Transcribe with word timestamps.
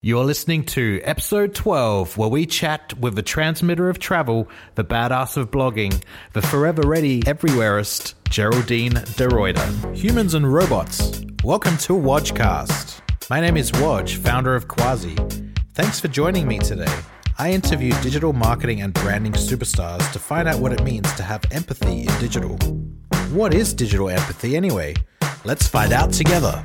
You're 0.00 0.24
listening 0.24 0.62
to 0.66 1.00
episode 1.02 1.56
12, 1.56 2.16
where 2.16 2.28
we 2.28 2.46
chat 2.46 2.96
with 3.00 3.16
the 3.16 3.22
transmitter 3.22 3.90
of 3.90 3.98
travel, 3.98 4.48
the 4.76 4.84
badass 4.84 5.36
of 5.36 5.50
blogging, 5.50 6.00
the 6.34 6.40
forever 6.40 6.82
ready 6.82 7.20
everywhereist, 7.22 8.14
Geraldine 8.30 8.94
de 8.94 9.26
Ruyter. 9.26 9.96
Humans 9.96 10.34
and 10.34 10.54
robots, 10.54 11.24
welcome 11.42 11.76
to 11.78 11.94
Wodgecast. 11.94 13.00
My 13.28 13.40
name 13.40 13.56
is 13.56 13.72
Wodge, 13.72 14.14
founder 14.14 14.54
of 14.54 14.68
Quasi. 14.68 15.16
Thanks 15.74 15.98
for 15.98 16.06
joining 16.06 16.46
me 16.46 16.60
today. 16.60 16.94
I 17.36 17.50
interview 17.50 17.90
digital 18.00 18.32
marketing 18.32 18.82
and 18.82 18.94
branding 18.94 19.32
superstars 19.32 20.12
to 20.12 20.20
find 20.20 20.46
out 20.46 20.60
what 20.60 20.72
it 20.72 20.84
means 20.84 21.12
to 21.14 21.24
have 21.24 21.42
empathy 21.50 22.02
in 22.02 22.20
digital. 22.20 22.56
What 23.32 23.52
is 23.52 23.74
digital 23.74 24.10
empathy 24.10 24.56
anyway? 24.56 24.94
Let's 25.44 25.66
find 25.66 25.92
out 25.92 26.12
together. 26.12 26.64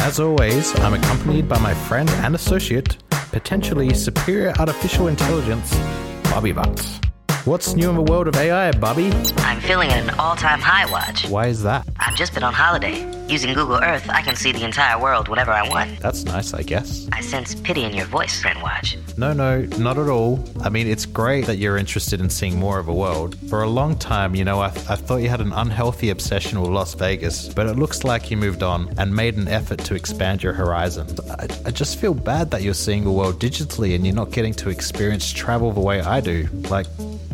As 0.00 0.20
always, 0.20 0.78
I'm 0.80 0.94
accompanied 0.94 1.48
by 1.48 1.58
my 1.58 1.74
friend 1.74 2.08
and 2.24 2.34
associate, 2.34 2.98
potentially 3.10 3.92
superior 3.92 4.52
artificial 4.58 5.08
intelligence, 5.08 5.76
Bobby 6.24 6.52
Butts. 6.52 7.00
What's 7.44 7.74
new 7.74 7.90
in 7.90 7.96
the 7.96 8.02
world 8.02 8.28
of 8.28 8.36
AI, 8.36 8.72
Bobby? 8.72 9.10
I'm 9.38 9.60
feeling 9.60 9.90
at 9.90 10.02
an 10.02 10.10
all 10.18 10.36
time 10.36 10.60
high 10.60 10.86
Wodge. 10.86 11.28
Why 11.28 11.46
is 11.46 11.62
that? 11.62 11.86
I've 11.98 12.16
just 12.16 12.32
been 12.34 12.42
on 12.42 12.54
holiday. 12.54 13.17
Using 13.28 13.52
Google 13.52 13.76
Earth, 13.82 14.08
I 14.08 14.22
can 14.22 14.36
see 14.36 14.52
the 14.52 14.64
entire 14.64 14.98
world 14.98 15.28
whenever 15.28 15.50
I 15.50 15.68
want. 15.68 16.00
That's 16.00 16.24
nice, 16.24 16.54
I 16.54 16.62
guess. 16.62 17.06
I 17.12 17.20
sense 17.20 17.54
pity 17.54 17.84
in 17.84 17.92
your 17.92 18.06
voice, 18.06 18.40
friend 18.40 18.58
Wodge. 18.62 18.96
No, 19.18 19.34
no, 19.34 19.60
not 19.76 19.98
at 19.98 20.08
all. 20.08 20.42
I 20.62 20.70
mean, 20.70 20.86
it's 20.86 21.04
great 21.04 21.44
that 21.44 21.58
you're 21.58 21.76
interested 21.76 22.22
in 22.22 22.30
seeing 22.30 22.58
more 22.58 22.78
of 22.78 22.86
the 22.86 22.92
world. 22.94 23.36
For 23.50 23.62
a 23.62 23.68
long 23.68 23.98
time, 23.98 24.34
you 24.34 24.46
know, 24.46 24.60
I, 24.60 24.68
I 24.68 24.96
thought 24.96 25.16
you 25.16 25.28
had 25.28 25.42
an 25.42 25.52
unhealthy 25.52 26.08
obsession 26.08 26.58
with 26.58 26.70
Las 26.70 26.94
Vegas, 26.94 27.52
but 27.52 27.66
it 27.66 27.76
looks 27.76 28.02
like 28.02 28.30
you 28.30 28.38
moved 28.38 28.62
on 28.62 28.94
and 28.96 29.14
made 29.14 29.36
an 29.36 29.46
effort 29.46 29.80
to 29.80 29.94
expand 29.94 30.42
your 30.42 30.54
horizons. 30.54 31.20
I, 31.20 31.48
I 31.66 31.70
just 31.70 31.98
feel 31.98 32.14
bad 32.14 32.50
that 32.52 32.62
you're 32.62 32.72
seeing 32.72 33.04
the 33.04 33.12
world 33.12 33.38
digitally 33.38 33.94
and 33.94 34.06
you're 34.06 34.16
not 34.16 34.30
getting 34.30 34.54
to 34.54 34.70
experience 34.70 35.30
travel 35.30 35.70
the 35.72 35.80
way 35.80 36.00
I 36.00 36.22
do. 36.22 36.48
Like, 36.70 36.86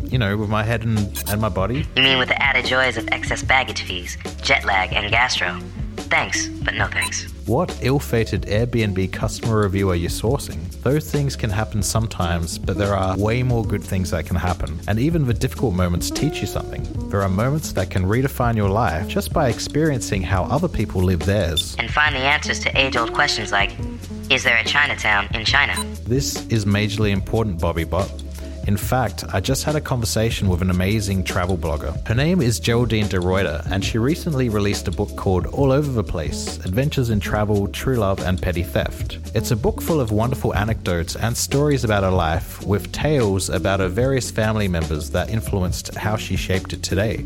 you 0.03 0.17
know, 0.17 0.35
with 0.35 0.49
my 0.49 0.63
head 0.63 0.83
and, 0.83 1.23
and 1.29 1.39
my 1.39 1.49
body. 1.49 1.87
You 1.95 2.03
mean 2.03 2.19
with 2.19 2.27
the 2.27 2.41
added 2.41 2.65
joys 2.65 2.97
of 2.97 3.07
excess 3.13 3.43
baggage 3.43 3.83
fees, 3.83 4.17
jet 4.41 4.65
lag, 4.65 4.91
and 4.91 5.09
gastro? 5.09 5.57
Thanks, 6.09 6.47
but 6.47 6.75
no 6.75 6.87
thanks. 6.87 7.31
What 7.47 7.77
ill 7.81 7.99
fated 7.99 8.43
Airbnb 8.43 9.11
customer 9.11 9.61
review 9.61 9.89
are 9.89 9.95
you 9.95 10.07
sourcing? 10.07 10.71
Those 10.81 11.11
things 11.11 11.35
can 11.35 11.49
happen 11.49 11.81
sometimes, 11.83 12.57
but 12.57 12.77
there 12.77 12.95
are 12.95 13.17
way 13.17 13.43
more 13.43 13.65
good 13.65 13.83
things 13.83 14.11
that 14.11 14.25
can 14.25 14.35
happen. 14.35 14.79
And 14.87 14.99
even 14.99 15.25
the 15.25 15.33
difficult 15.33 15.73
moments 15.73 16.09
teach 16.09 16.41
you 16.41 16.47
something. 16.47 16.83
There 17.09 17.21
are 17.21 17.29
moments 17.29 17.71
that 17.73 17.89
can 17.89 18.05
redefine 18.05 18.55
your 18.55 18.69
life 18.69 19.07
just 19.07 19.33
by 19.33 19.49
experiencing 19.49 20.21
how 20.21 20.43
other 20.45 20.67
people 20.67 21.01
live 21.01 21.19
theirs. 21.19 21.75
And 21.79 21.91
find 21.91 22.15
the 22.15 22.19
answers 22.19 22.59
to 22.61 22.77
age 22.77 22.97
old 22.97 23.13
questions 23.13 23.51
like 23.51 23.71
Is 24.29 24.43
there 24.43 24.57
a 24.57 24.63
Chinatown 24.63 25.27
in 25.35 25.45
China? 25.45 25.75
This 26.05 26.45
is 26.47 26.65
majorly 26.65 27.11
important, 27.11 27.59
Bobby 27.59 27.83
Bot. 27.83 28.24
In 28.67 28.77
fact, 28.77 29.23
I 29.31 29.41
just 29.41 29.63
had 29.63 29.75
a 29.75 29.81
conversation 29.81 30.49
with 30.49 30.63
an 30.63 30.71
amazing 30.71 31.23
travel 31.23 31.55
blogger. 31.55 31.95
Her 32.07 32.15
name 32.15 32.41
is 32.41 32.59
Geraldine 32.59 33.07
de 33.07 33.17
Ruyter, 33.17 33.63
and 33.69 33.85
she 33.85 33.99
recently 33.99 34.49
released 34.49 34.87
a 34.87 34.91
book 34.91 35.15
called 35.15 35.45
All 35.47 35.71
Over 35.71 35.91
the 35.91 36.03
Place 36.03 36.57
Adventures 36.65 37.11
in 37.11 37.19
Travel, 37.19 37.67
True 37.67 37.97
Love, 37.97 38.19
and 38.21 38.41
Petty 38.41 38.63
Theft. 38.63 39.19
It's 39.35 39.51
a 39.51 39.55
book 39.55 39.83
full 39.83 40.01
of 40.01 40.11
wonderful 40.11 40.55
anecdotes 40.55 41.15
and 41.15 41.37
stories 41.37 41.83
about 41.83 42.03
her 42.03 42.09
life, 42.09 42.65
with 42.65 42.91
tales 42.91 43.49
about 43.49 43.81
her 43.81 43.87
various 43.87 44.31
family 44.31 44.67
members 44.67 45.11
that 45.11 45.29
influenced 45.29 45.93
how 45.93 46.15
she 46.15 46.35
shaped 46.35 46.73
it 46.73 46.81
today. 46.81 47.17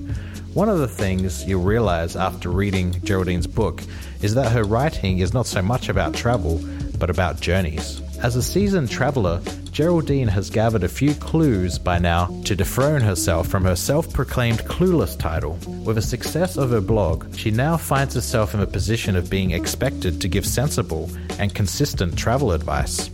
One 0.54 0.67
of 0.67 0.80
the 0.80 0.90
things 0.90 1.45
you'll 1.45 1.64
realize 1.64 2.17
after 2.17 2.50
reading 2.50 2.92
Geraldine's 3.04 3.48
book 3.48 3.82
is 4.22 4.36
that 4.36 4.52
her 4.52 4.64
writing 4.66 5.20
is 5.20 5.34
not 5.34 5.45
so 5.45 5.62
much 5.62 5.88
about 5.88 6.16
travel, 6.16 6.60
but 6.98 7.10
about 7.10 7.40
journeys. 7.40 8.02
As 8.22 8.36
a 8.36 8.44
seasoned 8.44 8.92
traveler, 8.92 9.42
Geraldine 9.72 10.28
has 10.28 10.50
gathered 10.50 10.84
a 10.84 10.89
few 10.89 11.14
clues 11.14 11.80
by 11.80 12.00
now 12.00 12.26
to 12.44 12.53
dethrone 12.53 13.00
herself 13.00 13.48
from 13.48 13.64
her 13.64 13.78
self 13.78 14.11
proclaimed 14.11 14.60
clueless 14.66 15.17
title. 15.17 15.58
With 15.86 15.95
the 15.95 16.02
success 16.02 16.58
of 16.58 16.71
her 16.71 16.82
blog, 16.82 17.33
she 17.38 17.49
now 17.49 17.77
finds 17.77 18.16
herself 18.16 18.54
in 18.54 18.60
a 18.60 18.67
position 18.67 19.16
of 19.16 19.30
being 19.30 19.52
expected 19.52 20.20
to 20.20 20.27
give 20.27 20.45
sensible 20.45 21.10
and 21.39 21.55
consistent 21.55 22.17
travel 22.17 22.52
advice. 22.52 23.10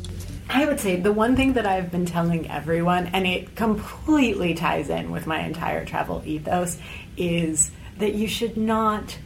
I 0.49 0.65
would 0.65 0.79
say 0.79 0.95
the 0.95 1.13
one 1.13 1.35
thing 1.35 1.53
that 1.53 1.67
I've 1.67 1.91
been 1.91 2.07
telling 2.07 2.49
everyone, 2.49 3.05
and 3.07 3.27
it 3.27 3.55
completely 3.55 4.55
ties 4.55 4.89
in 4.89 5.11
with 5.11 5.27
my 5.27 5.41
entire 5.41 5.85
travel 5.85 6.23
ethos, 6.25 6.79
is 7.15 7.69
that 7.99 8.15
you 8.15 8.27
should 8.27 8.57
not, 8.57 9.19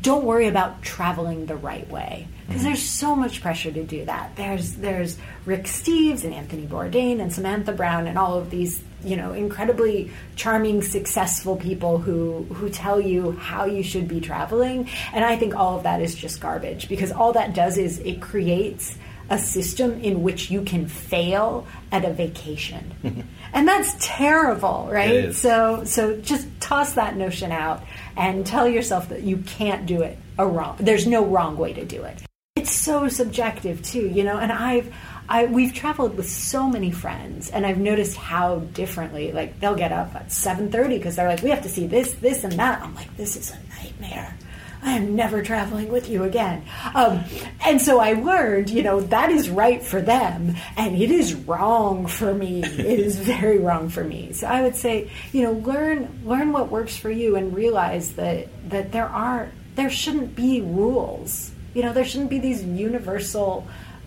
don't 0.00 0.24
worry 0.24 0.48
about 0.48 0.80
traveling 0.80 1.44
the 1.44 1.56
right 1.56 1.88
way 1.90 2.26
because 2.46 2.62
there's 2.62 2.82
so 2.82 3.16
much 3.16 3.40
pressure 3.40 3.72
to 3.72 3.84
do 3.84 4.04
that. 4.04 4.36
There's 4.36 4.74
there's 4.74 5.18
Rick 5.46 5.64
Steves 5.64 6.24
and 6.24 6.34
Anthony 6.34 6.66
Bourdain 6.66 7.20
and 7.20 7.32
Samantha 7.32 7.72
Brown 7.72 8.06
and 8.06 8.18
all 8.18 8.38
of 8.38 8.50
these 8.50 8.82
you 9.02 9.16
know 9.16 9.32
incredibly 9.32 10.10
charming, 10.36 10.82
successful 10.82 11.56
people 11.56 11.98
who 11.98 12.42
who 12.54 12.68
tell 12.68 13.00
you 13.00 13.32
how 13.32 13.64
you 13.64 13.82
should 13.82 14.08
be 14.08 14.20
traveling, 14.20 14.88
and 15.12 15.24
I 15.24 15.36
think 15.36 15.54
all 15.54 15.76
of 15.76 15.84
that 15.84 16.02
is 16.02 16.14
just 16.14 16.40
garbage 16.40 16.88
because 16.88 17.12
all 17.12 17.32
that 17.32 17.54
does 17.54 17.78
is 17.78 17.98
it 18.00 18.20
creates 18.20 18.96
a 19.30 19.38
system 19.38 20.02
in 20.02 20.22
which 20.22 20.50
you 20.50 20.60
can 20.62 20.86
fail 20.86 21.66
at 21.90 22.04
a 22.04 22.12
vacation. 22.12 23.24
and 23.54 23.66
that's 23.66 23.96
terrible, 23.98 24.86
right? 24.92 25.34
So 25.34 25.84
so 25.84 26.18
just 26.18 26.46
toss 26.60 26.92
that 26.94 27.16
notion 27.16 27.50
out 27.50 27.82
and 28.16 28.46
tell 28.46 28.68
yourself 28.68 29.08
that 29.08 29.22
you 29.22 29.38
can't 29.38 29.86
do 29.86 30.02
it 30.02 30.18
a 30.36 30.46
wrong. 30.46 30.76
There's 30.78 31.06
no 31.06 31.24
wrong 31.24 31.56
way 31.56 31.72
to 31.72 31.84
do 31.86 32.02
it 32.02 32.22
it's 32.64 32.72
so 32.72 33.08
subjective 33.08 33.82
too, 33.82 34.08
you 34.08 34.24
know. 34.24 34.38
And 34.38 34.50
I've 34.50 34.92
I 35.28 35.44
we've 35.44 35.74
traveled 35.74 36.16
with 36.16 36.30
so 36.30 36.66
many 36.66 36.90
friends, 36.90 37.50
and 37.50 37.66
I've 37.66 37.76
noticed 37.76 38.16
how 38.16 38.60
differently. 38.72 39.32
Like 39.32 39.60
they'll 39.60 39.76
get 39.76 39.92
up 39.92 40.14
at 40.14 40.32
seven 40.32 40.72
thirty 40.72 40.96
because 40.96 41.16
they're 41.16 41.28
like, 41.28 41.42
we 41.42 41.50
have 41.50 41.62
to 41.62 41.68
see 41.68 41.86
this, 41.86 42.14
this, 42.14 42.42
and 42.42 42.54
that. 42.54 42.80
I'm 42.80 42.94
like, 42.94 43.14
this 43.18 43.36
is 43.36 43.52
a 43.52 43.58
nightmare. 43.82 44.34
I 44.82 44.92
am 44.92 45.14
never 45.14 45.42
traveling 45.42 45.90
with 45.90 46.08
you 46.10 46.24
again. 46.24 46.64
Um, 46.94 47.24
and 47.64 47.80
so 47.80 48.00
I 48.00 48.14
learned, 48.14 48.68
you 48.68 48.82
know, 48.82 49.00
that 49.00 49.30
is 49.30 49.48
right 49.48 49.82
for 49.82 50.00
them, 50.02 50.56
and 50.76 50.94
it 50.94 51.10
is 51.10 51.34
wrong 51.34 52.06
for 52.06 52.32
me. 52.32 52.60
it 52.64 53.00
is 53.00 53.18
very 53.18 53.58
wrong 53.58 53.90
for 53.90 54.04
me. 54.04 54.32
So 54.32 54.46
I 54.46 54.62
would 54.62 54.76
say, 54.76 55.10
you 55.32 55.42
know, 55.42 55.52
learn 55.52 56.22
learn 56.24 56.52
what 56.52 56.70
works 56.70 56.96
for 56.96 57.10
you, 57.10 57.36
and 57.36 57.54
realize 57.54 58.14
that 58.14 58.48
that 58.70 58.92
there 58.92 59.08
are 59.08 59.50
there 59.74 59.90
shouldn't 59.90 60.34
be 60.34 60.62
rules 60.62 61.50
you 61.74 61.82
know, 61.82 61.92
there 61.92 62.04
shouldn't 62.04 62.30
be 62.30 62.38
these 62.38 62.62
universal 62.62 63.66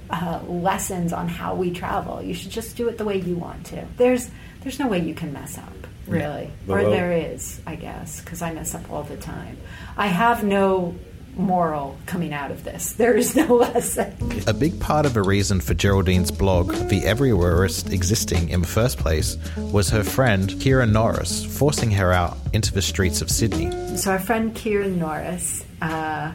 uh, 0.10 0.40
lessons 0.48 1.14
on 1.14 1.28
how 1.28 1.56
we 1.56 1.72
travel. 1.72 2.22
You 2.22 2.34
should 2.34 2.52
just 2.52 2.78
do 2.78 2.88
it 2.88 2.98
the 2.98 3.06
way 3.06 3.18
you 3.18 3.36
want 3.36 3.66
to. 3.68 3.86
There's 3.98 4.30
there's 4.62 4.80
no 4.80 4.88
way 4.88 5.00
you 5.00 5.14
can 5.14 5.34
mess 5.34 5.58
up, 5.58 5.74
really, 6.08 6.52
or 6.68 6.82
there 6.84 7.12
is, 7.12 7.62
I 7.66 7.76
guess, 7.76 8.22
because 8.22 8.42
I 8.42 8.54
mess 8.54 8.74
up 8.74 8.90
all 8.92 9.04
the 9.04 9.18
time. 9.18 9.58
I 9.98 10.08
have 10.08 10.44
no 10.44 10.96
moral 11.38 11.98
coming 12.06 12.34
out 12.34 12.52
of 12.52 12.64
this. 12.64 12.94
There 12.94 13.16
is 13.16 13.36
no 13.36 13.46
lesson. 13.56 14.16
A 14.48 14.54
big 14.54 14.80
part 14.80 15.06
of 15.06 15.14
the 15.14 15.22
reason 15.22 15.62
for 15.62 15.74
Geraldine's 15.74 16.32
blog, 16.32 16.72
The 16.90 17.02
Everywhereist, 17.02 17.92
existing 17.92 18.50
in 18.50 18.62
the 18.62 18.68
first 18.68 18.98
place 18.98 19.38
was 19.58 19.90
her 19.90 20.04
friend 20.04 20.60
Kieran 20.60 20.92
Norris 20.92 21.46
forcing 21.46 21.92
her 21.92 22.12
out 22.12 22.38
into 22.54 22.74
the 22.74 22.82
streets 22.82 23.22
of 23.22 23.30
Sydney. 23.30 23.72
So 23.98 24.12
our 24.12 24.20
friend 24.20 24.56
Kieran 24.56 25.00
Norris. 25.00 25.64
Uh, 25.82 26.32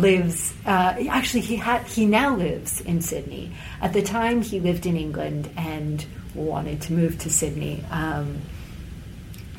lives 0.00 0.54
uh, 0.64 0.94
actually 1.10 1.40
he 1.40 1.56
had 1.56 1.82
he 1.86 2.06
now 2.06 2.34
lives 2.36 2.80
in 2.80 3.00
Sydney. 3.00 3.52
At 3.80 3.92
the 3.92 4.02
time, 4.02 4.42
he 4.42 4.60
lived 4.60 4.86
in 4.86 4.96
England 4.96 5.50
and 5.56 6.04
wanted 6.34 6.82
to 6.82 6.92
move 6.92 7.18
to 7.20 7.30
Sydney. 7.30 7.84
Um, 7.90 8.42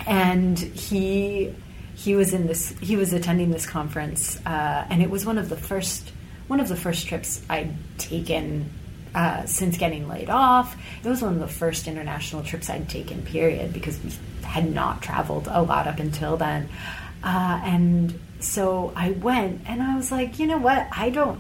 and 0.06 0.58
he 0.58 1.54
he 1.96 2.16
was 2.16 2.34
in 2.34 2.48
this 2.48 2.74
he 2.80 2.96
was 2.96 3.14
attending 3.14 3.52
this 3.52 3.66
conference, 3.66 4.40
uh, 4.46 4.86
and 4.90 5.02
it 5.02 5.10
was 5.10 5.26
one 5.26 5.38
of 5.38 5.50
the 5.50 5.58
first 5.58 6.12
one 6.48 6.60
of 6.60 6.68
the 6.68 6.76
first 6.76 7.08
trips 7.08 7.42
I'd 7.50 7.74
taken. 7.98 8.72
Uh, 9.16 9.44
since 9.48 9.78
getting 9.78 10.08
laid 10.08 10.30
off, 10.30 10.76
it 11.04 11.10
was 11.10 11.24
one 11.24 11.34
of 11.34 11.40
the 11.40 11.48
first 11.48 11.88
international 11.88 12.44
trips 12.44 12.70
I'd 12.70 12.88
taken. 12.88 13.24
Period, 13.24 13.74
because 13.74 14.00
we 14.04 14.12
had 14.44 14.72
not 14.72 15.02
traveled 15.02 15.48
a 15.50 15.64
lot 15.64 15.88
up 15.88 15.98
until 15.98 16.38
then, 16.38 16.70
uh, 17.24 17.60
and 17.64 18.20
so 18.40 18.94
I 18.96 19.12
went 19.12 19.62
and 19.68 19.82
I 19.82 19.96
was 19.96 20.12
like, 20.12 20.40
you 20.40 20.48
know 20.48 20.58
what? 20.58 20.88
I 20.92 21.10
don't 21.10 21.40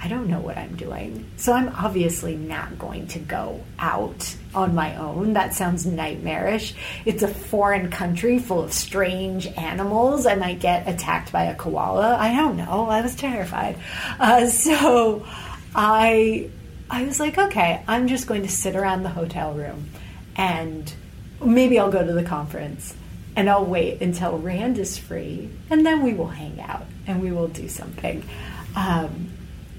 I 0.00 0.06
don't 0.06 0.28
know 0.28 0.38
what 0.38 0.56
I'm 0.56 0.76
doing. 0.76 1.28
So 1.36 1.52
I'm 1.52 1.70
obviously 1.70 2.36
not 2.36 2.78
going 2.78 3.08
to 3.08 3.18
go 3.18 3.64
out 3.80 4.32
on 4.54 4.72
my 4.72 4.94
own. 4.94 5.32
That 5.32 5.54
sounds 5.54 5.84
nightmarish. 5.86 6.74
It's 7.04 7.24
a 7.24 7.28
foreign 7.28 7.90
country 7.90 8.38
full 8.38 8.62
of 8.62 8.72
strange 8.72 9.48
animals. 9.48 10.24
I 10.24 10.36
might 10.36 10.60
get 10.60 10.86
attacked 10.88 11.32
by 11.32 11.44
a 11.44 11.56
koala. 11.56 12.14
I 12.16 12.32
don't 12.36 12.56
know. 12.56 12.88
I 12.88 13.00
was 13.00 13.16
terrified. 13.16 13.76
Uh, 14.20 14.46
so 14.48 15.26
I 15.74 16.48
I 16.88 17.04
was 17.04 17.18
like, 17.18 17.36
okay, 17.36 17.82
I'm 17.88 18.06
just 18.06 18.28
going 18.28 18.42
to 18.42 18.48
sit 18.48 18.76
around 18.76 19.02
the 19.02 19.10
hotel 19.10 19.52
room 19.52 19.90
and 20.36 20.92
maybe 21.44 21.78
I'll 21.78 21.90
go 21.90 22.06
to 22.06 22.12
the 22.12 22.22
conference 22.22 22.94
and 23.38 23.48
I'll 23.48 23.64
wait 23.64 24.02
until 24.02 24.36
Rand 24.36 24.78
is 24.78 24.98
free, 24.98 25.48
and 25.70 25.86
then 25.86 26.02
we 26.02 26.12
will 26.12 26.26
hang 26.26 26.60
out 26.60 26.86
and 27.06 27.22
we 27.22 27.30
will 27.30 27.46
do 27.46 27.68
something. 27.68 28.28
Um, 28.74 29.30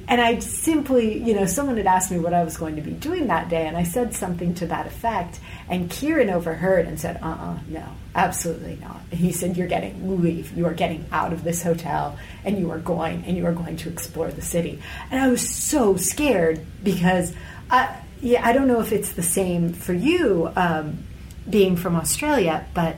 and 0.07 0.21
I 0.21 0.39
simply, 0.39 1.21
you 1.21 1.35
know, 1.35 1.45
someone 1.45 1.75
had 1.75 1.85
asked 1.85 2.09
me 2.09 2.19
what 2.19 2.33
I 2.33 2.45
was 2.45 2.55
going 2.55 2.77
to 2.77 2.81
be 2.81 2.91
doing 2.91 3.27
that 3.27 3.49
day, 3.49 3.67
and 3.67 3.75
I 3.75 3.83
said 3.83 4.15
something 4.15 4.53
to 4.55 4.67
that 4.67 4.87
effect. 4.87 5.41
And 5.67 5.91
Kieran 5.91 6.29
overheard 6.29 6.87
and 6.87 6.97
said, 6.97 7.19
uh 7.21 7.27
uh 7.27 7.59
no, 7.67 7.83
absolutely 8.15 8.77
not. 8.77 9.01
And 9.11 9.19
he 9.19 9.33
said, 9.33 9.57
You're 9.57 9.67
getting, 9.67 10.21
leave. 10.21 10.55
You 10.55 10.65
are 10.65 10.73
getting 10.73 11.05
out 11.11 11.33
of 11.33 11.43
this 11.43 11.61
hotel, 11.61 12.17
and 12.45 12.57
you 12.57 12.71
are 12.71 12.79
going, 12.79 13.25
and 13.25 13.35
you 13.35 13.45
are 13.45 13.51
going 13.51 13.75
to 13.75 13.89
explore 13.89 14.31
the 14.31 14.41
city. 14.41 14.81
And 15.11 15.21
I 15.21 15.27
was 15.27 15.47
so 15.47 15.97
scared 15.97 16.65
because, 16.81 17.33
I, 17.69 18.03
yeah, 18.21 18.47
I 18.47 18.53
don't 18.53 18.69
know 18.69 18.79
if 18.79 18.93
it's 18.93 19.11
the 19.11 19.21
same 19.21 19.73
for 19.73 19.93
you 19.93 20.49
um, 20.55 21.03
being 21.49 21.75
from 21.75 21.97
Australia, 21.97 22.65
but 22.73 22.95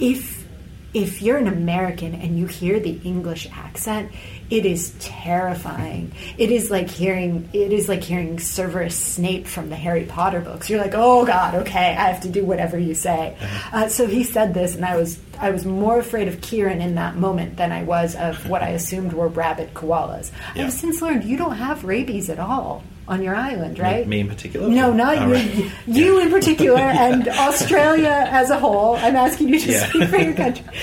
if 0.00 0.40
if 0.92 1.22
you're 1.22 1.36
an 1.36 1.46
American 1.46 2.14
and 2.14 2.36
you 2.36 2.46
hear 2.46 2.80
the 2.80 2.98
English 3.04 3.46
accent, 3.52 4.10
it 4.50 4.66
is 4.66 4.92
terrifying. 4.98 6.12
It 6.36 6.50
is 6.50 6.68
like 6.68 6.90
hearing 6.90 7.48
it 7.52 7.72
is 7.72 7.88
like 7.88 8.02
hearing 8.02 8.40
Severus 8.40 8.96
Snape 8.96 9.46
from 9.46 9.70
the 9.70 9.76
Harry 9.76 10.04
Potter 10.04 10.40
books. 10.40 10.68
You're 10.68 10.80
like, 10.80 10.94
oh 10.94 11.24
God, 11.24 11.54
okay, 11.56 11.94
I 11.96 12.10
have 12.10 12.22
to 12.22 12.28
do 12.28 12.44
whatever 12.44 12.76
you 12.76 12.94
say. 12.94 13.36
Uh, 13.72 13.88
so 13.88 14.06
he 14.06 14.24
said 14.24 14.52
this, 14.52 14.74
and 14.74 14.84
I 14.84 14.96
was 14.96 15.20
I 15.38 15.50
was 15.50 15.64
more 15.64 15.98
afraid 15.98 16.26
of 16.26 16.40
Kieran 16.40 16.80
in 16.80 16.96
that 16.96 17.16
moment 17.16 17.56
than 17.56 17.70
I 17.70 17.84
was 17.84 18.16
of 18.16 18.48
what 18.48 18.62
I 18.62 18.70
assumed 18.70 19.12
were 19.12 19.28
rabid 19.28 19.74
koalas. 19.74 20.32
Yeah. 20.56 20.64
I've 20.66 20.72
since 20.72 21.00
learned 21.00 21.24
you 21.24 21.36
don't 21.36 21.56
have 21.56 21.84
rabies 21.84 22.28
at 22.30 22.40
all 22.40 22.82
on 23.08 23.22
your 23.22 23.34
island, 23.34 23.78
right? 23.78 24.06
Me 24.06 24.20
in 24.20 24.28
particular? 24.28 24.68
No, 24.68 24.92
not 24.92 25.18
Oh, 25.18 25.26
you. 25.26 25.32
right. 25.34 25.72
You 25.86 26.20
in 26.22 26.30
particular, 26.30 26.78
and 27.06 27.26
Australia 27.28 28.26
as 28.30 28.50
a 28.50 28.58
whole. 28.58 28.96
I'm 28.96 29.16
asking 29.16 29.48
you 29.48 29.58
to 29.60 29.72
Yeah. 29.72 29.86
speak 29.88 30.08
for 30.08 30.16
your 30.18 30.34
country. 30.34 30.64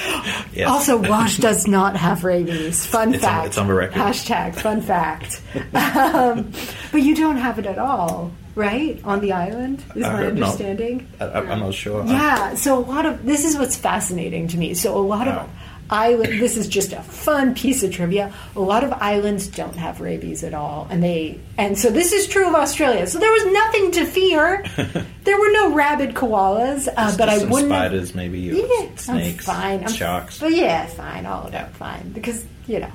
Yes. 0.54 0.70
Also, 0.70 0.98
Wodge 1.00 1.38
does 1.40 1.68
not 1.68 1.96
have 1.96 2.24
rabies. 2.24 2.84
Fun 2.84 3.14
It's 3.14 3.24
on- 3.24 3.30
fact. 3.30 3.46
it's 3.48 3.58
on 3.60 3.68
the 3.68 3.74
record. 3.76 3.94
Hashtag 4.02 4.56
fun 4.56 4.82
fact. 4.82 5.40
um, 5.76 6.52
but 6.92 7.04
you 7.04 7.16
don't 7.16 7.38
have 7.38 7.60
it 7.60 7.68
at 7.68 7.78
all, 7.78 8.32
right? 8.56 9.00
On 9.04 9.20
the 9.22 9.34
island, 9.34 9.84
is 9.96 10.04
I 10.04 10.10
my 10.12 10.18
heard 10.18 10.38
not. 10.38 10.46
understanding. 10.48 11.08
I, 11.20 11.26
I'm 11.28 11.60
not 11.60 11.76
sure. 11.76 12.04
Yeah, 12.06 12.56
so 12.56 12.80
a 12.80 12.82
lot 12.86 13.06
of 13.06 13.24
this 13.24 13.46
is 13.46 13.56
what's 13.58 13.76
fascinating 13.78 14.48
to 14.50 14.58
me. 14.58 14.74
So 14.74 14.98
a 14.98 15.00
lot 15.00 15.28
Wow. 15.28 15.42
of 15.42 15.50
island. 15.90 16.42
This 16.42 16.58
is 16.58 16.68
just 16.68 16.94
a 16.94 17.02
fun 17.02 17.56
piece 17.56 17.84
of 17.84 17.92
trivia. 17.94 18.34
A 18.56 18.60
lot 18.60 18.84
of 18.84 18.92
islands 18.94 19.48
don't 19.48 19.76
have 19.76 20.02
rabies 20.02 20.44
at 20.44 20.54
all, 20.54 20.88
and 20.90 21.04
they 21.04 21.40
and 21.58 21.78
so 21.78 21.90
this 21.90 22.14
is 22.14 22.28
true 22.28 22.48
of 22.48 22.56
Australia. 22.56 23.08
So 23.08 23.20
there 23.20 23.32
was 23.32 23.46
nothing 23.46 23.92
to 23.92 24.06
fear. 24.06 24.64
there 25.24 25.40
were 25.40 25.52
no 25.52 25.74
rabid 25.74 26.16
koalas, 26.16 26.88
uh, 26.96 27.18
but 27.18 27.30
I 27.30 27.38
wouldn't. 27.46 27.72
have- 27.72 27.88
spiders, 27.92 28.16
maybe, 28.16 28.52
or 28.52 28.56
Yeah, 28.56 28.96
snakes, 28.96 29.48
I'm 29.48 29.56
fine. 29.56 29.84
I'm, 29.84 29.92
sharks. 29.92 30.40
But 30.40 30.54
yeah, 30.54 30.86
fine. 30.88 31.26
All 31.26 31.48
of 31.48 31.54
it 31.54 31.68
fine 31.72 32.12
because 32.12 32.46
you 32.68 32.80
know. 32.80 32.92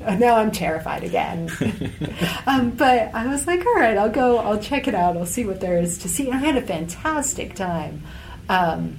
Now 0.00 0.34
I'm 0.34 0.50
terrified 0.50 1.04
again. 1.04 1.48
um, 2.48 2.70
but 2.70 3.14
I 3.14 3.28
was 3.28 3.46
like, 3.46 3.64
all 3.64 3.76
right, 3.76 3.96
I'll 3.96 4.10
go, 4.10 4.38
I'll 4.38 4.58
check 4.58 4.88
it 4.88 4.94
out, 4.94 5.16
I'll 5.16 5.24
see 5.24 5.44
what 5.44 5.60
there 5.60 5.78
is 5.78 5.98
to 5.98 6.08
see. 6.08 6.28
I 6.32 6.36
had 6.36 6.56
a 6.56 6.62
fantastic 6.62 7.54
time. 7.54 8.02
Um, 8.48 8.98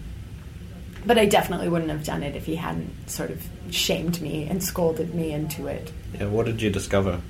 but 1.05 1.17
I 1.17 1.25
definitely 1.25 1.69
wouldn't 1.69 1.91
have 1.91 2.03
done 2.03 2.23
it 2.23 2.35
if 2.35 2.45
he 2.45 2.55
hadn't 2.55 3.09
sort 3.09 3.31
of 3.31 3.45
shamed 3.71 4.21
me 4.21 4.45
and 4.45 4.63
scolded 4.63 5.13
me 5.13 5.31
into 5.31 5.67
it. 5.67 5.91
Yeah, 6.13 6.27
what 6.27 6.45
did 6.45 6.61
you 6.61 6.69
discover? 6.69 7.21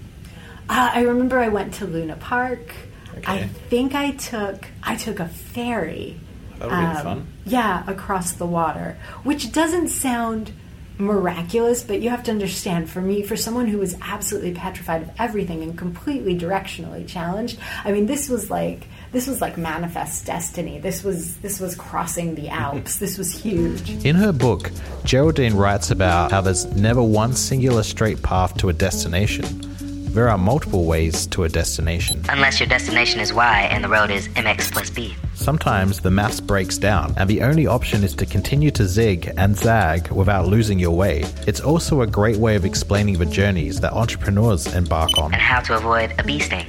Uh, 0.69 0.91
I 0.93 1.01
remember 1.01 1.39
I 1.39 1.49
went 1.49 1.73
to 1.75 1.85
Luna 1.85 2.15
Park. 2.15 2.73
Okay. 3.17 3.43
I 3.43 3.47
think 3.47 3.95
I 3.95 4.11
took 4.11 4.67
I 4.83 4.95
took 4.95 5.19
a 5.19 5.27
ferry. 5.27 6.19
That 6.59 6.69
would've 6.69 6.93
been 6.93 7.03
fun. 7.03 7.27
Yeah, 7.45 7.83
across 7.87 8.33
the 8.33 8.45
water, 8.45 8.97
which 9.23 9.51
doesn't 9.51 9.87
sound 9.89 10.51
miraculous, 10.99 11.81
but 11.81 12.01
you 12.01 12.09
have 12.09 12.23
to 12.23 12.31
understand. 12.31 12.89
For 12.89 13.01
me, 13.01 13.23
for 13.23 13.35
someone 13.35 13.67
who 13.67 13.77
was 13.77 13.95
absolutely 14.01 14.53
petrified 14.53 15.01
of 15.01 15.11
everything 15.17 15.63
and 15.63 15.77
completely 15.77 16.37
directionally 16.37 17.07
challenged, 17.07 17.57
I 17.83 17.91
mean, 17.91 18.05
this 18.05 18.29
was 18.29 18.51
like 18.51 18.87
this 19.11 19.27
was 19.27 19.41
like 19.41 19.57
manifest 19.57 20.25
destiny. 20.25 20.79
This 20.79 21.03
was 21.03 21.37
this 21.37 21.59
was 21.59 21.75
crossing 21.75 22.35
the 22.35 22.49
Alps. 22.49 22.97
this 22.97 23.17
was 23.17 23.31
huge. 23.31 24.05
In 24.05 24.15
her 24.15 24.31
book, 24.31 24.71
Geraldine 25.03 25.55
writes 25.55 25.91
about 25.91 26.31
how 26.31 26.41
there's 26.41 26.65
never 26.75 27.01
one 27.01 27.33
singular 27.33 27.83
straight 27.83 28.21
path 28.21 28.57
to 28.57 28.69
a 28.69 28.73
destination. 28.73 29.65
There 30.13 30.27
are 30.27 30.39
multiple 30.39 30.85
ways 30.85 31.27
to 31.27 31.43
a 31.43 31.49
destination. 31.49 32.23
Unless 32.29 32.59
your 32.59 32.67
destination 32.67 33.19
is 33.19 33.31
Y 33.31 33.67
and 33.71 33.83
the 33.83 33.89
road 33.89 34.09
is 34.09 34.27
MX 34.29 34.71
plus 34.71 34.89
B. 34.89 35.15
Sometimes 35.35 36.01
the 36.01 36.09
maths 36.09 36.39
breaks 36.39 36.79
down, 36.79 37.13
and 37.15 37.29
the 37.29 37.43
only 37.43 37.67
option 37.67 38.03
is 38.03 38.15
to 38.15 38.25
continue 38.25 38.71
to 38.71 38.85
zig 38.87 39.31
and 39.37 39.55
zag 39.55 40.11
without 40.11 40.47
losing 40.47 40.79
your 40.79 40.95
way. 40.97 41.23
It's 41.45 41.61
also 41.61 42.01
a 42.01 42.07
great 42.07 42.37
way 42.37 42.55
of 42.55 42.65
explaining 42.65 43.19
the 43.19 43.25
journeys 43.27 43.79
that 43.81 43.93
entrepreneurs 43.93 44.73
embark 44.73 45.15
on. 45.17 45.31
And 45.31 45.41
how 45.41 45.61
to 45.61 45.77
avoid 45.77 46.15
a 46.17 46.23
bee 46.23 46.39
sting. 46.39 46.65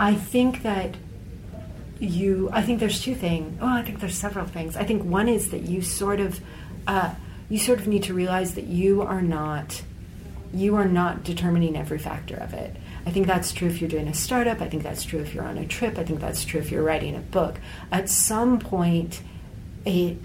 I 0.00 0.14
think 0.14 0.62
that 0.64 0.96
you. 2.00 2.48
I 2.52 2.62
think 2.62 2.80
there's 2.80 3.00
two 3.00 3.14
things. 3.14 3.58
Oh, 3.60 3.68
I 3.68 3.82
think 3.82 4.00
there's 4.00 4.16
several 4.16 4.46
things. 4.46 4.76
I 4.76 4.84
think 4.84 5.04
one 5.04 5.28
is 5.28 5.50
that 5.50 5.62
you 5.62 5.82
sort 5.82 6.20
of, 6.20 6.40
uh, 6.86 7.14
you 7.48 7.58
sort 7.58 7.78
of 7.78 7.86
need 7.86 8.04
to 8.04 8.14
realize 8.14 8.54
that 8.54 8.64
you 8.64 9.02
are 9.02 9.22
not, 9.22 9.82
you 10.52 10.76
are 10.76 10.88
not 10.88 11.24
determining 11.24 11.76
every 11.76 11.98
factor 11.98 12.36
of 12.36 12.54
it. 12.54 12.74
I 13.06 13.10
think 13.10 13.26
that's 13.26 13.52
true 13.52 13.68
if 13.68 13.80
you're 13.80 13.90
doing 13.90 14.08
a 14.08 14.14
startup. 14.14 14.60
I 14.60 14.68
think 14.68 14.82
that's 14.82 15.04
true 15.04 15.20
if 15.20 15.34
you're 15.34 15.44
on 15.44 15.58
a 15.58 15.66
trip. 15.66 15.98
I 15.98 16.04
think 16.04 16.20
that's 16.20 16.44
true 16.44 16.60
if 16.60 16.70
you're 16.70 16.82
writing 16.82 17.16
a 17.16 17.20
book. 17.20 17.58
At 17.90 18.08
some 18.08 18.58
point, 18.58 19.22
it 19.84 20.18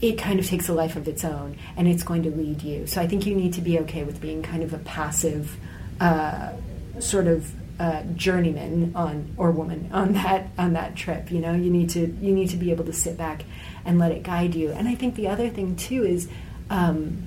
it 0.00 0.18
kind 0.18 0.40
of 0.40 0.46
takes 0.46 0.68
a 0.68 0.72
life 0.72 0.96
of 0.96 1.06
its 1.06 1.24
own, 1.24 1.56
and 1.76 1.86
it's 1.86 2.02
going 2.02 2.24
to 2.24 2.30
lead 2.30 2.60
you. 2.62 2.86
So 2.88 3.00
I 3.00 3.06
think 3.06 3.24
you 3.24 3.36
need 3.36 3.52
to 3.54 3.60
be 3.60 3.78
okay 3.80 4.02
with 4.02 4.20
being 4.20 4.42
kind 4.42 4.64
of 4.64 4.74
a 4.74 4.78
passive, 4.78 5.56
uh, 6.00 6.54
sort 6.98 7.28
of 7.28 7.52
uh, 7.78 8.02
journeyman 8.14 8.92
on 8.94 9.34
or 9.36 9.50
woman 9.50 9.90
on 9.92 10.12
that 10.14 10.48
on 10.58 10.74
that 10.74 10.94
trip. 10.96 11.30
You 11.30 11.40
know, 11.40 11.54
you 11.54 11.70
need 11.70 11.90
to 11.90 12.00
you 12.00 12.32
need 12.32 12.50
to 12.50 12.56
be 12.56 12.70
able 12.70 12.84
to 12.84 12.92
sit 12.92 13.16
back 13.16 13.44
and 13.84 13.98
let 13.98 14.12
it 14.12 14.22
guide 14.22 14.54
you. 14.54 14.70
And 14.70 14.88
I 14.88 14.94
think 14.94 15.14
the 15.14 15.28
other 15.28 15.48
thing 15.48 15.76
too 15.76 16.04
is 16.04 16.28
um, 16.70 17.22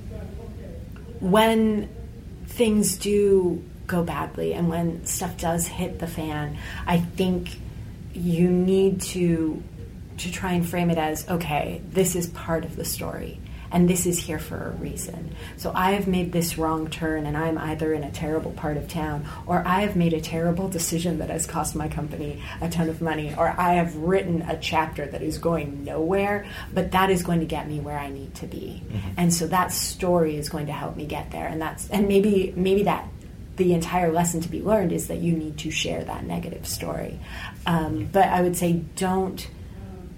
when 1.19 1.89
things 2.47 2.97
do 2.97 3.63
go 3.87 4.03
badly 4.03 4.53
and 4.53 4.69
when 4.69 5.05
stuff 5.05 5.37
does 5.37 5.67
hit 5.67 5.99
the 5.99 6.07
fan, 6.07 6.57
I 6.87 6.99
think 6.99 7.49
you 8.13 8.49
need 8.49 9.01
to 9.01 9.61
to 10.17 10.31
try 10.31 10.53
and 10.53 10.67
frame 10.67 10.89
it 10.89 10.97
as 10.97 11.27
okay, 11.29 11.81
this 11.89 12.15
is 12.15 12.27
part 12.27 12.65
of 12.65 12.75
the 12.75 12.85
story 12.85 13.39
and 13.71 13.89
this 13.89 14.05
is 14.05 14.19
here 14.19 14.39
for 14.39 14.69
a 14.69 14.71
reason. 14.71 15.35
So 15.57 15.71
I 15.73 15.91
have 15.91 16.07
made 16.07 16.31
this 16.31 16.57
wrong 16.57 16.89
turn 16.89 17.25
and 17.25 17.37
I'm 17.37 17.57
either 17.57 17.93
in 17.93 18.03
a 18.03 18.11
terrible 18.11 18.51
part 18.51 18.77
of 18.77 18.87
town 18.87 19.25
or 19.45 19.63
I 19.65 19.81
have 19.81 19.95
made 19.95 20.13
a 20.13 20.21
terrible 20.21 20.67
decision 20.67 21.19
that 21.19 21.29
has 21.29 21.45
cost 21.45 21.75
my 21.75 21.87
company 21.87 22.41
a 22.61 22.69
ton 22.69 22.89
of 22.89 23.01
money 23.01 23.33
or 23.37 23.47
I 23.47 23.73
have 23.73 23.95
written 23.95 24.41
a 24.43 24.57
chapter 24.57 25.05
that 25.05 25.21
is 25.21 25.37
going 25.37 25.83
nowhere, 25.83 26.45
but 26.73 26.91
that 26.91 27.09
is 27.09 27.23
going 27.23 27.39
to 27.39 27.45
get 27.45 27.67
me 27.67 27.79
where 27.79 27.97
I 27.97 28.09
need 28.09 28.35
to 28.35 28.47
be. 28.47 28.83
And 29.17 29.33
so 29.33 29.47
that 29.47 29.71
story 29.71 30.37
is 30.37 30.49
going 30.49 30.67
to 30.67 30.73
help 30.73 30.95
me 30.95 31.05
get 31.05 31.31
there 31.31 31.47
and 31.47 31.61
that's 31.61 31.89
and 31.89 32.07
maybe 32.07 32.53
maybe 32.55 32.83
that 32.83 33.07
the 33.55 33.73
entire 33.73 34.11
lesson 34.11 34.41
to 34.41 34.49
be 34.49 34.61
learned 34.61 34.91
is 34.91 35.07
that 35.07 35.19
you 35.19 35.33
need 35.33 35.57
to 35.59 35.71
share 35.71 36.03
that 36.03 36.25
negative 36.25 36.67
story. 36.67 37.19
Um, 37.65 38.09
but 38.11 38.27
I 38.27 38.41
would 38.41 38.57
say 38.57 38.73
don't 38.95 39.47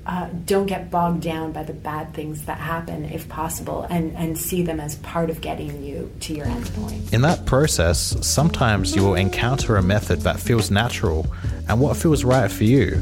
uh, 0.07 0.29
don't 0.45 0.67
get 0.67 0.89
bogged 0.89 1.21
down 1.21 1.51
by 1.51 1.63
the 1.63 1.73
bad 1.73 2.13
things 2.13 2.45
that 2.45 2.57
happen, 2.57 3.05
if 3.05 3.27
possible, 3.27 3.85
and, 3.89 4.15
and 4.15 4.37
see 4.37 4.63
them 4.63 4.79
as 4.79 4.95
part 4.97 5.29
of 5.29 5.41
getting 5.41 5.83
you 5.83 6.09
to 6.21 6.33
your 6.33 6.45
end 6.45 6.65
point. 6.75 7.13
In 7.13 7.21
that 7.21 7.45
process, 7.45 8.15
sometimes 8.25 8.95
you 8.95 9.03
will 9.03 9.15
encounter 9.15 9.75
a 9.75 9.83
method 9.83 10.21
that 10.21 10.39
feels 10.39 10.71
natural 10.71 11.27
and 11.67 11.81
what 11.81 11.97
feels 11.97 12.23
right 12.23 12.49
for 12.49 12.63
you. 12.63 13.01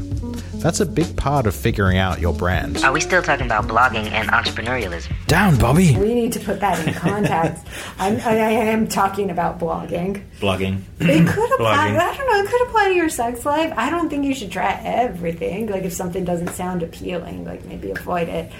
That's 0.56 0.80
a 0.80 0.86
big 0.86 1.16
part 1.16 1.46
of 1.46 1.54
figuring 1.54 1.98
out 1.98 2.18
your 2.18 2.32
brand. 2.32 2.78
Are 2.78 2.92
we 2.92 3.00
still 3.00 3.22
talking 3.22 3.46
about 3.46 3.68
blogging 3.68 4.10
and 4.10 4.28
entrepreneurialism? 4.30 5.12
Down, 5.26 5.56
Bobby! 5.58 5.96
We 5.96 6.14
need 6.14 6.32
to 6.32 6.40
put 6.40 6.60
that 6.60 6.86
in 6.86 6.94
context. 6.94 7.64
I'm, 7.98 8.16
I, 8.20 8.30
I 8.30 8.50
am 8.50 8.88
talking 8.88 9.30
about 9.30 9.60
blogging. 9.60 10.24
Blogging. 10.40 10.82
It 10.98 11.28
could 11.28 11.52
apply. 11.52 11.90
Blogging. 11.90 11.98
I 12.00 12.16
don't 12.16 12.26
know. 12.26 12.42
It 12.42 12.50
could 12.50 12.68
apply 12.68 12.88
to 12.88 12.94
your 12.94 13.08
sex 13.08 13.44
life. 13.44 13.72
I 13.76 13.90
don't 13.90 14.08
think 14.08 14.24
you 14.24 14.34
should 14.34 14.50
try 14.50 14.80
everything. 14.82 15.68
Like 15.68 15.84
if 15.84 15.92
something 15.92 16.24
doesn't 16.24 16.50
sound 16.50 16.82
appealing, 16.82 16.95
like 17.00 17.64
maybe 17.64 17.90
avoid 17.90 18.28
it. 18.28 18.52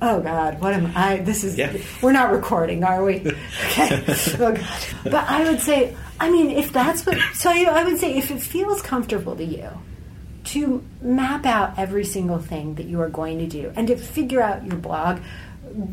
Oh 0.00 0.20
God, 0.20 0.60
what 0.60 0.74
am 0.74 0.92
I? 0.96 1.18
This 1.18 1.44
is. 1.44 1.56
Yeah. 1.56 1.72
We're 2.02 2.12
not 2.12 2.32
recording, 2.32 2.82
are 2.84 3.04
we? 3.04 3.18
Okay. 3.66 4.04
oh 4.40 4.52
God. 4.52 4.78
But 5.04 5.28
I 5.28 5.48
would 5.48 5.60
say, 5.60 5.96
I 6.18 6.30
mean, 6.30 6.50
if 6.50 6.72
that's 6.72 7.06
what. 7.06 7.18
So 7.34 7.50
I 7.50 7.62
I 7.64 7.84
would 7.84 7.98
say, 7.98 8.16
if 8.18 8.30
it 8.30 8.40
feels 8.40 8.82
comfortable 8.82 9.36
to 9.36 9.44
you, 9.44 9.68
to 10.44 10.84
map 11.00 11.46
out 11.46 11.78
every 11.78 12.04
single 12.04 12.38
thing 12.38 12.74
that 12.74 12.86
you 12.86 13.00
are 13.00 13.08
going 13.08 13.38
to 13.38 13.46
do 13.46 13.72
and 13.76 13.86
to 13.88 13.96
figure 13.96 14.42
out 14.42 14.66
your 14.66 14.76
blog, 14.76 15.20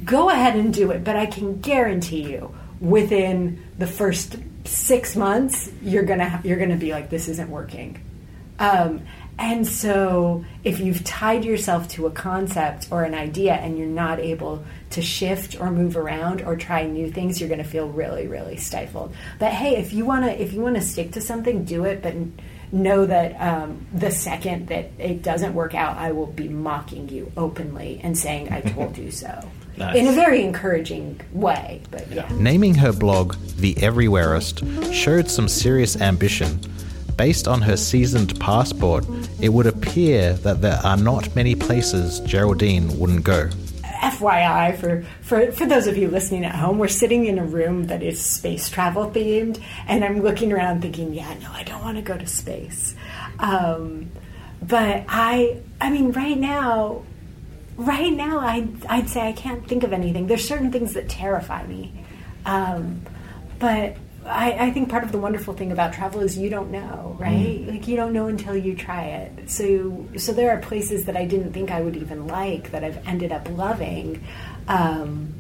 go 0.06 0.30
ahead 0.30 0.56
and 0.56 0.74
do 0.74 0.90
it. 0.92 1.04
But 1.04 1.16
I 1.16 1.28
can 1.28 1.60
guarantee 1.62 2.32
you, 2.32 2.54
within 2.82 3.64
the 3.78 3.88
first 3.88 4.38
six 4.66 5.16
months, 5.16 5.70
you're 5.82 6.04
gonna 6.04 6.42
you're 6.44 6.58
gonna 6.60 6.78
be 6.78 6.92
like, 6.92 7.10
this 7.10 7.28
isn't 7.28 7.50
working. 7.50 8.00
Um, 8.60 9.02
and 9.40 9.66
so, 9.66 10.44
if 10.66 10.82
you've 10.82 11.06
tied 11.06 11.46
yourself 11.46 11.88
to 11.90 12.08
a 12.08 12.12
concept 12.12 12.90
or 12.92 13.04
an 13.04 13.14
idea 13.14 13.54
and 13.54 13.78
you're 13.78 13.88
not 13.88 14.20
able 14.20 14.66
to 14.90 15.02
shift 15.02 15.60
or 15.62 15.72
move 15.72 15.96
around 15.96 16.42
or 16.42 16.58
try 16.58 16.86
new 16.86 17.10
things, 17.10 17.40
you're 17.40 17.48
going 17.48 17.64
to 17.64 17.70
feel 17.70 17.88
really, 17.88 18.28
really 18.28 18.58
stifled. 18.58 19.16
But 19.40 19.54
hey, 19.54 19.78
if 19.78 19.94
you 19.94 20.04
want 20.04 20.26
to, 20.26 20.42
if 20.42 20.52
you 20.52 20.60
want 20.60 20.76
to 20.76 20.82
stick 20.82 21.14
to 21.14 21.22
something, 21.22 21.64
do 21.64 21.86
it. 21.86 22.02
But 22.04 22.16
know 22.72 23.06
that 23.06 23.40
um, 23.42 23.88
the 23.94 24.12
second 24.12 24.68
that 24.68 24.92
it 25.00 25.22
doesn't 25.22 25.54
work 25.54 25.74
out, 25.74 25.98
I 25.98 26.12
will 26.12 26.28
be 26.28 26.50
mocking 26.50 27.10
you 27.10 27.32
openly 27.38 28.00
and 28.04 28.18
saying 28.18 28.52
I 28.52 28.62
told 28.72 28.98
you 28.98 29.12
so. 29.12 29.50
Nice. 29.78 29.96
In 29.96 30.08
a 30.08 30.12
very 30.12 30.44
encouraging 30.44 31.22
way, 31.32 31.82
but 31.90 32.12
yeah. 32.12 32.28
Naming 32.34 32.76
her 32.76 32.92
blog 32.92 33.36
The 33.58 33.76
Everywhereist 33.76 34.94
showed 34.94 35.32
some 35.32 35.48
serious 35.48 35.96
ambition. 36.02 36.60
Based 37.20 37.50
on 37.50 37.62
her 37.64 37.76
seasoned 37.76 38.40
passport, 38.40 39.06
it 39.42 39.50
would 39.50 39.68
appear 39.68 40.36
that 40.36 40.62
there 40.62 40.80
are 40.86 40.96
not 40.96 41.36
many 41.36 41.54
places 41.54 42.22
Geraldine 42.22 42.98
wouldn't 42.98 43.26
go. 43.26 43.50
FYI, 43.84 44.78
for, 44.78 45.04
for, 45.20 45.52
for 45.52 45.66
those 45.66 45.86
of 45.86 45.98
you 45.98 46.08
listening 46.08 46.46
at 46.46 46.56
home, 46.56 46.80
we're 46.80 46.88
sitting 46.88 47.26
in 47.26 47.38
a 47.38 47.44
room 47.44 47.88
that 47.88 48.02
is 48.02 48.26
space 48.26 48.70
travel 48.70 49.12
themed, 49.12 49.62
and 49.86 50.06
I'm 50.06 50.22
looking 50.22 50.54
around 50.54 50.82
thinking, 50.82 51.14
yeah, 51.14 51.34
no, 51.42 51.52
I 51.52 51.64
don't 51.64 51.82
want 51.82 51.98
to 51.98 52.02
go 52.02 52.18
to 52.18 52.26
space. 52.26 52.96
Um, 53.40 54.12
but 54.62 55.04
I, 55.10 55.58
I 55.82 55.90
mean, 55.90 56.14
right 56.14 56.38
now, 56.38 57.04
right 57.76 58.14
now, 58.14 58.40
I'd, 58.40 58.86
I'd 58.86 59.10
say 59.10 59.28
I 59.28 59.34
can't 59.34 59.68
think 59.68 59.84
of 59.84 59.92
anything. 59.92 60.28
There's 60.28 60.48
certain 60.48 60.72
things 60.72 60.94
that 60.94 61.10
terrify 61.10 61.68
me. 61.68 62.06
Um, 62.46 63.02
but 63.60 63.98
I, 64.30 64.68
I, 64.68 64.72
think 64.72 64.90
part 64.90 65.04
of 65.04 65.12
the 65.12 65.18
wonderful 65.18 65.54
thing 65.54 65.72
about 65.72 65.94
travel 65.94 66.22
is 66.22 66.38
you 66.38 66.50
don't 66.50 66.72
know, 66.72 67.16
right? 67.20 67.60
Mm. 67.60 67.72
Like 67.72 67.88
you 67.88 67.96
don't 67.96 68.14
know 68.14 68.28
until 68.28 68.56
you 68.56 68.76
try 68.76 69.06
it. 69.06 69.50
So, 69.50 70.08
so 70.18 70.34
there 70.34 70.52
are 70.52 70.62
places 70.62 71.06
that 71.06 71.18
I 71.18 71.26
didn't 71.26 71.54
think 71.54 71.72
I 71.72 71.82
would 71.82 71.96
even 71.96 72.28
like 72.28 72.72
that 72.72 72.84
I've 72.84 73.06
ended 73.08 73.32
up 73.32 73.50
loving. 73.50 74.24
Um, 74.68 75.34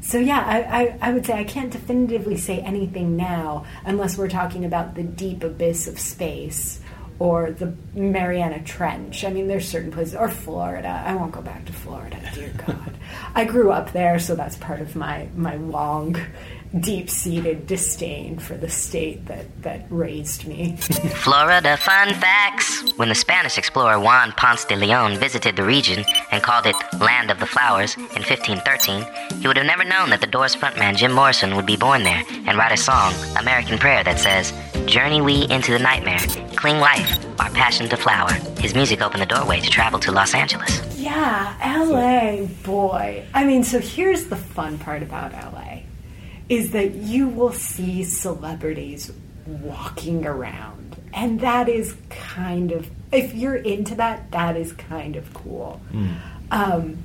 so 0.00 0.18
yeah, 0.18 0.40
I, 0.40 0.82
I, 0.82 0.98
I, 1.00 1.12
would 1.12 1.26
say 1.26 1.32
I 1.32 1.44
can't 1.44 1.72
definitively 1.72 2.36
say 2.36 2.60
anything 2.60 3.16
now 3.16 3.66
unless 3.84 4.16
we're 4.16 4.28
talking 4.28 4.64
about 4.64 4.94
the 4.94 5.02
deep 5.02 5.42
abyss 5.42 5.88
of 5.88 5.98
space 5.98 6.80
or 7.18 7.50
the 7.50 7.74
Mariana 7.94 8.62
Trench. 8.62 9.24
I 9.24 9.30
mean, 9.30 9.48
there's 9.48 9.66
certain 9.66 9.90
places, 9.90 10.14
or 10.14 10.28
Florida. 10.28 11.02
I 11.06 11.14
won't 11.14 11.32
go 11.32 11.40
back 11.40 11.64
to 11.64 11.72
Florida, 11.72 12.20
dear 12.34 12.52
God. 12.66 12.92
I 13.34 13.44
grew 13.44 13.72
up 13.72 13.92
there, 13.92 14.18
so 14.18 14.34
that's 14.34 14.56
part 14.56 14.80
of 14.80 14.96
my 14.96 15.28
my 15.34 15.56
long 15.56 16.16
deep 16.80 17.08
seated 17.08 17.66
disdain 17.66 18.38
for 18.38 18.54
the 18.54 18.68
state 18.68 19.26
that, 19.26 19.46
that 19.62 19.86
raised 19.90 20.46
me. 20.46 20.76
Florida 20.76 21.76
fun 21.76 22.14
facts. 22.14 22.82
When 22.96 23.08
the 23.08 23.14
Spanish 23.14 23.58
explorer 23.58 23.98
Juan 23.98 24.32
Ponce 24.32 24.64
de 24.64 24.76
Leon 24.76 25.16
visited 25.16 25.56
the 25.56 25.64
region 25.64 26.04
and 26.30 26.42
called 26.42 26.66
it 26.66 26.76
Land 27.00 27.30
of 27.30 27.40
the 27.40 27.46
Flowers 27.46 27.96
in 27.96 28.22
1513, 28.22 29.40
he 29.40 29.48
would 29.48 29.56
have 29.56 29.66
never 29.66 29.84
known 29.84 30.10
that 30.10 30.20
the 30.20 30.26
Doors 30.26 30.54
frontman 30.54 30.96
Jim 30.96 31.12
Morrison 31.12 31.56
would 31.56 31.66
be 31.66 31.76
born 31.76 32.02
there 32.02 32.22
and 32.28 32.58
write 32.58 32.72
a 32.72 32.76
song, 32.76 33.12
American 33.38 33.78
Prayer, 33.78 34.04
that 34.04 34.18
says, 34.18 34.52
Journey 34.86 35.20
we 35.20 35.48
into 35.48 35.72
the 35.72 35.78
nightmare, 35.78 36.20
cling 36.56 36.78
life, 36.78 37.18
our 37.40 37.50
passion 37.50 37.88
to 37.88 37.96
flower. 37.96 38.32
His 38.60 38.74
music 38.74 39.02
opened 39.02 39.22
the 39.22 39.26
doorway 39.26 39.60
to 39.60 39.70
travel 39.70 39.98
to 40.00 40.12
Los 40.12 40.34
Angeles. 40.34 40.80
Yeah, 40.96 41.54
LA, 41.64 42.46
boy. 42.62 43.24
I 43.34 43.44
mean, 43.44 43.64
so 43.64 43.78
here's 43.80 44.26
the 44.26 44.36
fun 44.36 44.78
part 44.78 45.02
about 45.02 45.32
LA 45.32 45.55
is 46.48 46.70
that 46.72 46.94
you 46.94 47.28
will 47.28 47.52
see 47.52 48.04
celebrities 48.04 49.12
walking 49.46 50.26
around. 50.26 50.96
And 51.12 51.40
that 51.40 51.68
is 51.68 51.96
kind 52.10 52.72
of, 52.72 52.90
if 53.10 53.34
you're 53.34 53.56
into 53.56 53.94
that, 53.96 54.30
that 54.32 54.56
is 54.56 54.72
kind 54.72 55.16
of 55.16 55.32
cool. 55.32 55.80
Mm. 55.92 56.14
Um, 56.50 56.98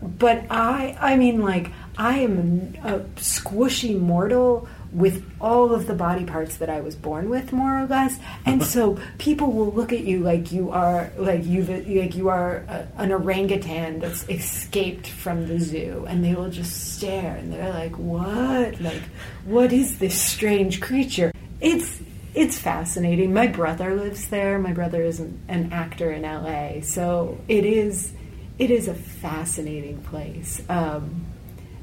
but 0.00 0.44
I, 0.50 0.96
I 1.00 1.16
mean, 1.16 1.42
like, 1.42 1.70
I 1.96 2.20
am 2.20 2.74
a, 2.82 2.96
a 2.96 3.00
squishy 3.16 3.98
mortal 3.98 4.68
with 4.92 5.24
all 5.40 5.74
of 5.74 5.86
the 5.86 5.94
body 5.94 6.24
parts 6.24 6.56
that 6.56 6.70
I 6.70 6.80
was 6.80 6.96
born 6.96 7.28
with, 7.28 7.52
more 7.52 7.78
or 7.78 7.86
less. 7.86 8.18
And 8.46 8.62
so 8.62 8.98
people 9.18 9.52
will 9.52 9.72
look 9.72 9.92
at 9.92 10.00
you 10.00 10.20
like 10.20 10.52
you 10.52 10.70
are 10.70 11.10
like 11.16 11.44
you 11.44 11.64
like 11.64 12.14
you 12.14 12.28
are 12.28 12.58
a, 12.68 12.88
an 12.96 13.12
orangutan 13.12 14.00
that's 14.00 14.28
escaped 14.28 15.06
from 15.06 15.46
the 15.46 15.60
zoo, 15.60 16.04
and 16.08 16.24
they 16.24 16.34
will 16.34 16.50
just 16.50 16.96
stare 16.96 17.36
and 17.36 17.52
they're 17.52 17.70
like, 17.70 17.96
"What? 17.98 18.80
Like, 18.80 19.02
what 19.44 19.72
is 19.72 19.98
this 19.98 20.20
strange 20.20 20.80
creature?" 20.80 21.32
It's 21.60 22.00
it's 22.34 22.58
fascinating. 22.58 23.32
My 23.34 23.46
brother 23.46 23.94
lives 23.94 24.28
there. 24.28 24.58
My 24.58 24.72
brother 24.72 25.02
is 25.02 25.18
an, 25.18 25.40
an 25.48 25.72
actor 25.72 26.12
in 26.12 26.22
LA, 26.22 26.82
so 26.82 27.38
it 27.48 27.64
is 27.64 28.12
it 28.58 28.70
is 28.70 28.88
a 28.88 28.94
fascinating 28.94 29.98
place. 30.02 30.62
Um, 30.68 31.26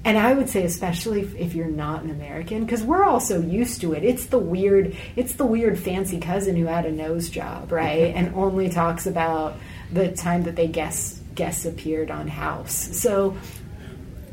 and 0.06 0.20
I 0.20 0.34
would 0.34 0.50
say, 0.50 0.64
especially 0.64 1.22
if, 1.22 1.36
if 1.36 1.56
you're 1.56 1.66
not 1.66 2.04
an 2.04 2.12
American, 2.12 2.64
because 2.64 2.84
we're 2.84 3.04
all 3.04 3.20
so 3.20 3.40
used 3.40 3.82
to 3.82 3.94
it. 3.94 4.04
It's 4.04 4.28
the 4.28 4.38
weird, 4.38 4.96
it's 5.16 5.34
the 5.34 5.46
weird 5.46 5.80
fancy 5.80 6.20
cousin 6.20 6.56
who 6.56 6.68
had 6.68 6.86
a 6.86 6.92
nose 6.92 7.30
job, 7.30 7.72
right, 7.72 8.14
and 8.16 8.36
only 8.36 8.70
talks 8.70 9.08
about 9.08 9.58
the 9.92 10.12
time 10.12 10.44
that 10.44 10.56
they 10.56 10.68
guest 10.68 11.20
guests 11.34 11.66
appeared 11.66 12.12
on 12.12 12.28
House. 12.28 12.98
So 12.98 13.36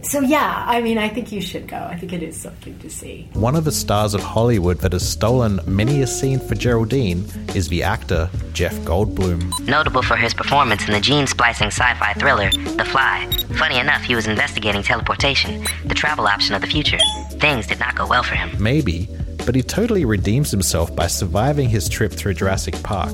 so 0.02 0.20
yeah, 0.20 0.64
I 0.66 0.80
mean, 0.80 0.98
I 0.98 1.08
think 1.08 1.32
you 1.32 1.40
should 1.40 1.68
go. 1.68 1.76
I 1.76 1.96
think 1.96 2.12
it 2.12 2.22
is 2.22 2.40
something 2.40 2.78
to 2.80 2.90
see. 2.90 3.28
One 3.34 3.56
of 3.56 3.64
the 3.64 3.72
stars 3.72 4.14
of 4.14 4.22
Hollywood 4.22 4.78
that 4.78 4.92
has 4.92 5.08
stolen 5.08 5.60
many 5.66 6.02
a 6.02 6.06
scene 6.06 6.38
for 6.38 6.54
Geraldine 6.54 7.24
is 7.54 7.68
the 7.68 7.82
actor 7.82 8.28
Jeff 8.52 8.74
Goldblum. 8.80 9.66
Notable 9.66 10.02
for 10.02 10.16
his 10.16 10.34
performance 10.34 10.86
in 10.86 10.92
the 10.92 11.00
gene-splicing 11.00 11.68
sci-fi 11.68 12.12
thriller 12.14 12.50
The 12.50 12.84
Fly. 12.84 13.30
Funny 13.58 13.78
enough, 13.78 14.02
he 14.02 14.14
was 14.14 14.26
investigating 14.26 14.82
teleportation, 14.82 15.64
the 15.84 15.94
travel 15.94 16.26
option 16.26 16.54
of 16.54 16.60
the 16.60 16.66
future. 16.66 16.98
Things 17.32 17.66
did 17.66 17.78
not 17.80 17.94
go 17.94 18.06
well 18.06 18.22
for 18.22 18.34
him. 18.34 18.50
Maybe, 18.62 19.08
but 19.44 19.54
he 19.54 19.62
totally 19.62 20.04
redeems 20.04 20.50
himself 20.50 20.94
by 20.94 21.06
surviving 21.06 21.68
his 21.68 21.88
trip 21.88 22.12
through 22.12 22.34
Jurassic 22.34 22.80
Park 22.82 23.12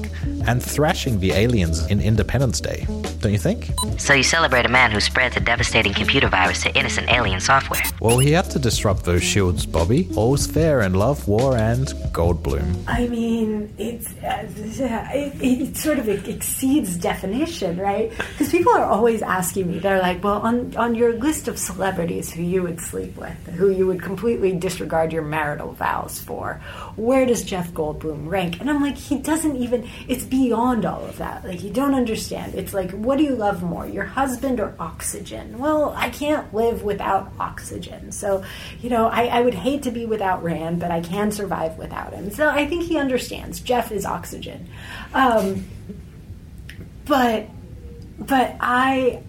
and 0.49 0.62
thrashing 0.62 1.21
the 1.21 1.33
aliens 1.33 1.87
in 1.87 2.00
Independence 2.00 2.59
Day. 2.59 2.87
Don't 3.21 3.33
you 3.33 3.38
think? 3.38 3.71
So 3.99 4.14
you 4.14 4.23
celebrate 4.23 4.64
a 4.64 4.71
man 4.71 4.90
who 4.90 5.00
spreads 5.00 5.37
a 5.37 5.40
devastating 5.40 5.93
computer 5.93 6.28
virus 6.28 6.62
to 6.62 6.75
innocent 6.75 7.11
alien 7.11 7.40
software. 7.40 7.83
Well, 8.00 8.19
he 8.19 8.33
had 8.33 8.49
to 8.52 8.59
disrupt 8.59 9.05
those 9.05 9.23
shields, 9.23 9.67
Bobby. 9.67 10.09
All's 10.17 10.47
fair 10.47 10.81
in 10.81 10.95
love, 10.95 11.28
war, 11.28 11.55
and 11.57 11.87
Goldblum. 12.12 12.85
I 12.87 13.09
mean, 13.09 13.75
it's 13.76 14.07
uh, 14.25 14.47
it, 15.12 15.35
it 15.43 15.76
sort 15.76 15.99
of 15.99 16.09
exceeds 16.09 16.97
definition, 16.97 17.76
right? 17.76 18.11
Because 18.17 18.50
people 18.50 18.73
are 18.73 18.85
always 18.85 19.21
asking 19.21 19.71
me. 19.71 19.78
They're 19.81 20.00
like, 20.00 20.25
"Well, 20.25 20.40
on 20.40 20.75
on 20.76 20.95
your 20.95 21.12
list 21.12 21.49
of 21.49 21.59
celebrities 21.59 22.33
who 22.33 22.43
you 22.43 22.62
would 22.62 22.81
sleep 22.81 23.17
with, 23.17 23.37
who 23.59 23.71
you 23.71 23.87
would 23.87 24.00
completely 24.00 24.52
disregard 24.52 25.12
your 25.12 25.23
marital 25.23 25.73
vows 25.73 26.19
for, 26.19 26.62
where 26.97 27.26
does 27.26 27.45
Jeff 27.45 27.71
Goldblum 27.73 28.28
rank?" 28.28 28.61
And 28.61 28.71
I'm 28.71 28.81
like, 28.81 28.97
he 28.97 29.19
doesn't 29.19 29.57
even. 29.57 29.87
It's 30.09 30.25
beyond 30.38 30.85
all 30.85 31.04
of 31.04 31.18
that. 31.18 31.45
Like 31.45 31.64
you 31.64 31.71
don't 31.71 31.95
understand. 31.95 32.54
It's 32.54 32.73
like, 32.73 32.92
what 32.92 33.18
do 33.18 33.25
you 33.25 33.35
love 33.35 33.62
more, 33.62 33.88
your 33.88 34.04
husband 34.04 34.61
or 34.61 34.73
oxygen? 34.78 35.59
Well, 35.59 35.92
I 35.97 36.11
can't 36.11 36.54
live 36.54 36.85
without 36.85 37.33
oxygen. 37.40 38.12
So, 38.12 38.45
you 38.80 38.88
know, 38.88 39.09
I, 39.09 39.25
I 39.25 39.40
would 39.40 39.54
hate 39.54 39.83
to 39.83 39.90
be 39.90 40.07
without 40.07 40.45
Rand, 40.45 40.78
but 40.78 40.92
I 40.92 41.00
can 41.00 41.33
survive 41.33 41.76
without 41.76 42.12
him. 42.14 42.30
So 42.30 42.49
I 42.49 42.68
think 42.68 42.85
he 42.85 42.99
understands. 42.99 43.61
Jeff 43.61 43.90
is 43.90 44.07
oxygen. 44.07 44.68
Um, 45.12 45.66
but, 47.04 47.49
but 48.21 48.54
I, 48.61 49.21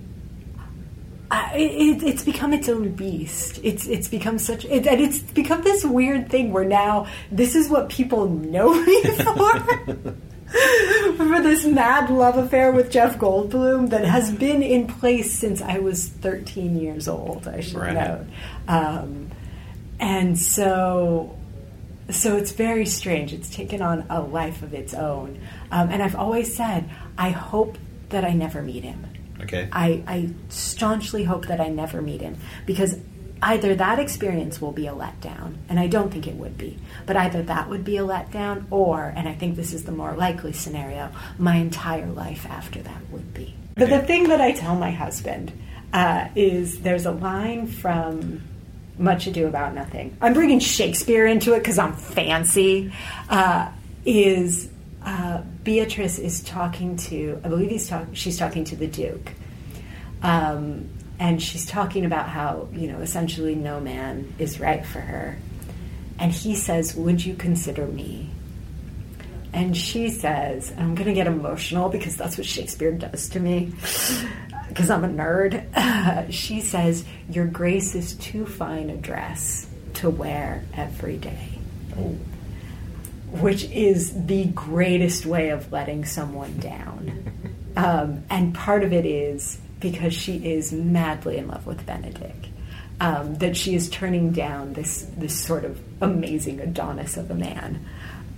I, 1.32 1.56
it, 1.56 2.04
it's 2.04 2.24
become 2.24 2.54
its 2.54 2.70
own 2.70 2.89
beast. 2.89 3.60
It's 3.63 3.88
it's 3.88 4.08
become 4.08 4.38
such, 4.38 4.66
it, 4.66 4.86
and 4.86 5.01
it's 5.01 5.20
become 5.20 5.63
this 5.63 5.84
weird 5.84 6.30
thing 6.30 6.51
where 6.51 6.66
now 6.66 7.08
this 7.32 7.56
is 7.56 7.68
what 7.68 7.89
people 7.89 8.28
know 8.30 8.74
me 8.86 9.04
for. 9.04 10.16
for 11.28 11.42
this 11.42 11.66
mad 11.66 12.10
love 12.10 12.38
affair 12.38 12.72
with 12.72 12.90
Jeff 12.90 13.18
Goldblum 13.18 13.90
that 13.90 14.06
has 14.06 14.32
been 14.32 14.64
in 14.64 14.88
place 14.88 15.38
since 15.38 15.62
I 15.62 15.80
was 15.80 16.08
13 16.08 16.80
years 16.80 17.08
old. 17.08 17.48
I 17.48 17.60
should 17.60 17.78
right. 17.78 17.94
note, 17.94 18.26
um, 18.68 19.30
and 20.00 20.40
so 20.40 21.38
so 22.10 22.38
it's 22.38 22.52
very 22.52 22.86
strange. 22.86 23.34
It's 23.34 23.50
taken 23.50 23.82
on 23.82 24.06
a 24.10 24.22
life 24.22 24.64
of 24.64 24.74
its 24.74 24.94
own, 24.94 25.42
um, 25.72 25.90
and 25.90 26.02
I've 26.02 26.16
always 26.16 26.56
said 26.56 26.90
I 27.18 27.32
hope 27.32 27.78
that 28.10 28.24
I 28.24 28.34
never 28.34 28.62
meet 28.62 28.84
him. 28.84 29.06
Okay. 29.42 29.70
I, 29.72 30.04
I 30.06 30.30
staunchly 30.50 31.24
hope 31.24 31.48
that 31.48 31.62
I 31.62 31.70
never 31.70 32.02
meet 32.02 32.22
him 32.22 32.38
because 32.66 32.98
either 33.41 33.75
that 33.75 34.00
experience 34.00 34.62
will 34.62 34.72
be 34.72 34.88
a 34.88 34.93
letdown, 34.93 35.55
and 35.69 35.79
I 35.79 35.88
don't 35.88 36.12
think 36.12 36.27
it 36.27 36.36
would 36.36 36.58
be, 36.58 36.77
but 37.05 37.15
either 37.15 37.41
that 37.43 37.69
would 37.69 37.84
be 37.84 37.98
a 37.98 38.01
letdown, 38.01 38.65
or, 38.69 39.13
and 39.15 39.27
I 39.27 39.34
think 39.34 39.55
this 39.55 39.74
is 39.74 39.86
the 39.86 39.91
more 39.91 40.13
likely 40.13 40.53
scenario, 40.53 41.12
my 41.38 41.55
entire 41.55 42.08
life 42.08 42.46
after 42.48 42.81
that 42.81 43.10
would 43.12 43.34
be. 43.34 43.55
But 43.75 43.89
the 43.89 44.01
thing 44.01 44.29
that 44.29 44.41
I 44.41 44.51
tell 44.51 44.75
my 44.75 44.91
husband 44.91 45.53
uh, 45.93 46.27
is 46.36 46.81
there's 46.81 47.05
a 47.05 47.12
line 47.12 47.67
from 47.67 48.41
Much 48.98 49.27
Ado 49.27 49.48
About 49.48 49.74
Nothing. 49.74 50.17
I'm 50.22 50.34
bringing 50.34 50.60
Shakespeare 50.60 51.25
into 51.25 51.53
it 51.53 51.60
because 51.60 51.79
I'm 51.79 51.93
fancy. 51.93 52.91
Uh, 53.29 53.72
is 54.05 54.69
uh, 55.03 55.41
Beatrice 55.63 56.19
is 56.19 56.41
talking 56.41 56.98
to, 56.98 57.39
I 57.43 57.48
believe 57.48 57.69
he's 57.69 57.88
talk, 57.88 58.08
she's 58.13 58.38
talking 58.38 58.65
to 58.65 58.75
the 58.75 58.88
Duke. 58.88 59.31
Um, 60.22 60.89
and 61.20 61.42
she's 61.42 61.66
talking 61.66 62.06
about 62.06 62.30
how, 62.30 62.70
you 62.72 62.90
know, 62.90 63.00
essentially 63.00 63.54
no 63.54 63.82
man 63.82 64.34
is 64.40 64.60
right 64.60 64.86
for 64.86 65.02
her. 65.02 65.38
And 66.18 66.32
he 66.32 66.56
says, 66.56 66.96
Would 66.96 67.24
you 67.26 67.36
consider 67.36 67.86
me? 67.86 68.30
And 69.52 69.76
she 69.76 70.10
says, 70.10 70.70
and 70.70 70.80
I'm 70.80 70.96
going 70.96 71.08
to 71.08 71.14
get 71.14 71.28
emotional 71.28 71.90
because 71.90 72.16
that's 72.16 72.38
what 72.38 72.46
Shakespeare 72.46 72.92
does 72.92 73.30
to 73.30 73.40
me, 73.40 73.74
because 74.70 74.90
I'm 74.90 75.04
a 75.04 75.10
nerd. 75.10 75.66
She 76.32 76.62
says, 76.62 77.04
Your 77.30 77.46
grace 77.46 77.96
is 77.96 78.14
too 78.16 78.46
fine 78.46 78.90
a 78.90 78.98
dress 78.98 79.68
to 79.96 80.10
wear 80.10 80.64
every 80.76 81.18
day. 81.18 81.60
Oh. 81.98 82.18
Which 83.42 83.66
is 83.66 84.26
the 84.26 84.46
greatest 84.46 85.26
way 85.26 85.50
of 85.50 85.72
letting 85.72 86.06
someone 86.06 86.58
down. 86.60 87.36
Um, 87.78 88.24
and 88.30 88.54
part 88.54 88.84
of 88.84 88.92
it 88.92 89.06
is 89.06 89.58
because 89.80 90.14
she 90.14 90.38
is 90.38 90.72
madly 90.72 91.38
in 91.38 91.48
love 91.48 91.66
with 91.66 91.86
Benedick. 91.86 92.50
Um, 93.02 93.36
that 93.36 93.56
she 93.56 93.76
is 93.76 93.90
turning 93.90 94.34
down 94.34 94.74
this 94.74 95.04
this 95.16 95.34
sort 95.34 95.64
of 95.64 95.80
amazing 96.02 96.60
Adonis 96.60 97.16
of 97.16 97.32
a 97.32 97.34
man, 97.34 97.86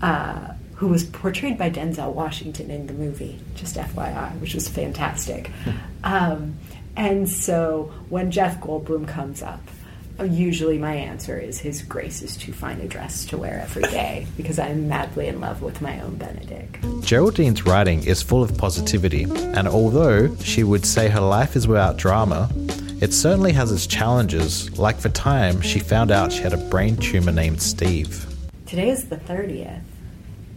uh, 0.03 0.53
who 0.75 0.87
was 0.87 1.03
portrayed 1.03 1.57
by 1.57 1.71
Denzel 1.71 2.13
Washington 2.13 2.69
in 2.69 2.85
the 2.85 2.93
movie, 2.93 3.39
just 3.55 3.75
FYI, 3.75 4.39
which 4.39 4.53
was 4.53 4.69
fantastic. 4.69 5.49
um, 6.03 6.57
and 6.95 7.27
so 7.27 7.91
when 8.09 8.29
Jeff 8.29 8.59
Goldblum 8.59 9.07
comes 9.07 9.41
up, 9.41 9.61
usually 10.23 10.77
my 10.77 10.93
answer 10.93 11.37
is 11.37 11.59
his 11.59 11.81
grace 11.83 12.21
is 12.21 12.35
too 12.37 12.53
fine 12.53 12.79
a 12.81 12.87
dress 12.87 13.25
to 13.25 13.37
wear 13.37 13.59
every 13.61 13.83
day 13.83 14.27
because 14.37 14.59
I'm 14.59 14.87
madly 14.87 15.27
in 15.27 15.39
love 15.39 15.61
with 15.61 15.81
my 15.81 15.99
own 16.01 16.17
Benedick. 16.17 16.79
Geraldine's 17.03 17.65
writing 17.65 18.03
is 18.03 18.21
full 18.21 18.43
of 18.43 18.57
positivity, 18.57 19.23
and 19.23 19.67
although 19.67 20.35
she 20.37 20.63
would 20.63 20.85
say 20.85 21.09
her 21.09 21.19
life 21.21 21.55
is 21.55 21.67
without 21.67 21.97
drama, 21.97 22.49
it 23.01 23.13
certainly 23.13 23.51
has 23.53 23.71
its 23.71 23.87
challenges, 23.87 24.77
like 24.77 24.99
the 24.99 25.09
time 25.09 25.59
she 25.61 25.79
found 25.79 26.11
out 26.11 26.31
she 26.31 26.41
had 26.43 26.53
a 26.53 26.57
brain 26.69 26.95
tumor 26.97 27.31
named 27.31 27.61
Steve. 27.61 28.25
Today 28.67 28.89
is 28.89 29.09
the 29.09 29.17
30th. 29.17 29.81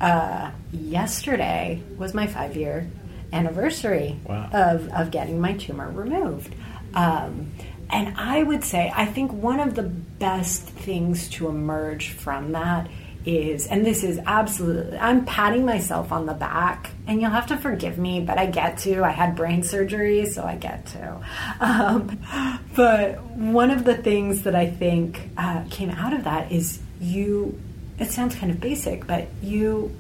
Uh, 0.01 0.51
yesterday 0.73 1.83
was 1.97 2.13
my 2.15 2.27
five 2.27 2.57
year 2.57 2.91
anniversary 3.33 4.19
Wow. 4.27 4.49
of, 4.53 4.89
of 4.93 5.11
getting 5.11 5.41
my 5.41 5.55
tumor 5.55 5.91
removed. 5.91 6.55
Um, 6.95 7.51
and 7.95 8.19
I 8.19 8.43
would 8.43 8.65
say, 8.65 8.93
I 8.93 9.07
think 9.07 9.33
one 9.33 9.61
of 9.61 9.77
the 9.77 9.85
best 9.85 10.63
things 10.63 11.29
to 11.31 11.47
emerge 11.47 12.09
from 12.09 12.51
that 12.51 12.89
is, 13.25 13.69
and 13.69 13.87
this 13.87 14.03
is 14.03 14.19
absolutely, 14.27 14.99
I'm 14.99 15.25
patting 15.25 15.65
myself 15.65 16.11
on 16.11 16.27
the 16.27 16.35
back, 16.35 16.91
and 17.07 17.23
you'll 17.23 17.31
have 17.31 17.47
to 17.47 17.57
forgive 17.57 17.97
me, 17.97 18.21
but 18.21 18.37
I 18.37 18.47
get 18.47 18.79
to. 18.79 19.05
I 19.05 19.11
had 19.11 19.37
brain 19.37 19.63
surgery, 19.63 20.27
so 20.27 20.43
I 20.43 20.57
get 20.57 20.87
to. 20.87 21.21
Um, 21.61 22.19
but 22.75 23.23
one 23.23 23.71
of 23.71 23.85
the 23.85 23.97
things 23.97 24.43
that 24.43 24.57
I 24.57 24.69
think 24.69 25.29
uh, 25.37 25.63
came 25.71 25.91
out 25.91 26.13
of 26.13 26.25
that 26.25 26.51
is 26.51 26.81
you, 27.01 27.61
it 28.01 28.11
sounds 28.11 28.35
kind 28.35 28.51
of 28.51 28.61
basic, 28.61 29.07
but 29.07 29.29
you 29.41 29.95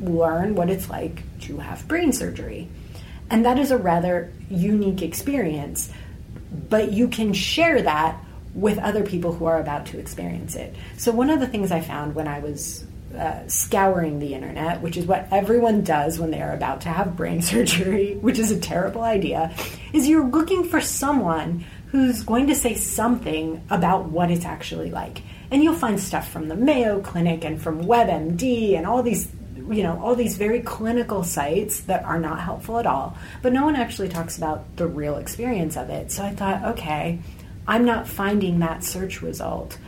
learn 0.00 0.54
what 0.54 0.70
it's 0.70 0.88
like 0.88 1.22
to 1.40 1.58
have 1.58 1.86
brain 1.86 2.14
surgery. 2.14 2.70
And 3.28 3.44
that 3.44 3.58
is 3.58 3.70
a 3.72 3.76
rather 3.76 4.32
unique 4.48 5.02
experience, 5.02 5.92
but 6.50 6.92
you 6.92 7.08
can 7.08 7.32
share 7.32 7.82
that 7.82 8.22
with 8.54 8.78
other 8.78 9.04
people 9.04 9.32
who 9.32 9.44
are 9.44 9.60
about 9.60 9.86
to 9.86 9.98
experience 9.98 10.56
it. 10.56 10.74
So, 10.96 11.12
one 11.12 11.30
of 11.30 11.40
the 11.40 11.46
things 11.46 11.70
I 11.70 11.80
found 11.80 12.14
when 12.14 12.26
I 12.26 12.38
was 12.38 12.86
uh, 13.16 13.46
scouring 13.46 14.18
the 14.18 14.34
internet, 14.34 14.80
which 14.82 14.96
is 14.96 15.06
what 15.06 15.28
everyone 15.30 15.82
does 15.82 16.18
when 16.18 16.30
they 16.30 16.42
are 16.42 16.52
about 16.52 16.82
to 16.82 16.88
have 16.88 17.16
brain 17.16 17.42
surgery, 17.42 18.14
which 18.16 18.38
is 18.38 18.50
a 18.50 18.58
terrible 18.58 19.02
idea, 19.02 19.54
is 19.92 20.08
you're 20.08 20.26
looking 20.26 20.64
for 20.64 20.80
someone 20.80 21.64
who's 21.88 22.22
going 22.22 22.48
to 22.48 22.54
say 22.54 22.74
something 22.74 23.62
about 23.70 24.06
what 24.06 24.30
it's 24.30 24.44
actually 24.44 24.90
like. 24.90 25.22
And 25.50 25.62
you'll 25.62 25.74
find 25.74 26.00
stuff 26.00 26.28
from 26.30 26.48
the 26.48 26.56
Mayo 26.56 27.00
Clinic 27.00 27.44
and 27.44 27.62
from 27.62 27.84
WebMD 27.84 28.76
and 28.76 28.86
all 28.86 29.02
these 29.02 29.30
you 29.70 29.82
know 29.82 30.00
all 30.02 30.14
these 30.14 30.36
very 30.36 30.60
clinical 30.60 31.24
sites 31.24 31.80
that 31.82 32.04
are 32.04 32.18
not 32.18 32.40
helpful 32.40 32.78
at 32.78 32.86
all. 32.86 33.16
But 33.42 33.52
no 33.52 33.64
one 33.64 33.76
actually 33.76 34.08
talks 34.08 34.36
about 34.36 34.76
the 34.76 34.86
real 34.86 35.16
experience 35.16 35.76
of 35.76 35.90
it. 35.90 36.12
So 36.12 36.24
i 36.24 36.30
thought 36.30 36.64
okay 36.76 37.20
i'm 37.68 37.84
not 37.84 38.06
finding 38.08 38.60
that 38.60 38.84
search 38.84 39.22
result. 39.22 39.78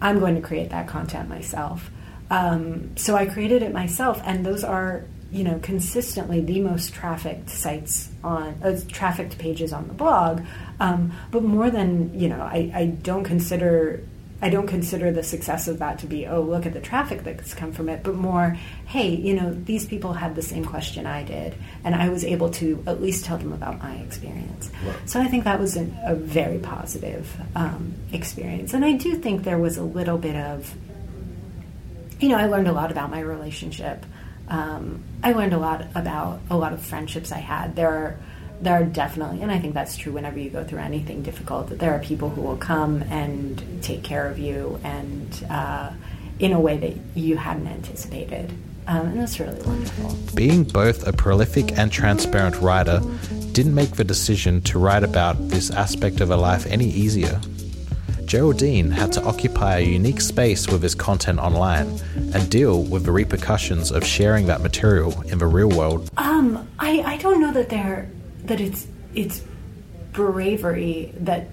I'm 0.00 0.18
going 0.18 0.34
to 0.34 0.42
create 0.42 0.70
that 0.70 0.86
content 0.86 1.28
myself. 1.28 1.90
Um, 2.30 2.96
so 2.96 3.16
i 3.16 3.26
created 3.26 3.62
it 3.62 3.72
myself 3.72 4.20
and 4.24 4.44
those 4.44 4.64
are 4.64 5.04
you 5.30 5.42
know 5.42 5.58
consistently 5.62 6.40
the 6.40 6.60
most 6.60 6.94
trafficked 6.94 7.50
sites 7.50 8.08
on 8.22 8.54
uh, 8.62 8.80
trafficked 8.88 9.36
pages 9.38 9.72
on 9.72 9.88
the 9.88 9.94
blog. 9.94 10.42
Um, 10.80 11.12
but 11.30 11.42
more 11.42 11.70
than 11.70 12.18
you 12.18 12.28
know 12.28 12.40
I, 12.40 12.70
I 12.74 12.86
don't 12.86 13.24
consider 13.24 14.04
I 14.44 14.50
don't 14.50 14.66
consider 14.66 15.10
the 15.10 15.22
success 15.22 15.68
of 15.68 15.78
that 15.78 16.00
to 16.00 16.06
be, 16.06 16.26
oh, 16.26 16.42
look 16.42 16.66
at 16.66 16.74
the 16.74 16.80
traffic 16.80 17.24
that's 17.24 17.54
come 17.54 17.72
from 17.72 17.88
it, 17.88 18.02
but 18.02 18.14
more, 18.14 18.58
hey, 18.84 19.08
you 19.08 19.32
know, 19.32 19.54
these 19.54 19.86
people 19.86 20.12
had 20.12 20.34
the 20.34 20.42
same 20.42 20.66
question 20.66 21.06
I 21.06 21.24
did, 21.24 21.54
and 21.82 21.94
I 21.94 22.10
was 22.10 22.26
able 22.26 22.50
to 22.50 22.84
at 22.86 23.00
least 23.00 23.24
tell 23.24 23.38
them 23.38 23.54
about 23.54 23.78
my 23.78 23.94
experience. 23.94 24.70
So 25.06 25.18
I 25.18 25.28
think 25.28 25.44
that 25.44 25.58
was 25.58 25.76
an, 25.76 25.96
a 26.04 26.14
very 26.14 26.58
positive 26.58 27.34
um, 27.56 27.94
experience. 28.12 28.74
And 28.74 28.84
I 28.84 28.92
do 28.92 29.14
think 29.14 29.44
there 29.44 29.56
was 29.56 29.78
a 29.78 29.82
little 29.82 30.18
bit 30.18 30.36
of, 30.36 30.74
you 32.20 32.28
know, 32.28 32.36
I 32.36 32.44
learned 32.44 32.68
a 32.68 32.72
lot 32.72 32.90
about 32.90 33.10
my 33.10 33.20
relationship. 33.20 34.04
Um, 34.48 35.02
I 35.22 35.32
learned 35.32 35.54
a 35.54 35.58
lot 35.58 35.86
about 35.94 36.42
a 36.50 36.56
lot 36.58 36.74
of 36.74 36.82
friendships 36.82 37.32
I 37.32 37.38
had. 37.38 37.76
There 37.76 37.88
are 37.88 38.18
there 38.64 38.80
are 38.80 38.84
definitely, 38.84 39.42
and 39.42 39.52
I 39.52 39.58
think 39.58 39.74
that's 39.74 39.96
true 39.96 40.12
whenever 40.12 40.38
you 40.38 40.50
go 40.50 40.64
through 40.64 40.80
anything 40.80 41.22
difficult, 41.22 41.68
that 41.68 41.78
there 41.78 41.92
are 41.92 41.98
people 41.98 42.30
who 42.30 42.40
will 42.40 42.56
come 42.56 43.02
and 43.04 43.82
take 43.82 44.02
care 44.02 44.28
of 44.28 44.38
you 44.38 44.80
and 44.82 45.46
uh, 45.50 45.90
in 46.38 46.52
a 46.52 46.60
way 46.60 46.76
that 46.78 46.94
you 47.14 47.36
hadn't 47.36 47.66
anticipated. 47.66 48.50
Um, 48.86 49.06
and 49.08 49.20
that's 49.20 49.40
really 49.40 49.60
wonderful. 49.62 50.16
Being 50.34 50.64
both 50.64 51.06
a 51.06 51.12
prolific 51.12 51.78
and 51.78 51.90
transparent 51.90 52.60
writer 52.60 53.00
didn't 53.52 53.74
make 53.74 53.92
the 53.92 54.04
decision 54.04 54.60
to 54.62 54.78
write 54.78 55.04
about 55.04 55.36
this 55.48 55.70
aspect 55.70 56.20
of 56.20 56.28
her 56.28 56.36
life 56.36 56.66
any 56.66 56.86
easier. 56.86 57.40
Geraldine 58.26 58.90
had 58.90 59.12
to 59.12 59.22
occupy 59.24 59.78
a 59.78 59.84
unique 59.84 60.20
space 60.20 60.66
with 60.68 60.82
his 60.82 60.94
content 60.94 61.38
online 61.38 62.00
and 62.32 62.50
deal 62.50 62.82
with 62.82 63.04
the 63.04 63.12
repercussions 63.12 63.90
of 63.90 64.04
sharing 64.04 64.46
that 64.46 64.60
material 64.62 65.20
in 65.22 65.38
the 65.38 65.46
real 65.46 65.68
world. 65.68 66.10
Um, 66.16 66.66
I, 66.78 67.00
I 67.02 67.16
don't 67.18 67.40
know 67.40 67.52
that 67.52 67.68
they're 67.68 68.10
that 68.44 68.60
it's 68.60 68.86
it's 69.14 69.42
bravery 70.12 71.12
that 71.18 71.46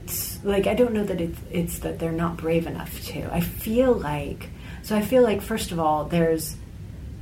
like 0.43 0.67
I 0.67 0.73
don't 0.73 0.93
know 0.93 1.03
that 1.03 1.19
it's 1.19 1.39
it's 1.51 1.79
that 1.79 1.99
they're 1.99 2.11
not 2.11 2.37
brave 2.37 2.67
enough 2.67 3.01
to. 3.07 3.33
I 3.33 3.41
feel 3.41 3.93
like 3.93 4.49
so 4.83 4.95
I 4.95 5.01
feel 5.01 5.23
like 5.23 5.41
first 5.41 5.71
of 5.71 5.79
all 5.79 6.05
there's 6.05 6.55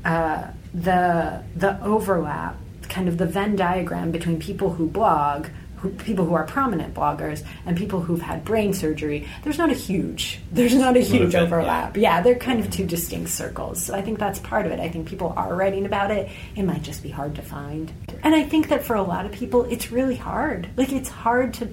uh, 0.05 0.47
the 0.73 1.43
the 1.55 1.82
overlap, 1.84 2.58
kind 2.84 3.08
of 3.08 3.17
the 3.17 3.25
Venn 3.25 3.55
diagram 3.55 4.12
between 4.12 4.39
people 4.39 4.73
who 4.73 4.88
blog, 4.88 5.47
who, 5.80 5.89
people 5.92 6.26
who 6.26 6.34
are 6.34 6.46
prominent 6.46 6.94
bloggers, 6.94 7.44
and 7.65 7.78
people 7.78 8.02
who've 8.02 8.22
had 8.22 8.44
brain 8.46 8.74
surgery. 8.74 9.28
There's 9.44 9.58
not 9.58 9.70
a 9.70 9.74
huge 9.74 10.39
there's 10.52 10.76
not 10.76 10.98
a 10.98 11.00
huge 11.00 11.36
overlap. 11.36 11.96
Yeah, 11.98 12.22
they're 12.22 12.36
kind 12.36 12.60
of 12.60 12.70
two 12.72 12.86
distinct 12.86 13.30
circles. 13.30 13.84
So 13.84 13.94
I 13.94 14.02
think 14.02 14.20
that's 14.20 14.39
part 14.39 14.65
of 14.65 14.72
it. 14.72 14.80
I 14.80 14.89
think 14.89 15.08
people 15.08 15.34
are 15.36 15.56
writing 15.56 15.86
about 15.86 16.12
it. 16.12 16.30
It 16.56 16.63
might 16.63 16.82
just 16.82 17.04
be 17.04 17.10
hard 17.10 17.36
to 17.36 17.42
find. 17.42 17.92
And 18.24 18.36
I 18.36 18.44
think 18.44 18.70
that 18.70 18.84
for 18.84 18.96
a 18.96 19.04
lot 19.04 19.26
of 19.26 19.32
people, 19.32 19.65
it's 19.65 19.92
really 19.92 20.15
hard. 20.15 20.70
Like 20.76 20.92
it's 20.92 21.10
hard 21.10 21.54
to 21.56 21.70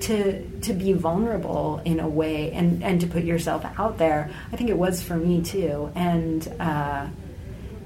to 0.00 0.60
to 0.60 0.72
be 0.72 0.92
vulnerable 0.92 1.82
in 1.84 2.00
a 2.00 2.08
way 2.08 2.52
and 2.52 2.82
and 2.82 3.00
to 3.00 3.06
put 3.06 3.24
yourself 3.24 3.64
out 3.78 3.98
there. 3.98 4.30
I 4.52 4.56
think 4.56 4.70
it 4.70 4.78
was 4.78 5.02
for 5.02 5.16
me 5.16 5.42
too. 5.42 5.90
And 5.94 6.46
uh, 6.58 7.06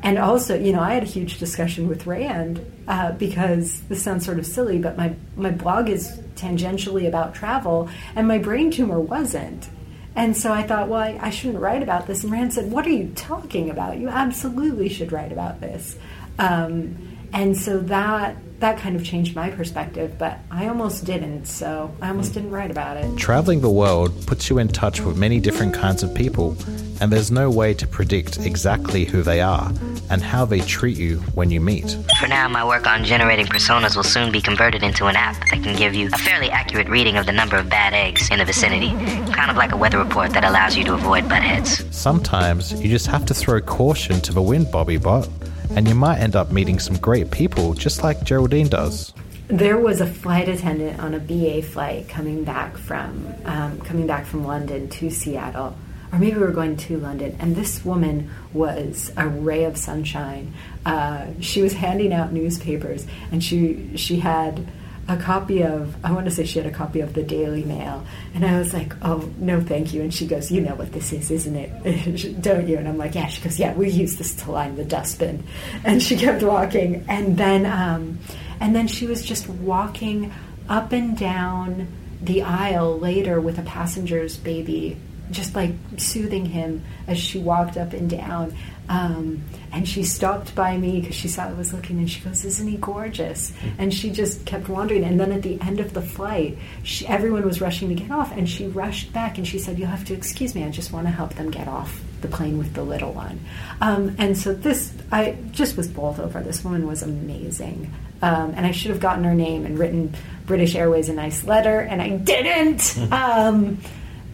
and 0.05 0.19
also, 0.19 0.57
you 0.57 0.71
know, 0.71 0.81
I 0.81 0.93
had 0.93 1.03
a 1.03 1.07
huge 1.07 1.39
discussion 1.39 1.89
with 1.89 2.07
Rand 2.07 2.65
uh, 2.87 3.13
because 3.13 3.81
this 3.85 4.03
sounds 4.03 4.27
sort 4.27 4.39
of 4.39 4.45
silly, 4.45 4.79
but 4.79 4.99
my 4.99 5.17
my 5.35 5.51
blog 5.51 5.89
is 5.89 6.21
tangentially 6.37 7.09
about 7.09 7.35
travel, 7.35 7.89
and 8.15 8.29
my 8.29 8.37
brain 8.37 8.71
tumor 8.71 9.01
wasn't. 9.01 9.71
And 10.15 10.37
so 10.37 10.53
I 10.53 10.63
thought, 10.63 10.89
well, 10.89 11.01
I, 11.01 11.19
I 11.21 11.31
shouldn't 11.31 11.59
write 11.59 11.83
about 11.83 12.07
this. 12.07 12.23
And 12.23 12.31
Rand 12.31 12.53
said, 12.53 12.71
"What 12.71 12.87
are 12.87 12.91
you 12.91 13.13
talking 13.17 13.71
about? 13.71 13.97
You 13.97 14.09
absolutely 14.11 14.91
should 14.91 15.11
write 15.11 15.33
about 15.33 15.63
this." 15.63 15.97
Um, 16.39 16.99
and 17.33 17.57
so 17.57 17.79
that 17.81 18.37
that 18.61 18.79
kind 18.79 18.97
of 18.97 19.05
changed 19.05 19.35
my 19.35 19.51
perspective, 19.51 20.17
but 20.19 20.39
I 20.51 20.69
almost 20.69 21.07
didn't. 21.07 21.47
So 21.47 21.95
I 22.03 22.11
almost 22.11 22.35
didn't 22.35 22.51
write 22.51 22.71
about 22.71 22.99
it. 22.99 23.17
Traveling 23.17 23.63
the 23.63 23.71
world 23.71 24.27
puts 24.27 24.51
you 24.51 24.59
in 24.59 24.69
touch 24.69 25.01
with 25.01 25.17
many 25.17 25.41
different 25.41 25.73
kinds 25.73 26.03
of 26.03 26.15
people, 26.15 26.57
and 27.01 27.11
there's 27.11 27.31
no 27.31 27.51
way 27.51 27.73
to 27.73 27.87
predict 27.87 28.39
exactly 28.45 29.07
who 29.07 29.23
they 29.23 29.41
are 29.41 29.73
and 30.11 30.23
how 30.23 30.45
they 30.45 30.61
treat 30.61 30.97
you 30.97 31.19
when 31.35 31.51
you 31.51 31.61
meet. 31.61 31.97
For 32.21 32.29
now, 32.29 32.49
my 32.49 32.65
work 32.65 32.87
on 32.87 33.05
generating 33.05 33.47
personas 33.47 33.97
will 33.97 34.05
soon 34.05 34.33
be 34.33 34.41
converted 34.41 34.83
into 34.83 35.07
an 35.07 35.17
app 35.17 35.37
that 35.51 35.63
can 35.63 35.77
give 35.77 35.95
you 35.95 36.09
a 36.13 36.19
fairly 36.19 36.51
accurate 36.51 36.89
reading 36.89 37.17
of 37.17 37.27
the 37.27 37.33
number 37.33 37.57
of 37.57 37.69
bad 37.69 37.95
eggs 37.95 38.31
in 38.31 38.39
the 38.39 38.45
vicinity, 38.45 38.91
kind 39.33 39.51
of 39.51 39.57
like 39.57 39.73
a 39.73 39.77
weather 39.77 39.99
report 39.99 40.33
that 40.33 40.45
allows 40.45 40.77
you 40.77 40.85
to 40.85 40.95
avoid 40.95 41.29
butt 41.29 41.43
heads. 41.43 41.85
Sometimes 41.95 42.73
you 42.83 42.89
just 42.89 43.07
have 43.07 43.25
to 43.27 43.35
throw 43.35 43.61
caution 43.61 44.21
to 44.21 44.33
the 44.33 44.43
wind, 44.43 44.71
Bobby 44.71 44.97
Bot, 44.97 45.29
and 45.71 45.89
you 45.89 45.95
might 45.95 46.19
end 46.19 46.37
up 46.37 46.53
meeting 46.53 46.79
some 46.79 46.97
great 46.97 47.31
people 47.31 47.75
just 47.75 48.03
like 48.03 48.23
Geraldine 48.25 48.69
does. 48.69 49.13
There 49.49 49.79
was 49.79 50.01
a 50.01 50.07
flight 50.07 50.49
attendant 50.49 51.01
on 51.01 51.15
a 51.15 51.19
BA 51.19 51.63
flight 51.63 52.09
coming 52.09 52.45
back 52.45 52.79
from 52.79 53.35
um, 53.45 53.79
coming 53.81 54.07
back 54.07 54.25
from 54.25 54.45
London 54.47 54.89
to 54.89 55.11
Seattle, 55.11 55.77
or 56.15 56.19
maybe 56.19 56.37
we 56.37 56.43
were 56.43 56.53
going 56.53 56.77
to 56.77 56.97
London, 56.99 57.37
and 57.41 57.57
this 57.57 57.85
woman 57.85 58.31
was 58.53 59.11
a 59.17 59.27
ray 59.27 59.65
of 59.65 59.77
sunshine. 59.77 60.55
Uh, 60.87 61.27
she 61.41 61.61
was 61.61 61.73
handing 61.73 62.13
out 62.13 62.33
newspapers, 62.33 63.05
and 63.33 63.43
she 63.43 63.97
she 63.97 64.21
had 64.21 64.65
a 65.09 65.17
copy 65.17 65.63
of 65.63 65.97
I 66.05 66.13
want 66.13 66.27
to 66.27 66.31
say 66.31 66.45
she 66.45 66.61
had 66.61 66.69
a 66.69 66.75
copy 66.75 67.01
of 67.01 67.15
the 67.15 67.25
Daily 67.25 67.65
Mail, 67.65 68.07
and 68.33 68.47
I 68.47 68.57
was 68.61 68.73
like, 68.73 68.95
"Oh 69.03 69.29
no, 69.39 69.61
thank 69.61 69.93
you." 69.93 70.03
And 70.03 70.15
she 70.15 70.25
goes, 70.25 70.53
"You 70.53 70.61
know 70.61 70.77
what 70.77 70.93
this 70.93 71.13
is, 71.13 71.33
isn't 71.33 71.57
it? 71.57 72.41
Don't 72.41 72.69
you?" 72.69 72.77
And 72.77 72.87
I'm 72.87 72.97
like, 72.97 73.17
"Yeah." 73.17 73.27
She 73.27 73.43
goes, 73.43 73.59
"Yeah, 73.59 73.75
we 73.75 73.91
use 73.91 74.15
this 74.15 74.37
to 74.37 74.53
line 74.53 74.77
the 74.77 74.85
dustbin." 74.85 75.43
And 75.85 76.01
she 76.01 76.17
kept 76.17 76.45
walking, 76.45 77.05
and 77.09 77.37
then 77.37 77.67
um, 77.67 78.21
and 78.61 78.73
then 78.73 78.87
she 78.87 79.07
was 79.07 79.25
just 79.25 79.49
walking 79.49 80.33
up 80.69 80.93
and 80.93 81.19
down 81.19 81.89
the 82.23 82.43
aisle 82.43 82.99
later 83.01 83.41
with 83.41 83.59
a 83.59 83.63
passenger's 83.63 84.37
baby, 84.37 84.97
just 85.31 85.55
like 85.55 85.73
soothing 85.97 86.45
him 86.45 86.83
as 87.07 87.19
she 87.19 87.39
walked 87.39 87.77
up 87.77 87.93
and 87.93 88.09
down. 88.09 88.55
Um, 88.89 89.43
and 89.73 89.89
she 89.89 90.05
stopped 90.05 90.55
by 90.55 90.77
me 90.77 91.01
because 91.01 91.15
she 91.17 91.27
saw 91.29 91.45
I 91.45 91.53
was 91.55 91.73
looking, 91.73 91.99
and 91.99 92.11
she 92.11 92.21
goes, 92.21 92.45
"Isn't 92.45 92.69
he 92.69 92.77
gorgeous?" 92.77 93.53
And 93.79 93.93
she 93.93 94.11
just 94.11 94.45
kept 94.45 94.69
wandering. 94.69 95.05
And 95.05 95.19
then 95.19 95.33
at 95.33 95.43
the 95.43 95.59
end 95.63 95.81
of 95.81 95.95
the 95.95 96.03
flight, 96.03 96.59
she, 96.83 97.07
everyone 97.07 97.45
was 97.45 97.61
rushing 97.61 97.89
to 97.89 97.95
get 97.95 98.11
off, 98.11 98.37
and 98.37 98.49
she 98.49 98.67
rushed 98.67 99.13
back 99.13 99.39
and 99.39 99.47
she 99.47 99.59
said, 99.59 99.79
"You'll 99.79 99.89
have 99.89 100.05
to 100.07 100.15
excuse 100.15 100.55
me. 100.55 100.65
I 100.65 100.69
just 100.69 100.93
want 100.93 101.07
to 101.07 101.11
help 101.11 101.35
them 101.35 101.51
get 101.51 101.67
off 101.67 102.03
the 102.21 102.29
plane 102.29 102.59
with 102.59 102.75
the 102.75 102.83
little 102.83 103.13
one." 103.13 103.41
Um, 103.81 104.15
and 104.19 104.37
so 104.37 104.53
this, 104.53 104.93
I 105.11 105.39
just 105.51 105.79
was 105.79 105.89
bowled 105.89 106.21
over. 106.21 106.41
This 106.41 106.63
woman 106.63 106.87
was 106.87 107.03
amazing, 107.03 107.91
um, 108.21 108.53
and 108.55 108.67
I 108.67 108.71
should 108.71 108.91
have 108.91 109.01
gotten 109.01 109.25
her 109.25 109.35
name 109.35 109.65
and 109.65 109.79
written 109.79 110.15
British 110.45 110.75
Airways 110.75 111.09
a 111.09 111.15
nice 111.15 111.43
letter, 111.45 111.81
and 111.81 112.03
I 112.03 112.11
didn't. 112.11 112.99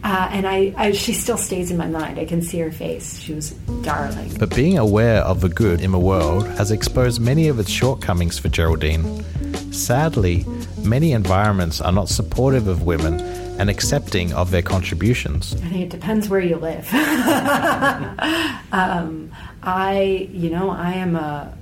Uh, 0.03 0.29
and 0.31 0.47
I, 0.47 0.73
I, 0.77 0.91
she 0.93 1.13
still 1.13 1.37
stays 1.37 1.69
in 1.69 1.77
my 1.77 1.87
mind. 1.87 2.17
I 2.17 2.25
can 2.25 2.41
see 2.41 2.57
her 2.59 2.71
face. 2.71 3.19
She 3.19 3.33
was 3.33 3.51
darling. 3.83 4.35
But 4.39 4.55
being 4.55 4.77
aware 4.79 5.21
of 5.21 5.41
the 5.41 5.49
good 5.49 5.79
in 5.79 5.91
the 5.91 5.99
world 5.99 6.47
has 6.47 6.71
exposed 6.71 7.21
many 7.21 7.47
of 7.47 7.59
its 7.59 7.69
shortcomings 7.69 8.39
for 8.39 8.49
Geraldine. 8.49 9.23
Sadly, 9.71 10.45
many 10.83 11.11
environments 11.11 11.81
are 11.81 11.91
not 11.91 12.09
supportive 12.09 12.67
of 12.67 12.81
women 12.83 13.19
and 13.59 13.69
accepting 13.69 14.33
of 14.33 14.49
their 14.49 14.63
contributions. 14.63 15.53
I 15.53 15.67
think 15.67 15.81
it 15.83 15.89
depends 15.89 16.27
where 16.27 16.39
you 16.39 16.55
live. 16.55 16.91
um, 18.71 19.31
I, 19.61 20.29
you 20.31 20.49
know, 20.49 20.71
I 20.71 20.93
am 20.93 21.15
a, 21.15 21.55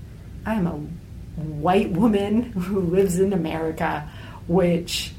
I 0.45 0.53
am 0.53 0.65
a 0.65 0.77
white 1.41 1.91
woman 1.91 2.43
who 2.53 2.79
lives 2.79 3.19
in 3.19 3.33
America, 3.33 4.09
which 4.47 5.11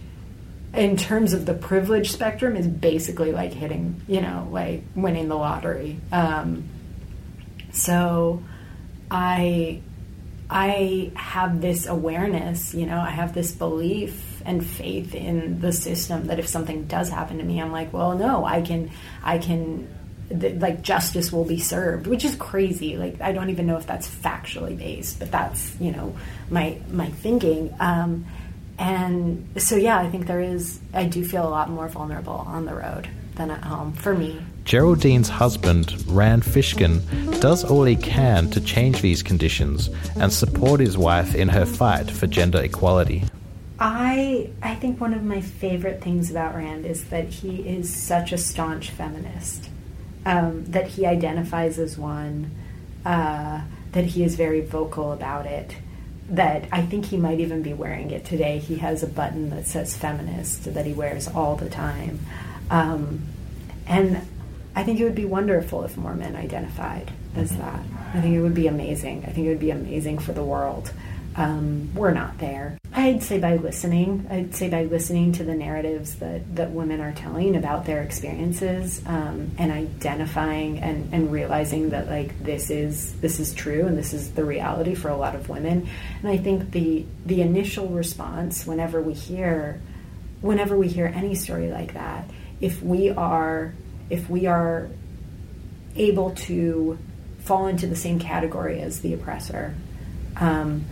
in 0.75 0.97
terms 0.97 1.33
of 1.33 1.47
the 1.47 1.55
privilege 1.55 2.13
spectrum 2.13 2.57
is 2.57 2.67
basically 2.67 3.33
like 3.33 3.53
hitting 3.53 4.01
you 4.07 4.21
know 4.21 4.49
like 4.51 4.83
winning 4.95 5.29
the 5.29 5.37
lottery. 5.37 5.99
Um, 6.13 6.69
so 7.73 8.43
i 9.11 9.81
i 10.49 11.11
have 11.15 11.61
this 11.61 11.87
awareness 11.87 12.75
you 12.75 12.87
know 12.87 12.99
i 12.99 13.11
have 13.11 13.35
this 13.35 13.53
belief 13.53 14.43
and 14.45 14.65
faith 14.67 15.15
in 15.15 15.61
the 15.61 15.73
system 15.73 16.27
that 16.27 16.39
if 16.39 16.49
something 16.49 16.85
does 16.87 17.09
happen 17.09 17.39
to 17.39 17.45
me 17.45 17.61
i'm 17.61 17.73
like 17.73 17.93
well 17.93 18.17
no 18.17 18.45
i 18.45 18.61
can 18.61 18.91
i 19.23 19.39
can 19.39 19.89
like 20.31 20.81
justice 20.83 21.33
will 21.33 21.45
be 21.45 21.59
served 21.59 22.07
which 22.07 22.25
is 22.25 22.37
crazy. 22.37 22.97
Like 22.97 23.21
i 23.21 23.33
don't 23.33 23.51
even 23.51 23.67
know 23.67 23.77
if 23.77 23.87
that's 23.87 24.09
factually 24.09 24.79
based 24.79 25.19
but 25.19 25.33
that's 25.33 25.75
you 25.81 25.91
know 25.91 26.17
my 26.51 26.79
my 26.91 27.07
thinking. 27.07 27.75
Um, 27.81 28.27
and 28.81 29.47
so, 29.59 29.77
yeah, 29.77 29.99
I 29.99 30.09
think 30.09 30.27
there 30.27 30.41
is, 30.41 30.81
I 30.95 31.05
do 31.05 31.23
feel 31.23 31.47
a 31.47 31.51
lot 31.51 31.69
more 31.69 31.87
vulnerable 31.89 32.45
on 32.47 32.65
the 32.65 32.75
road 32.75 33.09
than 33.35 33.51
at 33.51 33.63
home 33.63 33.93
for 33.93 34.15
me. 34.15 34.41
Geraldine's 34.65 35.29
husband, 35.29 36.03
Rand 36.07 36.45
Fishkin, 36.45 37.03
does 37.41 37.63
all 37.63 37.85
he 37.85 37.95
can 37.95 38.49
to 38.53 38.61
change 38.61 39.03
these 39.03 39.23
conditions 39.23 39.91
and 40.17 40.33
support 40.33 40.81
his 40.81 40.97
wife 40.97 41.35
in 41.35 41.51
her 41.51 41.67
fight 41.67 42.11
for 42.11 42.27
gender 42.27 42.63
equality. 42.63 43.25
I 43.79 44.49
I 44.63 44.75
think 44.77 44.99
one 44.99 45.13
of 45.13 45.25
my 45.25 45.43
favorite 45.43 46.03
things 46.03 46.31
about 46.31 46.55
Rand 46.55 46.87
is 46.87 47.05
that 47.11 47.29
he 47.29 47.61
is 47.69 47.95
such 47.95 48.33
a 48.33 48.39
staunch 48.39 48.91
feminist. 48.91 49.69
Um, 50.25 50.65
that 50.67 50.89
he 50.89 51.05
identifies 51.05 51.79
as 51.79 51.99
one. 51.99 52.51
Uh, 53.05 53.61
that 53.93 54.05
he 54.05 54.23
is 54.23 54.37
very 54.37 54.61
vocal 54.61 55.13
about 55.13 55.47
it 55.47 55.75
that 56.31 56.69
I 56.71 56.83
think 56.83 57.07
he 57.07 57.17
might 57.17 57.41
even 57.41 57.63
be 57.63 57.73
wearing 57.73 58.13
it 58.13 58.25
today. 58.25 58.59
He 58.59 58.77
has 58.77 59.03
a 59.03 59.07
button 59.07 59.51
that 59.51 59.67
says 59.67 59.97
feminist 59.97 60.73
that 60.73 60.87
he 60.87 60.93
wears 60.93 61.27
all 61.29 61.57
the 61.57 61.69
time. 61.69 62.21
Um, 62.71 63.27
and 63.87 64.27
I 64.75 64.85
think 64.85 65.01
it 65.01 65.05
would 65.05 65.17
be 65.17 65.25
wonderful 65.25 65.83
if 65.83 65.97
more 65.97 66.15
men 66.15 66.37
identified 66.37 67.11
as 67.35 67.51
mm-hmm. 67.51 67.61
that. 67.61 67.81
I 68.15 68.21
think 68.21 68.35
it 68.37 68.41
would 68.41 68.55
be 68.55 68.69
amazing. 68.69 69.25
I 69.27 69.33
think 69.33 69.47
it 69.47 69.51
would 69.51 69.61
be 69.61 69.71
amazing 69.71 70.19
for 70.19 70.33
the 70.33 70.45
world. 70.45 70.93
Um, 71.37 71.93
we're 71.95 72.13
not 72.13 72.39
there. 72.39 72.80
I'd 72.93 73.23
say 73.23 73.39
by 73.39 73.55
listening. 73.55 74.27
I'd 74.29 74.55
say 74.55 74.69
by 74.69 74.85
listening 74.85 75.33
to 75.33 75.45
the 75.45 75.55
narratives 75.55 76.17
that, 76.17 76.57
that 76.57 76.73
women 76.73 77.01
are 77.01 77.13
telling 77.13 77.55
about 77.55 77.87
their 77.87 78.03
experiences 78.03 79.01
um, 79.07 79.53
and 79.59 79.71
identifying 79.71 80.81
and, 80.81 81.15
and 81.15 81.31
realizing 81.31 81.91
that 81.91 82.09
like 82.09 82.43
this 82.43 82.69
is 82.69 83.13
this 83.21 83.39
is 83.39 83.55
true 83.55 83.87
and 83.87 83.97
this 83.97 84.13
is 84.13 84.33
the 84.33 84.45
reality 84.45 84.97
for 84.97 85.09
a 85.09 85.17
lot 85.17 85.37
of 85.37 85.49
women. 85.49 85.89
And 86.21 86.29
I 86.29 86.37
think 86.37 86.73
the 86.73 87.07
the 87.27 87.43
initial 87.43 87.87
response 87.87 88.67
whenever 88.67 89.01
we 89.01 89.15
hear 89.15 89.81
whenever 90.41 90.77
we 90.77 90.89
hear 90.89 91.07
any 91.07 91.37
story 91.37 91.71
like 91.71 91.95
that, 91.95 92.29
if 92.61 92.83
we 92.83 93.11
are 93.11 93.73
if 94.09 94.29
we 94.29 94.47
are 94.47 94.89
able 95.95 96.33
to 96.33 96.99
fall 97.39 97.69
into 97.69 97.87
the 97.87 97.97
same 97.97 98.19
category 98.19 98.81
as 98.81 99.01
the 99.01 99.15
oppressor. 99.15 99.77
Um, 100.37 100.85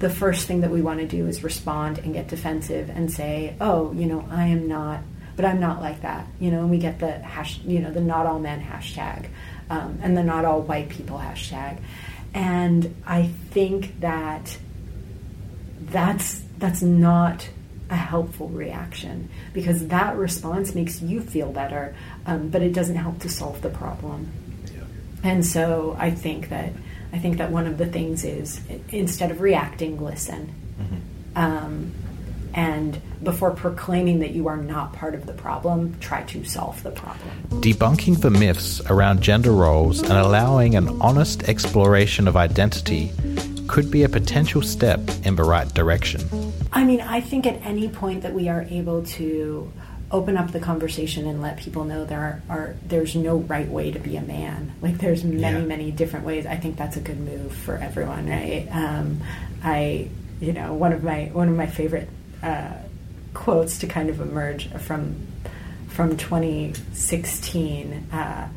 the 0.00 0.10
first 0.10 0.48
thing 0.48 0.62
that 0.62 0.70
we 0.70 0.80
want 0.80 0.98
to 0.98 1.06
do 1.06 1.26
is 1.26 1.44
respond 1.44 1.98
and 1.98 2.14
get 2.14 2.26
defensive 2.26 2.90
and 2.90 3.12
say, 3.12 3.54
"Oh, 3.60 3.92
you 3.92 4.06
know, 4.06 4.26
I 4.30 4.46
am 4.46 4.66
not, 4.66 5.00
but 5.36 5.44
I'm 5.44 5.60
not 5.60 5.80
like 5.80 6.02
that." 6.02 6.26
You 6.40 6.50
know, 6.50 6.60
and 6.60 6.70
we 6.70 6.78
get 6.78 6.98
the 6.98 7.12
hash, 7.12 7.60
you 7.60 7.80
know, 7.80 7.90
the 7.92 8.00
not 8.00 8.26
all 8.26 8.40
men 8.40 8.62
hashtag, 8.62 9.28
um, 9.68 9.98
and 10.02 10.16
the 10.16 10.24
not 10.24 10.44
all 10.44 10.62
white 10.62 10.88
people 10.88 11.18
hashtag, 11.18 11.78
and 12.32 12.94
I 13.06 13.30
think 13.50 14.00
that 14.00 14.58
that's 15.80 16.42
that's 16.58 16.82
not 16.82 17.48
a 17.90 17.96
helpful 17.96 18.48
reaction 18.48 19.28
because 19.52 19.88
that 19.88 20.16
response 20.16 20.74
makes 20.74 21.02
you 21.02 21.20
feel 21.20 21.52
better, 21.52 21.94
um, 22.24 22.48
but 22.48 22.62
it 22.62 22.72
doesn't 22.72 22.96
help 22.96 23.18
to 23.20 23.28
solve 23.28 23.60
the 23.60 23.68
problem. 23.68 24.30
Yeah. 24.72 24.82
And 25.24 25.44
so 25.44 25.96
I 25.98 26.10
think 26.10 26.48
that 26.50 26.72
I 27.12 27.18
think 27.18 27.38
that 27.38 27.50
one 27.50 27.66
of 27.66 27.78
the 27.78 27.86
things 27.86 28.24
is 28.24 28.60
instead 28.90 29.30
of 29.30 29.40
reacting, 29.40 30.02
listen. 30.02 30.54
Mm-hmm. 30.80 31.38
Um, 31.38 31.92
and 32.54 33.00
before 33.22 33.52
proclaiming 33.52 34.20
that 34.20 34.30
you 34.30 34.48
are 34.48 34.56
not 34.56 34.92
part 34.92 35.14
of 35.14 35.26
the 35.26 35.32
problem, 35.32 35.96
try 36.00 36.22
to 36.24 36.44
solve 36.44 36.82
the 36.82 36.90
problem. 36.90 37.30
Debunking 37.60 38.20
the 38.20 38.30
myths 38.30 38.80
around 38.86 39.22
gender 39.22 39.52
roles 39.52 40.02
and 40.02 40.12
allowing 40.12 40.74
an 40.74 41.00
honest 41.00 41.44
exploration 41.44 42.26
of 42.26 42.36
identity 42.36 43.12
could 43.68 43.90
be 43.90 44.02
a 44.02 44.08
potential 44.08 44.62
step 44.62 45.00
in 45.24 45.36
the 45.36 45.44
right 45.44 45.72
direction. 45.74 46.20
I 46.72 46.82
mean, 46.82 47.00
I 47.00 47.20
think 47.20 47.46
at 47.46 47.64
any 47.64 47.88
point 47.88 48.22
that 48.22 48.32
we 48.32 48.48
are 48.48 48.62
able 48.62 49.04
to 49.04 49.70
open 50.12 50.36
up 50.36 50.50
the 50.50 50.60
conversation 50.60 51.26
and 51.26 51.40
let 51.40 51.56
people 51.56 51.84
know 51.84 52.04
there 52.04 52.42
are, 52.48 52.56
are 52.56 52.76
there's 52.84 53.14
no 53.14 53.36
right 53.36 53.68
way 53.68 53.90
to 53.90 53.98
be 53.98 54.16
a 54.16 54.22
man. 54.22 54.72
Like 54.80 54.98
there's 54.98 55.22
many 55.24 55.60
yeah. 55.60 55.64
many 55.64 55.90
different 55.90 56.26
ways. 56.26 56.46
I 56.46 56.56
think 56.56 56.76
that's 56.76 56.96
a 56.96 57.00
good 57.00 57.20
move 57.20 57.52
for 57.54 57.76
everyone, 57.76 58.28
right? 58.28 58.68
Um, 58.70 59.20
I 59.62 60.08
you 60.40 60.52
know 60.52 60.74
one 60.74 60.92
of 60.92 61.04
my 61.04 61.30
one 61.32 61.48
of 61.48 61.56
my 61.56 61.66
favorite 61.66 62.08
uh, 62.42 62.72
quotes 63.34 63.78
to 63.78 63.86
kind 63.86 64.10
of 64.10 64.20
emerge 64.20 64.68
from 64.80 65.26
from 65.88 66.16
2016 66.16 67.92
uh, 68.12 68.48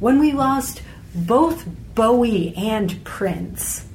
when 0.00 0.18
we 0.18 0.32
lost 0.32 0.82
both 1.14 1.66
Bowie 1.94 2.54
and 2.56 3.02
Prince 3.04 3.86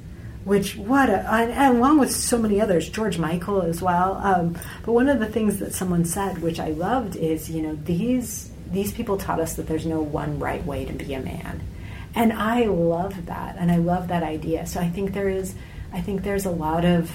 which 0.46 0.76
what 0.76 1.10
a, 1.10 1.28
and 1.28 1.76
along 1.76 1.98
with 1.98 2.12
so 2.12 2.38
many 2.38 2.60
others, 2.60 2.88
George 2.88 3.18
Michael 3.18 3.62
as 3.62 3.82
well. 3.82 4.14
Um, 4.22 4.56
but 4.84 4.92
one 4.92 5.08
of 5.08 5.18
the 5.18 5.26
things 5.26 5.58
that 5.58 5.74
someone 5.74 6.04
said, 6.04 6.38
which 6.38 6.60
I 6.60 6.68
loved, 6.68 7.16
is 7.16 7.50
you 7.50 7.62
know 7.62 7.74
these 7.74 8.48
these 8.70 8.92
people 8.92 9.16
taught 9.18 9.40
us 9.40 9.54
that 9.54 9.66
there's 9.66 9.84
no 9.86 10.00
one 10.00 10.38
right 10.38 10.64
way 10.64 10.84
to 10.84 10.92
be 10.92 11.14
a 11.14 11.20
man, 11.20 11.62
and 12.14 12.32
I 12.32 12.66
love 12.66 13.26
that, 13.26 13.56
and 13.58 13.72
I 13.72 13.78
love 13.78 14.06
that 14.08 14.22
idea. 14.22 14.68
So 14.68 14.78
I 14.78 14.88
think 14.88 15.14
there 15.14 15.28
is, 15.28 15.52
I 15.92 16.00
think 16.00 16.22
there's 16.22 16.46
a 16.46 16.52
lot 16.52 16.84
of 16.84 17.10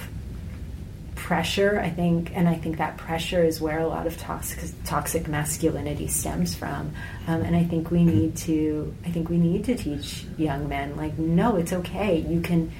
pressure, 1.14 1.80
I 1.80 1.88
think, 1.88 2.32
and 2.34 2.46
I 2.46 2.56
think 2.56 2.76
that 2.76 2.98
pressure 2.98 3.42
is 3.42 3.62
where 3.62 3.78
a 3.78 3.86
lot 3.86 4.06
of 4.06 4.18
toxic 4.18 4.70
toxic 4.84 5.26
masculinity 5.26 6.08
stems 6.08 6.54
from. 6.54 6.92
Um, 7.26 7.40
and 7.40 7.56
I 7.56 7.64
think 7.64 7.90
we 7.90 8.04
need 8.04 8.36
to, 8.38 8.94
I 9.06 9.10
think 9.10 9.30
we 9.30 9.38
need 9.38 9.64
to 9.64 9.74
teach 9.74 10.26
young 10.36 10.68
men, 10.68 10.96
like, 10.96 11.16
no, 11.16 11.56
it's 11.56 11.72
okay. 11.72 12.18
You 12.18 12.42
can, 12.42 12.70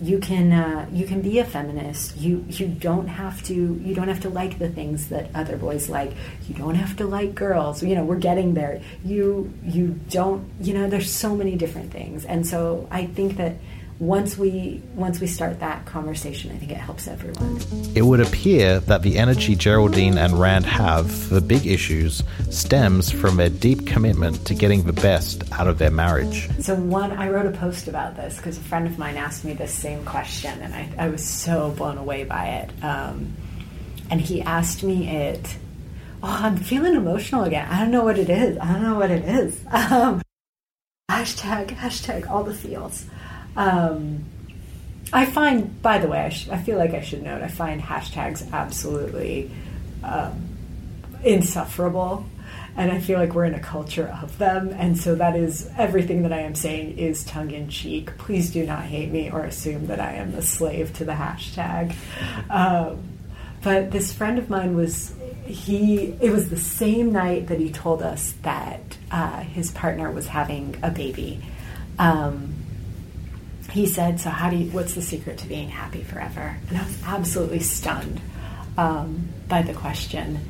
you 0.00 0.18
can, 0.18 0.52
uh, 0.52 0.86
you 0.92 1.06
can 1.06 1.22
be 1.22 1.38
a 1.38 1.44
feminist. 1.44 2.16
You, 2.16 2.44
you 2.48 2.66
don't 2.66 3.08
have 3.08 3.42
to, 3.44 3.54
you 3.54 3.94
don't 3.94 4.08
have 4.08 4.20
to 4.20 4.28
like 4.28 4.58
the 4.58 4.68
things 4.68 5.08
that 5.08 5.30
other 5.34 5.56
boys 5.56 5.88
like. 5.88 6.12
You 6.48 6.54
don't 6.54 6.74
have 6.74 6.96
to 6.96 7.06
like 7.06 7.34
girls. 7.34 7.82
You 7.82 7.94
know, 7.94 8.04
we're 8.04 8.16
getting 8.16 8.54
there. 8.54 8.82
You, 9.04 9.52
you 9.64 9.98
don't, 10.10 10.48
you 10.60 10.74
know, 10.74 10.88
there's 10.88 11.10
so 11.10 11.34
many 11.34 11.56
different 11.56 11.92
things. 11.92 12.24
And 12.24 12.46
so 12.46 12.86
I 12.90 13.06
think 13.06 13.36
that 13.36 13.56
once 13.98 14.36
we 14.36 14.82
once 14.94 15.20
we 15.20 15.26
start 15.26 15.60
that 15.60 15.86
conversation, 15.86 16.52
I 16.52 16.58
think 16.58 16.70
it 16.70 16.76
helps 16.76 17.08
everyone. 17.08 17.60
It 17.94 18.02
would 18.02 18.20
appear 18.20 18.80
that 18.80 19.02
the 19.02 19.16
energy 19.16 19.56
Geraldine 19.56 20.18
and 20.18 20.38
Rand 20.38 20.66
have 20.66 21.10
for 21.10 21.40
big 21.40 21.66
issues 21.66 22.22
stems 22.50 23.10
from 23.10 23.36
their 23.36 23.48
deep 23.48 23.86
commitment 23.86 24.46
to 24.46 24.54
getting 24.54 24.82
the 24.82 24.92
best 24.92 25.50
out 25.52 25.66
of 25.66 25.78
their 25.78 25.90
marriage. 25.90 26.48
So 26.60 26.74
one, 26.74 27.12
I 27.12 27.30
wrote 27.30 27.46
a 27.46 27.56
post 27.56 27.88
about 27.88 28.16
this 28.16 28.36
because 28.36 28.58
a 28.58 28.62
friend 28.62 28.86
of 28.86 28.98
mine 28.98 29.16
asked 29.16 29.44
me 29.44 29.54
this 29.54 29.72
same 29.72 30.04
question, 30.04 30.60
and 30.60 30.74
I, 30.74 30.90
I 30.98 31.08
was 31.08 31.24
so 31.24 31.70
blown 31.70 31.96
away 31.96 32.24
by 32.24 32.46
it. 32.48 32.84
Um, 32.84 33.34
and 34.10 34.20
he 34.20 34.42
asked 34.42 34.82
me 34.82 35.08
it. 35.08 35.56
Oh, 36.22 36.38
I'm 36.42 36.56
feeling 36.56 36.94
emotional 36.94 37.44
again. 37.44 37.66
I 37.70 37.80
don't 37.80 37.90
know 37.90 38.04
what 38.04 38.18
it 38.18 38.28
is. 38.28 38.58
I 38.58 38.72
don't 38.72 38.82
know 38.82 38.98
what 38.98 39.10
it 39.10 39.24
is. 39.24 39.64
Um, 39.72 40.22
hashtag 41.10 41.68
hashtag 41.68 42.28
all 42.28 42.42
the 42.42 42.52
feels. 42.52 43.06
Um, 43.56 44.24
I 45.12 45.24
find, 45.24 45.80
by 45.82 45.98
the 45.98 46.08
way, 46.08 46.18
I, 46.18 46.28
sh- 46.28 46.48
I, 46.48 46.58
feel 46.58 46.78
like 46.78 46.92
I 46.92 47.00
should 47.00 47.22
note, 47.22 47.42
I 47.42 47.48
find 47.48 47.80
hashtags 47.80 48.50
absolutely 48.52 49.50
um, 50.02 50.48
insufferable. 51.22 52.26
And 52.76 52.92
I 52.92 52.98
feel 53.00 53.18
like 53.18 53.32
we're 53.32 53.46
in 53.46 53.54
a 53.54 53.60
culture 53.60 54.14
of 54.22 54.36
them. 54.36 54.68
And 54.68 54.98
so 54.98 55.14
that 55.14 55.34
is 55.34 55.70
everything 55.78 56.22
that 56.22 56.32
I 56.32 56.40
am 56.40 56.54
saying 56.54 56.98
is 56.98 57.24
tongue 57.24 57.50
in 57.50 57.70
cheek. 57.70 58.18
Please 58.18 58.50
do 58.50 58.66
not 58.66 58.84
hate 58.84 59.10
me 59.10 59.30
or 59.30 59.44
assume 59.44 59.86
that 59.86 59.98
I 59.98 60.12
am 60.14 60.34
a 60.34 60.42
slave 60.42 60.92
to 60.94 61.04
the 61.04 61.12
hashtag. 61.12 61.94
Um, 62.50 63.02
but 63.62 63.90
this 63.90 64.12
friend 64.12 64.38
of 64.38 64.48
mine 64.48 64.76
was, 64.76 65.12
he, 65.44 66.14
it 66.20 66.30
was 66.30 66.50
the 66.50 66.56
same 66.56 67.10
night 67.10 67.48
that 67.48 67.58
he 67.58 67.72
told 67.72 68.00
us 68.00 68.34
that 68.42 68.80
uh, 69.10 69.40
his 69.40 69.72
partner 69.72 70.08
was 70.10 70.28
having 70.28 70.76
a 70.84 70.90
baby. 70.90 71.42
Um, 71.98 72.55
he 73.76 73.86
said, 73.86 74.18
"So 74.18 74.30
how 74.30 74.48
do 74.48 74.56
you? 74.56 74.70
What's 74.70 74.94
the 74.94 75.02
secret 75.02 75.38
to 75.38 75.46
being 75.46 75.68
happy 75.68 76.02
forever?" 76.02 76.56
And 76.68 76.78
I 76.78 76.82
was 76.82 77.02
absolutely 77.04 77.60
stunned 77.60 78.20
um, 78.78 79.28
by 79.48 79.60
the 79.60 79.74
question, 79.74 80.40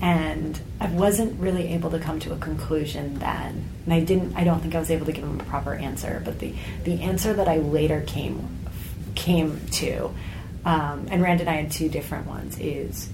and 0.00 0.58
I 0.80 0.86
wasn't 0.86 1.40
really 1.40 1.74
able 1.74 1.90
to 1.90 1.98
come 1.98 2.20
to 2.20 2.32
a 2.32 2.36
conclusion 2.36 3.18
then. 3.18 3.64
And 3.84 3.92
I 3.92 4.00
didn't. 4.00 4.36
I 4.36 4.44
don't 4.44 4.60
think 4.60 4.76
I 4.76 4.78
was 4.78 4.90
able 4.92 5.04
to 5.06 5.12
give 5.12 5.24
him 5.24 5.40
a 5.40 5.44
proper 5.44 5.74
answer. 5.74 6.22
But 6.24 6.38
the 6.38 6.54
the 6.84 7.02
answer 7.02 7.34
that 7.34 7.48
I 7.48 7.58
later 7.58 8.02
came 8.06 8.48
came 9.16 9.60
to, 9.72 10.14
um, 10.64 11.08
and 11.10 11.20
Rand 11.20 11.40
and 11.40 11.50
I 11.50 11.54
had 11.54 11.72
two 11.72 11.88
different 11.88 12.28
ones. 12.28 12.56
Is 12.60 13.10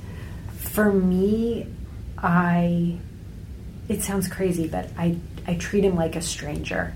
for 0.58 0.92
me, 0.92 1.66
I. 2.18 2.98
It 3.88 4.02
sounds 4.02 4.28
crazy, 4.28 4.68
but 4.68 4.90
I 4.98 5.16
I 5.46 5.54
treat 5.54 5.82
him 5.82 5.96
like 5.96 6.14
a 6.14 6.22
stranger 6.22 6.92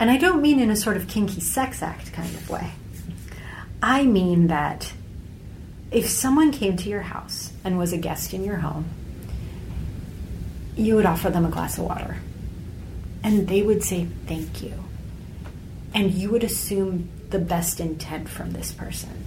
and 0.00 0.10
I 0.10 0.16
don't 0.16 0.42
mean 0.42 0.58
in 0.60 0.70
a 0.70 0.76
sort 0.76 0.96
of 0.96 1.08
kinky 1.08 1.40
sex 1.40 1.82
act 1.82 2.12
kind 2.12 2.34
of 2.34 2.50
way. 2.50 2.72
I 3.82 4.04
mean 4.04 4.48
that 4.48 4.92
if 5.90 6.08
someone 6.08 6.50
came 6.50 6.76
to 6.78 6.88
your 6.88 7.02
house 7.02 7.52
and 7.62 7.78
was 7.78 7.92
a 7.92 7.98
guest 7.98 8.34
in 8.34 8.44
your 8.44 8.56
home, 8.56 8.86
you 10.76 10.96
would 10.96 11.06
offer 11.06 11.30
them 11.30 11.44
a 11.44 11.50
glass 11.50 11.78
of 11.78 11.84
water. 11.84 12.16
And 13.22 13.46
they 13.46 13.62
would 13.62 13.84
say 13.84 14.06
thank 14.26 14.62
you. 14.62 14.72
And 15.94 16.12
you 16.12 16.30
would 16.30 16.42
assume 16.42 17.08
the 17.30 17.38
best 17.38 17.78
intent 17.78 18.28
from 18.28 18.52
this 18.52 18.72
person. 18.72 19.24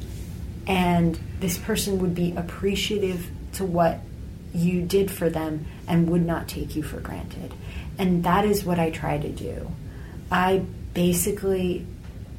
And 0.68 1.18
this 1.40 1.58
person 1.58 2.00
would 2.00 2.14
be 2.14 2.36
appreciative 2.36 3.30
to 3.54 3.64
what 3.64 4.02
you 4.54 4.82
did 4.82 5.10
for 5.10 5.30
them 5.30 5.66
and 5.88 6.10
would 6.10 6.26
not 6.26 6.48
take 6.48 6.76
you 6.76 6.84
for 6.84 7.00
granted. 7.00 7.54
And 7.98 8.24
that 8.24 8.44
is 8.44 8.66
what 8.66 8.80
I 8.80 8.90
try 8.90 9.18
to 9.18 9.30
do. 9.30 9.72
I 10.32 10.64
basically 10.94 11.86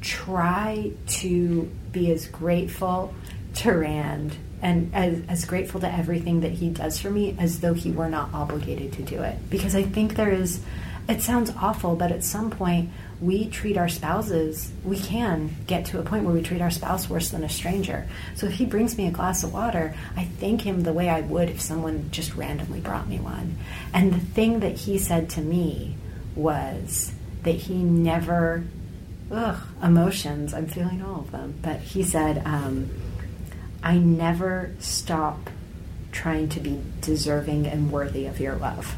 try 0.01 0.91
to 1.07 1.71
be 1.91 2.11
as 2.11 2.27
grateful 2.27 3.13
to 3.55 3.71
Rand 3.71 4.35
and 4.61 4.93
as, 4.93 5.21
as, 5.27 5.45
grateful 5.45 5.79
to 5.81 5.91
everything 5.91 6.41
that 6.41 6.51
he 6.51 6.69
does 6.69 6.99
for 6.99 7.09
me 7.09 7.35
as 7.39 7.61
though 7.61 7.73
he 7.73 7.91
were 7.91 8.09
not 8.09 8.33
obligated 8.33 8.93
to 8.93 9.01
do 9.03 9.21
it. 9.21 9.37
Because 9.49 9.75
I 9.75 9.83
think 9.83 10.15
there 10.15 10.31
is, 10.31 10.61
it 11.07 11.21
sounds 11.21 11.51
awful, 11.61 11.95
but 11.95 12.11
at 12.11 12.23
some 12.23 12.51
point 12.51 12.89
we 13.21 13.49
treat 13.49 13.77
our 13.77 13.87
spouses, 13.87 14.71
we 14.83 14.97
can 14.97 15.55
get 15.65 15.85
to 15.85 15.99
a 15.99 16.03
point 16.03 16.25
where 16.25 16.33
we 16.33 16.41
treat 16.41 16.61
our 16.61 16.71
spouse 16.71 17.09
worse 17.09 17.29
than 17.29 17.43
a 17.43 17.49
stranger. 17.49 18.07
So 18.35 18.47
if 18.47 18.53
he 18.53 18.65
brings 18.65 18.97
me 18.97 19.07
a 19.07 19.11
glass 19.11 19.43
of 19.43 19.53
water, 19.53 19.95
I 20.15 20.25
thank 20.25 20.61
him 20.61 20.81
the 20.83 20.93
way 20.93 21.09
I 21.09 21.21
would 21.21 21.49
if 21.49 21.61
someone 21.61 22.09
just 22.11 22.35
randomly 22.35 22.81
brought 22.81 23.07
me 23.07 23.19
one. 23.19 23.57
And 23.93 24.13
the 24.13 24.19
thing 24.19 24.59
that 24.59 24.77
he 24.77 24.99
said 24.99 25.29
to 25.31 25.41
me 25.41 25.95
was, 26.35 27.13
that 27.43 27.55
he 27.55 27.75
never, 27.75 28.63
ugh, 29.31 29.57
emotions, 29.81 30.53
I'm 30.53 30.67
feeling 30.67 31.01
all 31.01 31.21
of 31.21 31.31
them. 31.31 31.55
But 31.61 31.79
he 31.79 32.03
said, 32.03 32.41
um, 32.45 32.89
I 33.83 33.97
never 33.97 34.75
stop 34.79 35.49
trying 36.11 36.49
to 36.49 36.59
be 36.59 36.81
deserving 37.01 37.67
and 37.67 37.91
worthy 37.91 38.25
of 38.25 38.39
your 38.39 38.55
love. 38.55 38.95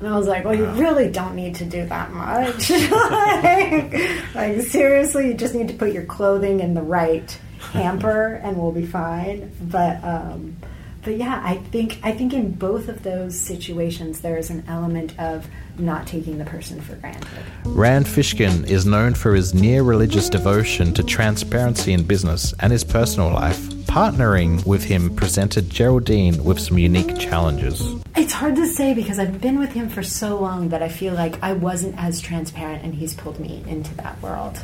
And 0.00 0.08
I 0.08 0.16
was 0.16 0.26
like, 0.26 0.44
well, 0.44 0.54
you 0.54 0.64
really 0.64 1.10
don't 1.10 1.36
need 1.36 1.56
to 1.56 1.66
do 1.66 1.84
that 1.86 2.10
much. 2.10 2.70
like, 2.90 4.34
like, 4.34 4.62
seriously, 4.62 5.28
you 5.28 5.34
just 5.34 5.54
need 5.54 5.68
to 5.68 5.74
put 5.74 5.92
your 5.92 6.04
clothing 6.04 6.60
in 6.60 6.72
the 6.72 6.82
right 6.82 7.38
hamper 7.72 8.34
and 8.42 8.56
we'll 8.56 8.72
be 8.72 8.86
fine. 8.86 9.52
But, 9.60 10.02
um, 10.02 10.56
but 11.02 11.16
yeah, 11.16 11.40
I 11.44 11.56
think 11.56 11.98
I 12.02 12.12
think 12.12 12.32
in 12.34 12.52
both 12.52 12.88
of 12.88 13.02
those 13.02 13.38
situations 13.38 14.20
there 14.20 14.36
is 14.36 14.50
an 14.50 14.64
element 14.68 15.18
of 15.18 15.46
not 15.80 16.06
taking 16.06 16.38
the 16.38 16.44
person 16.44 16.80
for 16.80 16.96
granted. 16.96 17.26
Rand 17.64 18.06
Fishkin 18.06 18.66
is 18.68 18.86
known 18.86 19.14
for 19.14 19.34
his 19.34 19.54
near 19.54 19.82
religious 19.82 20.28
devotion 20.28 20.92
to 20.94 21.02
transparency 21.02 21.92
in 21.92 22.04
business 22.04 22.54
and 22.60 22.72
his 22.72 22.84
personal 22.84 23.30
life. 23.30 23.58
Partnering 23.90 24.64
with 24.66 24.84
him 24.84 25.14
presented 25.16 25.68
Geraldine 25.68 26.44
with 26.44 26.60
some 26.60 26.78
unique 26.78 27.18
challenges. 27.18 27.82
It's 28.16 28.32
hard 28.32 28.54
to 28.56 28.66
say 28.66 28.94
because 28.94 29.18
I've 29.18 29.40
been 29.40 29.58
with 29.58 29.72
him 29.72 29.88
for 29.88 30.02
so 30.02 30.38
long 30.38 30.68
that 30.68 30.82
I 30.82 30.88
feel 30.88 31.14
like 31.14 31.42
I 31.42 31.54
wasn't 31.54 31.96
as 31.98 32.20
transparent, 32.20 32.84
and 32.84 32.94
he's 32.94 33.14
pulled 33.14 33.40
me 33.40 33.64
into 33.66 33.92
that 33.96 34.20
world. 34.22 34.60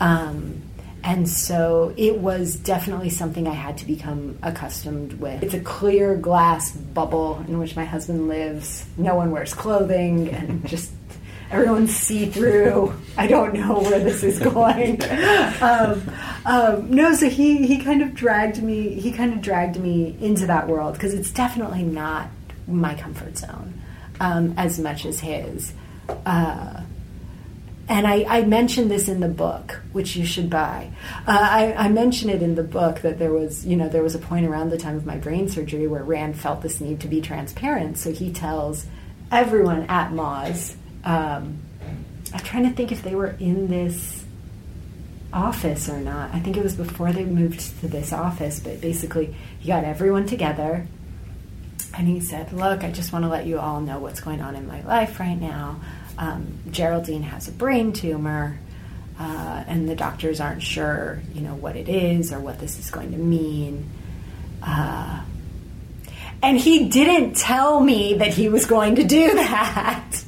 Um, 0.00 0.62
and 1.04 1.28
so 1.28 1.94
it 1.96 2.18
was 2.18 2.56
definitely 2.56 3.10
something 3.10 3.46
I 3.46 3.54
had 3.54 3.78
to 3.78 3.86
become 3.86 4.38
accustomed 4.42 5.14
with. 5.14 5.42
It's 5.42 5.54
a 5.54 5.60
clear 5.60 6.16
glass 6.16 6.72
bubble 6.72 7.44
in 7.46 7.58
which 7.58 7.76
my 7.76 7.84
husband 7.84 8.28
lives. 8.28 8.84
No 8.96 9.14
one 9.14 9.30
wears 9.30 9.54
clothing 9.54 10.28
and 10.30 10.66
just 10.68 10.90
everyone's 11.50 11.94
see 11.94 12.26
through. 12.26 12.94
I 13.16 13.26
don't 13.26 13.54
know 13.54 13.80
where 13.80 14.00
this 14.00 14.22
is 14.22 14.38
going. 14.38 15.02
um, 15.60 16.10
um, 16.44 16.90
no, 16.90 17.14
so 17.14 17.28
he, 17.28 17.66
he 17.66 17.78
kind 17.78 18.02
of 18.02 18.14
dragged 18.14 18.62
me, 18.62 18.94
he 18.94 19.12
kind 19.12 19.32
of 19.32 19.40
dragged 19.40 19.78
me 19.78 20.16
into 20.20 20.46
that 20.46 20.68
world 20.68 20.94
because 20.94 21.14
it's 21.14 21.30
definitely 21.30 21.82
not 21.82 22.28
my 22.66 22.94
comfort 22.94 23.38
zone 23.38 23.80
um, 24.20 24.54
as 24.56 24.78
much 24.78 25.06
as 25.06 25.20
his. 25.20 25.72
Uh, 26.26 26.82
and 27.88 28.06
I, 28.06 28.24
I 28.28 28.44
mentioned 28.44 28.90
this 28.90 29.08
in 29.08 29.20
the 29.20 29.28
book, 29.28 29.80
which 29.92 30.14
you 30.14 30.26
should 30.26 30.50
buy. 30.50 30.90
Uh, 31.26 31.38
I, 31.40 31.72
I 31.72 31.88
it 31.88 32.42
in 32.42 32.54
the 32.54 32.62
book 32.62 33.00
that 33.00 33.18
there 33.18 33.32
was, 33.32 33.66
you 33.66 33.76
know, 33.76 33.88
there 33.88 34.02
was 34.02 34.14
a 34.14 34.18
point 34.18 34.46
around 34.46 34.70
the 34.70 34.76
time 34.76 34.96
of 34.96 35.06
my 35.06 35.16
brain 35.16 35.48
surgery 35.48 35.86
where 35.86 36.04
Rand 36.04 36.38
felt 36.38 36.60
this 36.60 36.80
need 36.80 37.00
to 37.00 37.08
be 37.08 37.22
transparent. 37.22 37.96
So 37.96 38.12
he 38.12 38.30
tells 38.30 38.86
everyone 39.32 39.84
at 39.84 40.10
Moz. 40.10 40.74
Um, 41.04 41.60
I'm 42.34 42.40
trying 42.40 42.64
to 42.64 42.70
think 42.70 42.92
if 42.92 43.02
they 43.02 43.14
were 43.14 43.34
in 43.40 43.68
this 43.68 44.24
office 45.32 45.88
or 45.88 45.98
not. 45.98 46.34
I 46.34 46.40
think 46.40 46.56
it 46.56 46.62
was 46.62 46.74
before 46.74 47.12
they 47.12 47.24
moved 47.24 47.80
to 47.80 47.88
this 47.88 48.12
office, 48.12 48.60
but 48.60 48.80
basically 48.80 49.34
he 49.60 49.68
got 49.68 49.84
everyone 49.84 50.26
together 50.26 50.86
and 51.96 52.06
he 52.06 52.20
said, 52.20 52.52
"Look, 52.52 52.84
I 52.84 52.90
just 52.90 53.12
want 53.12 53.24
to 53.24 53.28
let 53.28 53.46
you 53.46 53.58
all 53.58 53.80
know 53.80 53.98
what's 53.98 54.20
going 54.20 54.40
on 54.40 54.56
in 54.56 54.66
my 54.66 54.82
life 54.82 55.20
right 55.20 55.38
now." 55.38 55.80
Um, 56.18 56.58
Geraldine 56.70 57.22
has 57.22 57.48
a 57.48 57.52
brain 57.52 57.92
tumor, 57.92 58.58
uh, 59.18 59.64
and 59.66 59.88
the 59.88 59.94
doctors 59.94 60.40
aren't 60.40 60.62
sure, 60.62 61.22
you 61.32 61.40
know, 61.40 61.54
what 61.54 61.76
it 61.76 61.88
is 61.88 62.32
or 62.32 62.40
what 62.40 62.58
this 62.58 62.78
is 62.78 62.90
going 62.90 63.12
to 63.12 63.18
mean. 63.18 63.88
Uh, 64.62 65.22
and 66.42 66.58
he 66.58 66.88
didn't 66.88 67.36
tell 67.36 67.80
me 67.80 68.14
that 68.14 68.34
he 68.34 68.48
was 68.48 68.66
going 68.66 68.96
to 68.96 69.04
do 69.04 69.34
that. 69.34 70.24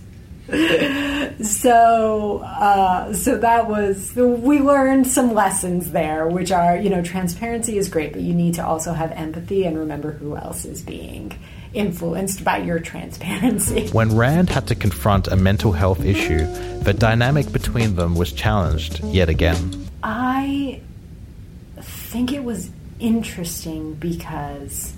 so 1.42 2.38
uh, 2.38 3.12
so 3.12 3.38
that 3.38 3.68
was 3.68 4.12
we 4.16 4.58
learned 4.58 5.06
some 5.06 5.32
lessons 5.32 5.92
there 5.92 6.26
which 6.26 6.50
are 6.50 6.76
you 6.76 6.90
know 6.90 7.00
transparency 7.02 7.78
is 7.78 7.88
great 7.88 8.12
but 8.12 8.20
you 8.20 8.34
need 8.34 8.54
to 8.54 8.66
also 8.66 8.92
have 8.92 9.12
empathy 9.12 9.64
and 9.64 9.78
remember 9.78 10.10
who 10.10 10.36
else 10.36 10.64
is 10.64 10.82
being 10.82 11.32
influenced 11.72 12.44
by 12.44 12.58
your 12.58 12.78
transparency 12.78 13.88
When 13.92 14.16
Rand 14.16 14.50
had 14.50 14.66
to 14.68 14.74
confront 14.74 15.28
a 15.28 15.36
mental 15.36 15.72
health 15.72 16.04
issue, 16.04 16.44
the 16.82 16.92
dynamic 16.92 17.52
between 17.52 17.96
them 17.96 18.14
was 18.14 18.32
challenged 18.32 19.02
yet 19.04 19.28
again. 19.28 19.86
i 20.02 20.80
think 21.80 22.32
it 22.32 22.42
was 22.42 22.70
interesting 22.98 23.94
because 23.94 24.92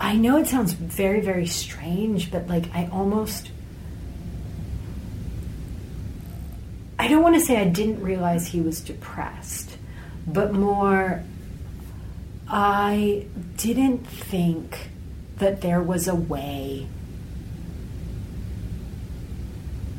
I 0.00 0.16
know 0.16 0.36
it 0.36 0.48
sounds 0.48 0.72
very, 0.72 1.20
very 1.20 1.46
strange, 1.46 2.30
but 2.30 2.46
like 2.46 2.64
I 2.74 2.88
almost. 2.92 3.50
I 6.98 7.08
don't 7.08 7.22
want 7.22 7.36
to 7.36 7.40
say 7.40 7.56
I 7.56 7.64
didn't 7.64 8.02
realize 8.02 8.46
he 8.46 8.60
was 8.60 8.80
depressed, 8.80 9.78
but 10.26 10.52
more. 10.52 11.22
I 12.56 13.26
didn't 13.56 14.06
think 14.06 14.90
that 15.38 15.60
there 15.60 15.82
was 15.82 16.06
a 16.06 16.14
way 16.14 16.86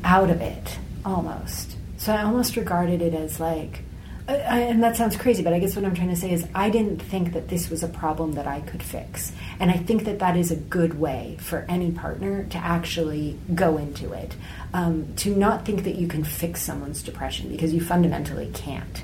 out 0.06 0.30
of 0.30 0.40
it, 0.40 0.80
almost. 1.04 1.76
So 1.98 2.14
I 2.14 2.24
almost 2.24 2.56
regarded 2.56 3.02
it 3.02 3.14
as 3.14 3.42
like, 3.42 3.82
I, 4.30 4.62
and 4.62 4.82
that 4.82 4.96
sounds 4.96 5.18
crazy, 5.18 5.44
but 5.44 5.52
I 5.52 5.60
guess 5.60 5.76
what 5.76 5.84
I'm 5.84 5.94
trying 5.96 6.12
to 6.12 6.16
say 6.16 6.32
is 6.32 6.48
I 6.56 6.70
didn't 6.70 7.02
think 7.02 7.34
that 7.34 7.50
this 7.50 7.70
was 7.70 7.84
a 7.84 7.90
problem 7.90 8.36
that 8.36 8.48
I 8.48 8.62
could 8.62 8.82
fix. 8.82 9.34
And 9.60 9.70
I 9.70 9.74
think 9.74 10.06
that 10.06 10.20
that 10.20 10.38
is 10.38 10.50
a 10.50 10.56
good 10.56 10.98
way 10.98 11.36
for 11.42 11.66
any 11.68 11.92
partner 11.92 12.46
to 12.46 12.58
actually 12.58 13.38
go 13.54 13.78
into 13.78 14.14
it. 14.14 14.34
Um, 14.74 15.14
to 15.18 15.36
not 15.36 15.66
think 15.66 15.84
that 15.84 15.96
you 15.96 16.08
can 16.08 16.24
fix 16.24 16.62
someone's 16.62 17.04
depression 17.04 17.50
because 17.50 17.74
you 17.74 17.82
fundamentally 17.82 18.50
can't. 18.54 19.04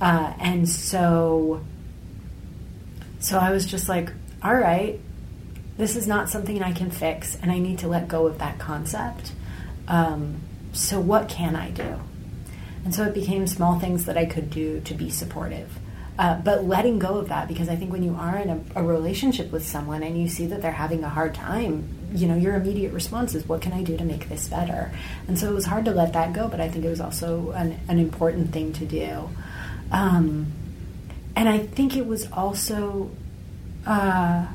Uh, 0.00 0.32
and 0.40 0.68
so, 0.68 1.64
so 3.20 3.38
I 3.38 3.50
was 3.50 3.64
just 3.64 3.88
like, 3.88 4.10
all 4.42 4.54
right, 4.54 4.98
this 5.76 5.94
is 5.96 6.06
not 6.06 6.28
something 6.28 6.62
I 6.62 6.72
can 6.72 6.90
fix, 6.90 7.36
and 7.40 7.52
I 7.52 7.58
need 7.58 7.78
to 7.80 7.88
let 7.88 8.08
go 8.08 8.26
of 8.26 8.38
that 8.38 8.58
concept. 8.58 9.32
Um, 9.88 10.40
so, 10.72 11.00
what 11.00 11.28
can 11.28 11.56
I 11.56 11.70
do? 11.70 12.00
And 12.84 12.94
so 12.94 13.04
it 13.04 13.14
became 13.14 13.46
small 13.46 13.78
things 13.78 14.06
that 14.06 14.16
I 14.16 14.24
could 14.24 14.50
do 14.50 14.80
to 14.80 14.94
be 14.94 15.10
supportive. 15.10 15.78
Uh, 16.18 16.38
but 16.38 16.64
letting 16.64 16.98
go 16.98 17.18
of 17.18 17.28
that, 17.28 17.48
because 17.48 17.68
I 17.68 17.76
think 17.76 17.92
when 17.92 18.02
you 18.02 18.14
are 18.14 18.36
in 18.36 18.50
a, 18.50 18.80
a 18.80 18.82
relationship 18.82 19.50
with 19.52 19.66
someone 19.66 20.02
and 20.02 20.20
you 20.20 20.28
see 20.28 20.46
that 20.46 20.60
they're 20.60 20.70
having 20.70 21.02
a 21.02 21.08
hard 21.08 21.34
time, 21.34 21.88
you 22.12 22.26
know, 22.26 22.36
your 22.36 22.54
immediate 22.54 22.92
response 22.92 23.34
is, 23.34 23.46
what 23.48 23.62
can 23.62 23.72
I 23.72 23.82
do 23.82 23.96
to 23.96 24.04
make 24.04 24.28
this 24.28 24.48
better? 24.48 24.92
And 25.28 25.38
so 25.38 25.48
it 25.48 25.54
was 25.54 25.64
hard 25.64 25.86
to 25.86 25.92
let 25.92 26.12
that 26.12 26.32
go, 26.32 26.48
but 26.48 26.60
I 26.60 26.68
think 26.68 26.84
it 26.84 26.90
was 26.90 27.00
also 27.00 27.52
an, 27.52 27.80
an 27.88 27.98
important 27.98 28.52
thing 28.52 28.72
to 28.74 28.84
do. 28.84 29.30
Um, 29.92 30.52
and 31.40 31.48
I 31.48 31.58
think 31.58 31.96
it 31.96 32.06
was 32.06 32.30
also. 32.32 33.10
Uh, 33.86 34.46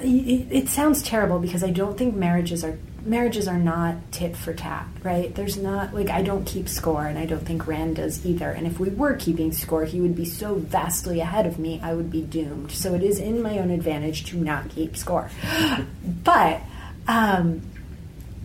it, 0.00 0.48
it 0.50 0.68
sounds 0.68 1.02
terrible 1.02 1.38
because 1.38 1.64
I 1.64 1.70
don't 1.70 1.96
think 1.96 2.14
marriages 2.14 2.62
are 2.62 2.76
marriages 3.02 3.48
are 3.48 3.58
not 3.58 3.94
tit 4.12 4.36
for 4.36 4.52
tat, 4.52 4.86
right? 5.02 5.34
There's 5.34 5.56
not 5.56 5.94
like 5.94 6.10
I 6.10 6.20
don't 6.20 6.44
keep 6.44 6.68
score, 6.68 7.06
and 7.06 7.18
I 7.18 7.24
don't 7.24 7.40
think 7.40 7.66
Rand 7.66 7.96
does 7.96 8.26
either. 8.26 8.50
And 8.50 8.66
if 8.66 8.78
we 8.78 8.90
were 8.90 9.14
keeping 9.14 9.50
score, 9.50 9.86
he 9.86 9.98
would 10.02 10.14
be 10.14 10.26
so 10.26 10.56
vastly 10.56 11.20
ahead 11.20 11.46
of 11.46 11.58
me, 11.58 11.80
I 11.82 11.94
would 11.94 12.10
be 12.10 12.20
doomed. 12.20 12.70
So 12.72 12.94
it 12.94 13.02
is 13.02 13.18
in 13.18 13.40
my 13.40 13.60
own 13.60 13.70
advantage 13.70 14.26
to 14.26 14.36
not 14.36 14.68
keep 14.68 14.94
score. 14.98 15.30
but 16.22 16.60
um, 17.08 17.62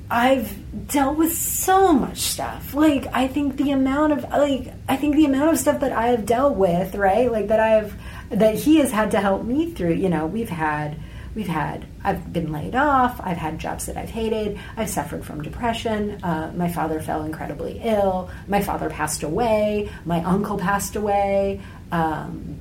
I've 0.10 0.88
dealt 0.88 1.18
with 1.18 1.36
so 1.36 1.92
much 1.92 2.20
stuff. 2.20 2.74
Like 2.74 3.08
I 3.12 3.28
think 3.28 3.58
the 3.58 3.72
amount 3.72 4.14
of 4.14 4.24
like 4.24 4.74
I 4.88 4.96
think 4.96 5.16
the 5.16 5.26
amount 5.26 5.52
of 5.52 5.60
stuff 5.60 5.82
that 5.82 5.92
I 5.92 6.08
have 6.08 6.26
dealt 6.26 6.56
with, 6.56 6.96
right? 6.96 7.32
Like 7.32 7.48
that 7.48 7.60
I've 7.60 7.94
that 8.30 8.56
he 8.56 8.78
has 8.78 8.92
had 8.92 9.12
to 9.12 9.20
help 9.20 9.44
me 9.44 9.72
through. 9.72 9.94
You 9.94 10.10
know, 10.10 10.26
we've 10.26 10.50
had 10.50 10.98
we've 11.36 11.48
had 11.48 11.86
I've 12.06 12.32
been 12.32 12.54
laid 12.54 12.74
off. 12.74 13.20
I've 13.22 13.38
had 13.38 13.60
jobs 13.60 13.88
that 13.88 13.98
I've 13.98 14.10
hated. 14.10 14.58
I've 14.78 14.90
suffered 14.90 15.26
from 15.26 15.42
depression. 15.42 16.24
Uh, 16.24 16.54
my 16.56 16.70
father 16.72 17.02
fell 17.02 17.24
incredibly 17.24 17.82
ill. 17.84 18.30
My 18.48 18.62
father 18.62 18.90
passed 18.90 19.24
away. 19.24 19.92
My 20.06 20.24
uncle 20.24 20.58
passed 20.58 20.96
away. 20.96 21.62
Um, 21.92 22.60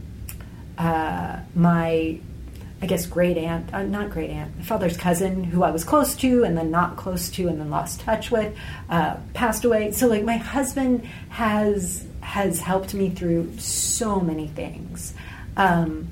uh, 0.77 1.39
my 1.55 2.19
I 2.87 2.89
guess 2.89 3.05
great 3.05 3.37
aunt, 3.37 3.75
uh, 3.75 3.83
not 3.83 4.11
great 4.11 4.31
aunt, 4.31 4.57
my 4.59 4.63
father's 4.63 4.97
cousin, 4.97 5.43
who 5.43 5.65
I 5.65 5.73
was 5.73 5.83
close 5.83 6.15
to 6.19 6.45
and 6.45 6.57
then 6.57 6.71
not 6.71 6.97
close 6.97 7.29
to 7.31 7.49
and 7.49 7.59
then 7.59 7.69
lost 7.69 7.99
touch 7.99 8.31
with, 8.31 8.57
uh, 8.89 9.17
passed 9.35 9.65
away. 9.65 9.91
So 9.91 10.07
like 10.07 10.23
my 10.23 10.37
husband 10.37 11.05
has 11.31 12.07
has 12.21 12.61
helped 12.61 12.95
me 12.95 13.11
through 13.11 13.59
so 13.59 14.21
many 14.21 14.47
things 14.47 15.15
um, 15.57 16.07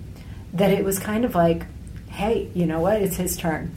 that 0.54 0.72
it 0.72 0.84
was 0.84 0.98
kind 0.98 1.24
of 1.24 1.37
like, 1.37 1.64
hey, 2.08 2.50
you 2.54 2.66
know 2.66 2.80
what? 2.80 3.00
It's 3.00 3.18
his 3.18 3.37
turn. 3.37 3.72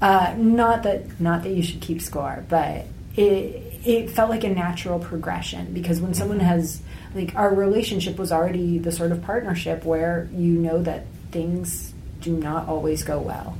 Uh, 0.00 0.34
not 0.38 0.84
that 0.84 1.20
not 1.20 1.42
that 1.42 1.50
you 1.50 1.62
should 1.62 1.82
keep 1.82 2.00
score, 2.00 2.46
but 2.48 2.86
it 3.14 3.78
it 3.84 4.10
felt 4.10 4.30
like 4.30 4.44
a 4.44 4.48
natural 4.48 4.98
progression 4.98 5.74
because 5.74 6.00
when 6.00 6.14
someone 6.14 6.40
has 6.40 6.80
like 7.14 7.34
our 7.34 7.54
relationship 7.54 8.16
was 8.16 8.32
already 8.32 8.78
the 8.78 8.90
sort 8.90 9.12
of 9.12 9.20
partnership 9.20 9.84
where 9.84 10.30
you 10.32 10.52
know 10.52 10.82
that 10.82 11.04
things 11.30 11.92
do 12.20 12.32
not 12.36 12.68
always 12.68 13.02
go 13.02 13.18
well 13.18 13.56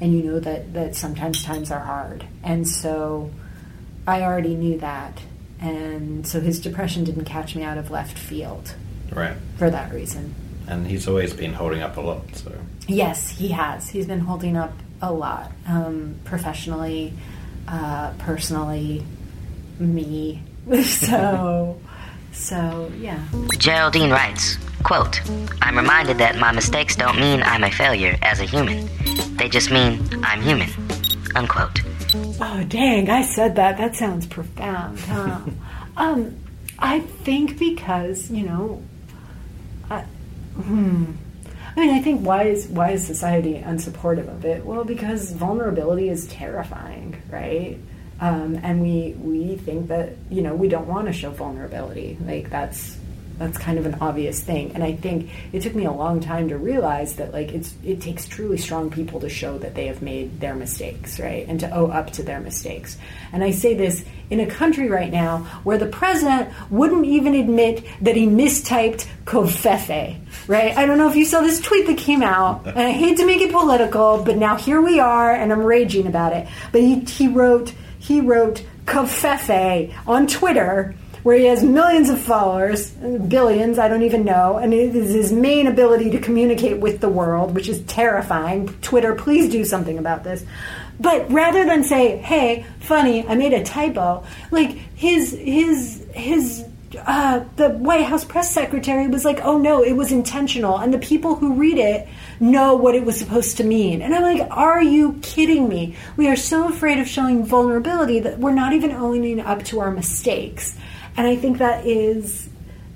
and 0.00 0.12
you 0.16 0.22
know 0.22 0.38
that 0.40 0.72
that 0.74 0.94
sometimes 0.94 1.42
times 1.42 1.70
are 1.70 1.80
hard 1.80 2.24
and 2.42 2.66
so 2.68 3.30
i 4.06 4.22
already 4.22 4.54
knew 4.54 4.78
that 4.78 5.18
and 5.60 6.26
so 6.26 6.40
his 6.40 6.60
depression 6.60 7.04
didn't 7.04 7.24
catch 7.24 7.54
me 7.56 7.62
out 7.62 7.78
of 7.78 7.90
left 7.90 8.18
field 8.18 8.74
Right. 9.12 9.36
for 9.56 9.70
that 9.70 9.92
reason 9.94 10.34
And 10.68 10.86
he's 10.86 11.06
always 11.08 11.32
been 11.32 11.52
holding 11.54 11.80
up 11.80 11.96
a 11.96 12.00
lot, 12.00 12.22
so. 12.34 12.50
Yes, 12.88 13.28
he 13.30 13.48
has. 13.54 13.88
He's 13.88 14.06
been 14.06 14.18
holding 14.20 14.56
up 14.56 14.72
a 15.00 15.12
lot, 15.12 15.52
um, 15.68 16.16
professionally, 16.24 17.12
uh, 17.68 18.10
personally, 18.18 19.04
me. 19.78 20.42
so, 20.82 21.78
so 22.32 22.90
yeah. 22.98 23.20
Geraldine 23.58 24.10
writes, 24.10 24.58
quote, 24.86 25.20
I'm 25.62 25.76
reminded 25.76 26.18
that 26.18 26.36
my 26.36 26.52
mistakes 26.52 26.94
don't 26.94 27.18
mean 27.18 27.42
I'm 27.42 27.64
a 27.64 27.70
failure 27.72 28.16
as 28.22 28.38
a 28.38 28.44
human. 28.44 28.88
They 29.36 29.48
just 29.48 29.72
mean 29.72 30.08
I'm 30.22 30.40
human. 30.42 30.70
Unquote. 31.34 31.82
Oh 32.40 32.64
dang! 32.68 33.10
I 33.10 33.22
said 33.22 33.56
that. 33.56 33.78
That 33.78 33.96
sounds 33.96 34.26
profound, 34.26 35.00
huh? 35.00 35.40
um, 35.96 36.36
I 36.78 37.00
think 37.00 37.58
because 37.58 38.30
you 38.30 38.44
know, 38.44 38.80
I, 39.90 40.02
hmm. 40.02 41.12
I 41.76 41.80
mean, 41.80 41.90
I 41.90 42.00
think 42.00 42.24
why 42.24 42.44
is 42.44 42.68
why 42.68 42.90
is 42.92 43.04
society 43.04 43.54
unsupportive 43.54 44.28
of 44.28 44.44
it? 44.44 44.64
Well, 44.64 44.84
because 44.84 45.32
vulnerability 45.32 46.10
is 46.10 46.28
terrifying, 46.28 47.20
right? 47.28 47.76
Um, 48.20 48.60
and 48.62 48.80
we 48.80 49.16
we 49.18 49.56
think 49.56 49.88
that 49.88 50.12
you 50.30 50.42
know 50.42 50.54
we 50.54 50.68
don't 50.68 50.86
want 50.86 51.08
to 51.08 51.12
show 51.12 51.30
vulnerability. 51.30 52.16
Like 52.24 52.50
that's 52.50 52.96
that's 53.38 53.58
kind 53.58 53.78
of 53.78 53.86
an 53.86 53.96
obvious 54.00 54.40
thing. 54.40 54.72
And 54.74 54.82
I 54.82 54.94
think 54.94 55.30
it 55.52 55.62
took 55.62 55.74
me 55.74 55.84
a 55.84 55.92
long 55.92 56.20
time 56.20 56.48
to 56.48 56.58
realize 56.58 57.16
that 57.16 57.32
like 57.32 57.52
it's 57.52 57.74
it 57.84 58.00
takes 58.00 58.26
truly 58.26 58.56
strong 58.56 58.90
people 58.90 59.20
to 59.20 59.28
show 59.28 59.58
that 59.58 59.74
they 59.74 59.86
have 59.86 60.02
made 60.02 60.40
their 60.40 60.54
mistakes, 60.54 61.20
right? 61.20 61.46
And 61.46 61.60
to 61.60 61.70
owe 61.70 61.86
up 61.88 62.12
to 62.14 62.22
their 62.22 62.40
mistakes. 62.40 62.96
And 63.32 63.44
I 63.44 63.50
say 63.50 63.74
this 63.74 64.04
in 64.30 64.40
a 64.40 64.46
country 64.46 64.88
right 64.88 65.12
now 65.12 65.38
where 65.64 65.78
the 65.78 65.86
president 65.86 66.52
wouldn't 66.70 67.06
even 67.06 67.34
admit 67.34 67.84
that 68.00 68.16
he 68.16 68.26
mistyped 68.26 69.06
covfefe, 69.24 70.18
right? 70.48 70.76
I 70.76 70.86
don't 70.86 70.98
know 70.98 71.08
if 71.08 71.16
you 71.16 71.24
saw 71.24 71.40
this 71.40 71.60
tweet 71.60 71.86
that 71.86 71.98
came 71.98 72.22
out, 72.22 72.66
and 72.66 72.78
I 72.78 72.90
hate 72.90 73.18
to 73.18 73.26
make 73.26 73.40
it 73.40 73.52
political, 73.52 74.22
but 74.22 74.36
now 74.36 74.56
here 74.56 74.80
we 74.80 74.98
are, 75.00 75.32
and 75.32 75.52
I'm 75.52 75.64
raging 75.64 76.06
about 76.06 76.32
it. 76.32 76.48
But 76.72 76.80
he, 76.80 77.00
he 77.00 77.28
wrote 77.28 77.72
he 77.98 78.20
wrote 78.20 78.62
covfefe 78.84 79.92
on 80.06 80.28
Twitter 80.28 80.94
where 81.26 81.36
he 81.36 81.46
has 81.46 81.64
millions 81.64 82.08
of 82.08 82.20
followers, 82.20 82.90
billions, 82.90 83.80
I 83.80 83.88
don't 83.88 84.04
even 84.04 84.24
know, 84.24 84.58
and 84.58 84.72
it 84.72 84.94
is 84.94 85.12
his 85.12 85.32
main 85.32 85.66
ability 85.66 86.10
to 86.10 86.20
communicate 86.20 86.78
with 86.78 87.00
the 87.00 87.08
world, 87.08 87.52
which 87.52 87.68
is 87.68 87.80
terrifying. 87.82 88.68
Twitter, 88.80 89.12
please 89.12 89.50
do 89.50 89.64
something 89.64 89.98
about 89.98 90.22
this. 90.22 90.44
But 91.00 91.28
rather 91.32 91.64
than 91.64 91.82
say, 91.82 92.18
"Hey, 92.18 92.64
funny, 92.78 93.26
I 93.26 93.34
made 93.34 93.52
a 93.54 93.64
typo," 93.64 94.22
like 94.52 94.70
his 94.94 95.32
his 95.32 96.06
his 96.14 96.64
uh, 97.04 97.40
the 97.56 97.70
White 97.70 98.04
House 98.04 98.24
press 98.24 98.54
secretary 98.54 99.08
was 99.08 99.24
like, 99.24 99.40
"Oh 99.42 99.58
no, 99.58 99.82
it 99.82 99.94
was 99.94 100.12
intentional," 100.12 100.78
and 100.78 100.94
the 100.94 100.98
people 100.98 101.34
who 101.34 101.54
read 101.54 101.78
it 101.78 102.06
know 102.38 102.76
what 102.76 102.94
it 102.94 103.04
was 103.04 103.18
supposed 103.18 103.56
to 103.56 103.64
mean. 103.64 104.00
And 104.00 104.14
I'm 104.14 104.22
like, 104.22 104.46
"Are 104.52 104.80
you 104.80 105.18
kidding 105.22 105.68
me? 105.68 105.96
We 106.16 106.28
are 106.28 106.36
so 106.36 106.68
afraid 106.68 107.00
of 107.00 107.08
showing 107.08 107.44
vulnerability 107.44 108.20
that 108.20 108.38
we're 108.38 108.52
not 108.52 108.74
even 108.74 108.92
owning 108.92 109.40
up 109.40 109.64
to 109.64 109.80
our 109.80 109.90
mistakes." 109.90 110.76
And 111.16 111.26
I 111.26 111.36
think 111.36 111.58
that 111.58 111.86
is 111.86 112.48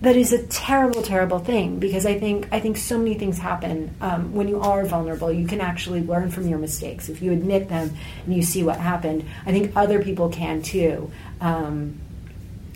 that 0.02 0.16
is 0.16 0.32
a 0.32 0.42
terrible, 0.46 1.02
terrible 1.02 1.38
thing 1.38 1.78
because 1.78 2.06
I 2.06 2.18
think 2.18 2.48
I 2.50 2.60
think 2.60 2.78
so 2.78 2.96
many 2.98 3.14
things 3.14 3.38
happen 3.38 3.94
um, 4.00 4.32
when 4.34 4.48
you 4.48 4.60
are 4.60 4.84
vulnerable. 4.84 5.30
You 5.30 5.46
can 5.46 5.60
actually 5.60 6.02
learn 6.02 6.30
from 6.30 6.48
your 6.48 6.58
mistakes 6.58 7.08
if 7.08 7.20
you 7.20 7.32
admit 7.32 7.68
them 7.68 7.94
and 8.24 8.34
you 8.34 8.42
see 8.42 8.62
what 8.62 8.78
happened. 8.78 9.26
I 9.44 9.52
think 9.52 9.76
other 9.76 10.02
people 10.02 10.30
can 10.30 10.62
too, 10.62 11.10
um, 11.40 12.00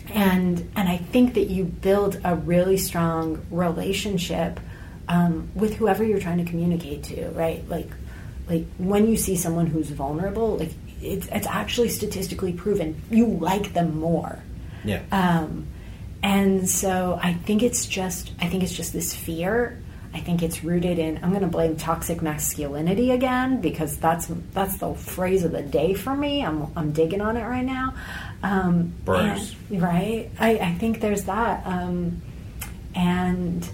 and 0.09 0.69
and 0.75 0.89
I 0.89 0.97
think 0.97 1.33
that 1.33 1.49
you 1.49 1.63
build 1.63 2.19
a 2.23 2.35
really 2.35 2.77
strong 2.77 3.43
relationship 3.49 4.59
um, 5.07 5.49
with 5.55 5.75
whoever 5.75 6.03
you're 6.03 6.19
trying 6.19 6.43
to 6.43 6.49
communicate 6.49 7.03
to. 7.05 7.29
Right, 7.29 7.67
like 7.67 7.89
like 8.47 8.65
when 8.77 9.07
you 9.07 9.17
see 9.17 9.35
someone 9.35 9.65
who's 9.65 9.89
vulnerable, 9.89 10.57
like 10.57 10.73
it's 11.01 11.27
it's 11.31 11.47
actually 11.47 11.89
statistically 11.89 12.53
proven 12.53 13.01
you 13.09 13.25
like 13.25 13.73
them 13.73 13.99
more. 13.99 14.43
Yeah. 14.85 15.01
Um, 15.11 15.67
and 16.23 16.69
so 16.69 17.19
I 17.21 17.33
think 17.33 17.61
it's 17.63 17.85
just 17.85 18.31
I 18.39 18.47
think 18.47 18.63
it's 18.63 18.73
just 18.73 18.93
this 18.93 19.13
fear. 19.13 19.81
I 20.13 20.19
think 20.21 20.41
it's 20.41 20.63
rooted 20.63 20.97
in 20.97 21.19
I'm 21.21 21.29
going 21.31 21.41
to 21.41 21.47
blame 21.47 21.75
toxic 21.75 22.21
masculinity 22.21 23.11
again 23.11 23.59
because 23.59 23.97
that's 23.97 24.27
that's 24.53 24.77
the 24.77 24.93
phrase 24.93 25.43
of 25.43 25.51
the 25.51 25.61
day 25.61 25.93
for 25.93 26.15
me. 26.15 26.43
I'm 26.43 26.71
I'm 26.75 26.91
digging 26.93 27.21
on 27.21 27.35
it 27.37 27.43
right 27.43 27.65
now. 27.65 27.93
Um, 28.41 28.93
and- 29.69 29.81
right? 29.81 30.29
I, 30.39 30.51
I 30.59 30.73
think 30.75 31.01
there's 31.01 31.23
that. 31.25 31.65
Um, 31.65 32.21
and 32.95 33.69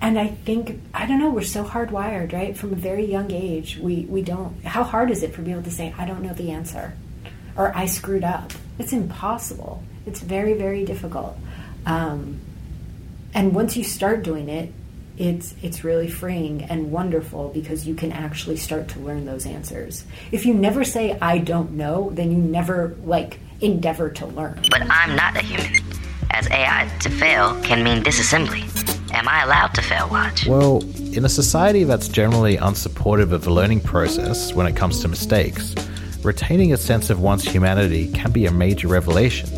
and 0.00 0.18
I 0.18 0.28
think 0.28 0.80
I 0.94 1.06
don't 1.06 1.18
know. 1.20 1.30
We're 1.30 1.42
so 1.42 1.64
hardwired, 1.64 2.32
right? 2.32 2.56
From 2.56 2.72
a 2.72 2.76
very 2.76 3.04
young 3.04 3.30
age, 3.30 3.78
we 3.78 4.06
we 4.08 4.22
don't. 4.22 4.64
How 4.64 4.82
hard 4.82 5.10
is 5.10 5.22
it 5.22 5.34
for 5.34 5.42
people 5.42 5.62
to 5.62 5.70
say, 5.70 5.94
"I 5.98 6.06
don't 6.06 6.22
know 6.22 6.32
the 6.34 6.50
answer," 6.50 6.94
or 7.56 7.76
"I 7.76 7.86
screwed 7.86 8.24
up"? 8.24 8.52
It's 8.78 8.92
impossible. 8.92 9.82
It's 10.06 10.20
very 10.20 10.54
very 10.54 10.84
difficult. 10.84 11.36
Um, 11.84 12.40
and 13.34 13.54
once 13.54 13.76
you 13.76 13.84
start 13.84 14.22
doing 14.22 14.48
it, 14.48 14.72
it's 15.18 15.54
it's 15.62 15.84
really 15.84 16.08
freeing 16.08 16.62
and 16.64 16.90
wonderful 16.92 17.48
because 17.48 17.86
you 17.86 17.94
can 17.94 18.12
actually 18.12 18.56
start 18.56 18.88
to 18.88 19.00
learn 19.00 19.24
those 19.24 19.46
answers. 19.46 20.04
If 20.32 20.46
you 20.46 20.54
never 20.54 20.84
say 20.84 21.18
"I 21.20 21.38
don't 21.38 21.72
know," 21.72 22.10
then 22.12 22.30
you 22.30 22.38
never 22.38 22.96
like 23.04 23.38
endeavor 23.60 24.10
to 24.10 24.26
learn. 24.26 24.62
But 24.70 24.82
I'm 24.90 25.16
not 25.16 25.36
a 25.36 25.40
human. 25.40 25.82
As 26.30 26.48
AI 26.50 26.90
to 27.00 27.10
fail 27.10 27.60
can 27.62 27.82
mean 27.82 28.02
disassembly. 28.02 28.64
Am 29.14 29.28
I 29.28 29.44
allowed 29.44 29.72
to 29.74 29.82
fail 29.82 30.08
watch? 30.10 30.46
Well, 30.46 30.82
in 31.16 31.24
a 31.24 31.28
society 31.28 31.84
that's 31.84 32.08
generally 32.08 32.58
unsupportive 32.58 33.32
of 33.32 33.44
the 33.44 33.50
learning 33.50 33.80
process 33.80 34.52
when 34.52 34.66
it 34.66 34.76
comes 34.76 35.00
to 35.00 35.08
mistakes, 35.08 35.74
retaining 36.22 36.72
a 36.72 36.76
sense 36.76 37.08
of 37.08 37.20
one's 37.20 37.44
humanity 37.44 38.12
can 38.12 38.32
be 38.32 38.44
a 38.44 38.50
major 38.50 38.88
revelation. 38.88 39.48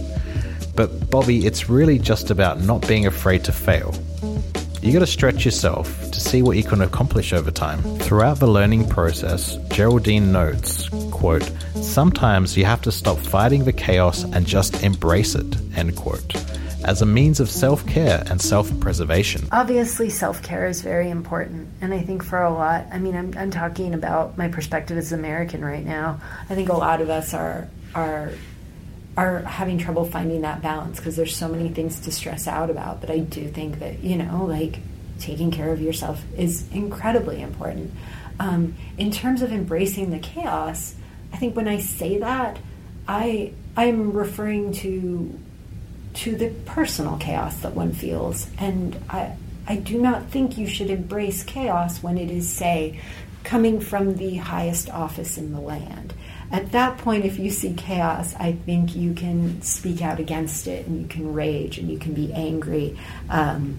But, 0.78 1.10
Bobby, 1.10 1.44
it's 1.44 1.68
really 1.68 1.98
just 1.98 2.30
about 2.30 2.60
not 2.60 2.86
being 2.86 3.04
afraid 3.06 3.42
to 3.46 3.52
fail. 3.52 3.92
You 4.80 4.92
gotta 4.92 5.08
stretch 5.08 5.44
yourself 5.44 5.88
to 6.12 6.20
see 6.20 6.40
what 6.40 6.56
you 6.56 6.62
can 6.62 6.82
accomplish 6.82 7.32
over 7.32 7.50
time. 7.50 7.82
Throughout 7.98 8.38
the 8.38 8.46
learning 8.46 8.88
process, 8.88 9.56
Geraldine 9.72 10.30
notes, 10.30 10.88
quote, 11.10 11.50
Sometimes 11.74 12.56
you 12.56 12.64
have 12.64 12.80
to 12.82 12.92
stop 12.92 13.18
fighting 13.18 13.64
the 13.64 13.72
chaos 13.72 14.22
and 14.22 14.46
just 14.46 14.84
embrace 14.84 15.34
it, 15.34 15.56
end 15.74 15.96
quote, 15.96 16.36
as 16.84 17.02
a 17.02 17.06
means 17.06 17.40
of 17.40 17.50
self 17.50 17.84
care 17.88 18.22
and 18.30 18.40
self 18.40 18.70
preservation. 18.78 19.48
obviously 19.50 20.08
self-care 20.08 20.68
is 20.68 20.80
very 20.80 21.10
important 21.10 21.68
and 21.80 21.92
i 21.92 22.00
think 22.00 22.22
for 22.22 22.40
a 22.40 22.50
lot 22.50 22.86
i 22.92 22.98
mean 23.00 23.16
I'm, 23.16 23.34
I'm 23.36 23.50
talking 23.50 23.94
about 23.94 24.38
my 24.38 24.46
perspective 24.46 24.96
as 24.96 25.12
american 25.12 25.64
right 25.64 25.84
now 25.84 26.20
i 26.48 26.54
think 26.54 26.68
a 26.68 26.76
lot 26.76 27.00
of 27.00 27.10
us 27.10 27.34
are 27.34 27.68
are 27.96 28.30
are 29.18 29.40
having 29.42 29.78
trouble 29.78 30.04
finding 30.04 30.42
that 30.42 30.62
balance 30.62 30.98
because 30.98 31.16
there's 31.16 31.36
so 31.36 31.48
many 31.48 31.68
things 31.68 32.00
to 32.00 32.12
stress 32.12 32.46
out 32.46 32.70
about 32.70 33.00
but 33.00 33.10
i 33.10 33.18
do 33.18 33.48
think 33.48 33.78
that 33.80 34.02
you 34.02 34.16
know 34.16 34.44
like 34.44 34.78
taking 35.18 35.50
care 35.50 35.72
of 35.72 35.80
yourself 35.80 36.22
is 36.36 36.64
incredibly 36.72 37.42
important 37.42 37.92
um, 38.40 38.74
in 38.96 39.10
terms 39.10 39.42
of 39.42 39.52
embracing 39.52 40.10
the 40.10 40.18
chaos 40.18 40.94
i 41.32 41.36
think 41.36 41.56
when 41.56 41.68
i 41.68 41.78
say 41.78 42.18
that 42.18 42.58
i 43.06 43.52
i'm 43.76 44.12
referring 44.12 44.72
to 44.72 45.38
to 46.18 46.34
the 46.34 46.48
personal 46.66 47.16
chaos 47.18 47.60
that 47.60 47.74
one 47.74 47.92
feels. 47.92 48.48
And 48.58 49.00
I, 49.08 49.36
I 49.68 49.76
do 49.76 50.00
not 50.00 50.26
think 50.26 50.58
you 50.58 50.66
should 50.66 50.90
embrace 50.90 51.44
chaos 51.44 52.02
when 52.02 52.18
it 52.18 52.30
is, 52.30 52.50
say, 52.50 53.00
coming 53.44 53.80
from 53.80 54.16
the 54.16 54.36
highest 54.36 54.90
office 54.90 55.38
in 55.38 55.52
the 55.52 55.60
land. 55.60 56.12
At 56.50 56.72
that 56.72 56.98
point, 56.98 57.24
if 57.24 57.38
you 57.38 57.50
see 57.50 57.74
chaos, 57.74 58.34
I 58.36 58.52
think 58.52 58.96
you 58.96 59.12
can 59.12 59.60
speak 59.60 60.00
out 60.00 60.18
against 60.18 60.66
it 60.66 60.86
and 60.86 61.00
you 61.00 61.06
can 61.06 61.34
rage 61.34 61.78
and 61.78 61.90
you 61.90 61.98
can 61.98 62.14
be 62.14 62.32
angry. 62.32 62.98
Um, 63.28 63.76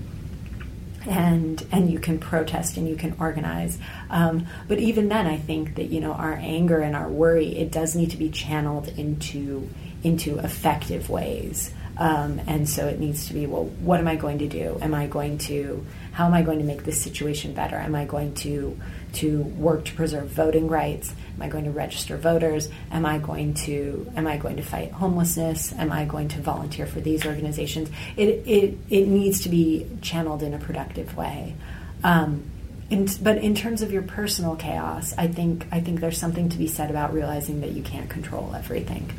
and 1.07 1.65
and 1.71 1.89
you 1.89 1.99
can 1.99 2.19
protest 2.19 2.77
and 2.77 2.87
you 2.87 2.95
can 2.95 3.15
organize. 3.19 3.77
Um, 4.09 4.47
but 4.67 4.79
even 4.79 5.09
then, 5.09 5.27
I 5.27 5.37
think 5.37 5.75
that 5.75 5.85
you 5.85 5.99
know 6.01 6.13
our 6.13 6.33
anger 6.33 6.79
and 6.79 6.95
our 6.95 7.07
worry 7.07 7.57
it 7.57 7.71
does 7.71 7.95
need 7.95 8.11
to 8.11 8.17
be 8.17 8.29
channeled 8.29 8.89
into 8.89 9.69
into 10.03 10.37
effective 10.39 11.09
ways. 11.09 11.73
Um, 11.97 12.39
and 12.47 12.67
so 12.67 12.87
it 12.87 12.97
needs 12.99 13.27
to 13.27 13.33
be 13.33 13.45
well, 13.45 13.65
what 13.65 13.99
am 13.99 14.07
I 14.07 14.15
going 14.15 14.39
to 14.39 14.47
do? 14.47 14.77
Am 14.81 14.93
I 14.93 15.07
going 15.07 15.37
to 15.39 15.85
how 16.13 16.25
am 16.25 16.33
I 16.33 16.41
going 16.41 16.59
to 16.59 16.65
make 16.65 16.83
this 16.83 17.01
situation 17.01 17.53
better? 17.53 17.75
Am 17.75 17.95
I 17.95 18.05
going 18.05 18.33
to 18.35 18.79
to 19.13 19.41
work 19.41 19.85
to 19.85 19.93
preserve 19.93 20.27
voting 20.27 20.67
rights? 20.67 21.13
Am 21.39 21.43
I 21.43 21.47
going 21.47 21.63
to 21.63 21.71
register 21.71 22.17
voters? 22.17 22.67
Am 22.91 23.05
I 23.05 23.17
going 23.17 23.53
to 23.65 24.11
am 24.17 24.27
I 24.27 24.35
going 24.35 24.57
to 24.57 24.61
fight 24.61 24.91
homelessness? 24.91 25.71
Am 25.71 25.89
I 25.89 26.03
going 26.03 26.27
to 26.29 26.41
volunteer 26.41 26.85
for 26.85 26.99
these 26.99 27.25
organizations? 27.25 27.89
It 28.17 28.45
it, 28.45 28.77
it 28.89 29.07
needs 29.07 29.39
to 29.41 29.49
be 29.49 29.87
channeled 30.01 30.43
in 30.43 30.53
a 30.53 30.59
productive 30.59 31.15
way. 31.15 31.55
Um, 32.03 32.43
in, 32.89 33.07
but 33.21 33.37
in 33.37 33.55
terms 33.55 33.81
of 33.81 33.93
your 33.93 34.01
personal 34.01 34.57
chaos, 34.57 35.13
I 35.17 35.27
think 35.27 35.65
I 35.71 35.79
think 35.79 36.01
there's 36.01 36.17
something 36.17 36.49
to 36.49 36.57
be 36.57 36.67
said 36.67 36.89
about 36.89 37.13
realizing 37.13 37.61
that 37.61 37.71
you 37.71 37.83
can't 37.83 38.09
control 38.09 38.53
everything. 38.53 39.09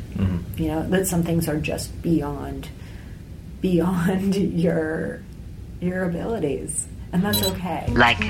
You 0.57 0.67
know 0.67 0.87
that 0.89 1.07
some 1.07 1.23
things 1.23 1.47
are 1.47 1.57
just 1.57 2.03
beyond 2.03 2.69
beyond 3.61 4.35
your 4.61 5.21
your 5.79 6.03
abilities, 6.03 6.87
and 7.13 7.23
that's 7.23 7.41
okay. 7.43 7.85
Like, 7.89 8.21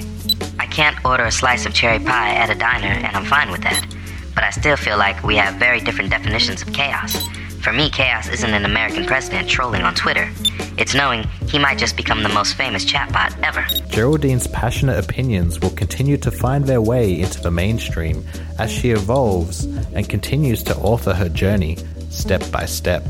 I 0.60 0.66
can't 0.66 0.98
order 1.06 1.24
a 1.24 1.32
slice 1.32 1.66
of 1.66 1.74
cherry 1.74 2.00
pie 2.00 2.36
at 2.36 2.50
a 2.50 2.56
diner, 2.56 2.88
and 2.88 3.16
I'm 3.16 3.26
fine 3.26 3.52
with 3.52 3.62
that. 3.64 3.86
But 4.34 4.44
I 4.44 4.50
still 4.50 4.78
feel 4.78 4.98
like 4.98 5.24
we 5.24 5.36
have 5.36 5.56
very 5.56 5.80
different 5.82 6.10
definitions 6.10 6.62
of 6.62 6.74
chaos. 6.74 7.28
For 7.62 7.72
me, 7.72 7.90
chaos 7.90 8.28
isn't 8.30 8.54
an 8.54 8.66
American 8.66 9.06
president 9.06 9.48
trolling 9.48 9.84
on 9.84 9.94
Twitter. 9.94 10.32
It's 10.78 10.96
knowing 10.96 11.26
he 11.48 11.60
might 11.60 11.78
just 11.78 11.96
become 11.96 12.24
the 12.24 12.30
most 12.30 12.56
famous 12.56 12.86
chatbot 12.86 13.38
ever. 13.44 13.62
Geraldine's 13.90 14.48
passionate 14.48 14.98
opinions 14.98 15.60
will 15.60 15.70
continue 15.70 16.18
to 16.18 16.32
find 16.32 16.66
their 16.66 16.82
way 16.82 17.20
into 17.20 17.40
the 17.42 17.52
mainstream 17.52 18.26
as 18.58 18.72
she 18.72 18.92
evolves 18.92 19.66
and 19.94 20.10
continues 20.10 20.64
to 20.64 20.78
author 20.78 21.14
her 21.14 21.30
journey 21.30 21.78
step 22.10 22.42
by 22.52 22.66
step. 22.66 23.04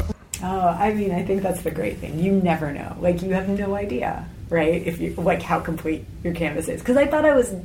Oh, 0.43 0.67
I 0.67 0.93
mean, 0.93 1.11
I 1.11 1.24
think 1.24 1.43
that's 1.43 1.61
the 1.61 1.72
great 1.72 1.99
thing. 1.99 2.19
You 2.19 2.34
never 2.34 2.74
know. 2.74 2.97
Like 2.99 3.22
you 3.22 3.30
have 3.30 3.47
no 3.47 3.76
idea, 3.76 4.26
right? 4.52 4.86
If 4.86 4.99
you 4.99 5.16
like 5.16 5.41
how 5.41 5.62
complete 5.62 6.06
your 6.24 6.36
canvas 6.36 6.68
is. 6.68 6.82
Because 6.82 6.97
I 6.97 7.08
thought 7.08 7.26
I 7.26 7.34
was, 7.34 7.56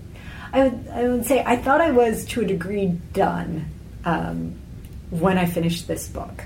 I 0.53 0.68
would, 0.68 0.89
I 0.89 1.09
would 1.09 1.26
say 1.26 1.43
I 1.45 1.57
thought 1.57 1.82
I 1.82 1.91
was 1.91 2.24
to 2.26 2.41
a 2.41 2.45
degree 2.47 2.87
done 3.12 3.66
um, 4.05 4.55
when 5.11 5.37
I 5.37 5.45
finished 5.45 5.89
this 5.89 6.09
book, 6.09 6.45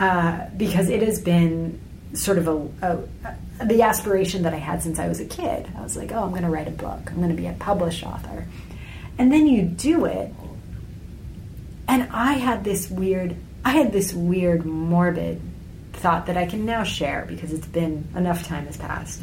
uh, 0.00 0.46
because 0.56 0.88
it 0.88 1.02
has 1.02 1.20
been 1.20 1.78
sort 2.14 2.38
of 2.38 2.48
a, 2.48 3.06
a 3.60 3.64
the 3.64 3.82
aspiration 3.82 4.42
that 4.42 4.54
I 4.54 4.58
had 4.58 4.82
since 4.82 4.98
I 4.98 5.06
was 5.06 5.20
a 5.20 5.26
kid. 5.26 5.70
I 5.76 5.82
was 5.82 5.96
like, 5.96 6.10
oh, 6.12 6.24
I'm 6.24 6.30
going 6.30 6.42
to 6.42 6.48
write 6.48 6.66
a 6.66 6.72
book. 6.72 7.00
I'm 7.06 7.16
going 7.16 7.28
to 7.28 7.36
be 7.36 7.46
a 7.46 7.52
published 7.52 8.04
author, 8.04 8.46
and 9.18 9.30
then 9.30 9.46
you 9.46 9.62
do 9.62 10.06
it, 10.06 10.32
and 11.88 12.08
I 12.10 12.32
had 12.34 12.64
this 12.64 12.90
weird, 12.90 13.36
I 13.66 13.72
had 13.72 13.92
this 13.92 14.14
weird, 14.14 14.64
morbid 14.64 15.42
thought 15.92 16.26
that 16.26 16.38
I 16.38 16.46
can 16.46 16.64
now 16.64 16.84
share 16.84 17.26
because 17.28 17.52
it's 17.52 17.66
been 17.66 18.08
enough 18.16 18.46
time 18.46 18.64
has 18.64 18.78
passed. 18.78 19.20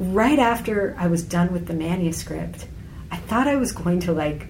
Right 0.00 0.38
after 0.38 0.96
I 0.98 1.08
was 1.08 1.22
done 1.22 1.52
with 1.52 1.66
the 1.66 1.74
manuscript, 1.74 2.66
I 3.10 3.16
thought 3.16 3.46
I 3.46 3.56
was 3.56 3.72
going 3.72 4.00
to 4.00 4.12
like 4.12 4.46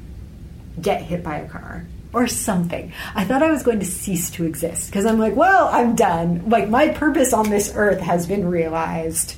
get 0.80 1.02
hit 1.02 1.22
by 1.22 1.38
a 1.38 1.48
car 1.48 1.86
or 2.12 2.26
something. 2.26 2.92
I 3.14 3.24
thought 3.24 3.42
I 3.42 3.50
was 3.50 3.62
going 3.62 3.80
to 3.80 3.84
cease 3.84 4.30
to 4.30 4.44
exist 4.44 4.90
because 4.90 5.06
I'm 5.06 5.18
like, 5.18 5.34
well, 5.34 5.68
I'm 5.68 5.96
done. 5.96 6.48
Like 6.48 6.68
my 6.68 6.88
purpose 6.88 7.32
on 7.32 7.50
this 7.50 7.72
earth 7.74 8.00
has 8.00 8.26
been 8.26 8.48
realized. 8.48 9.34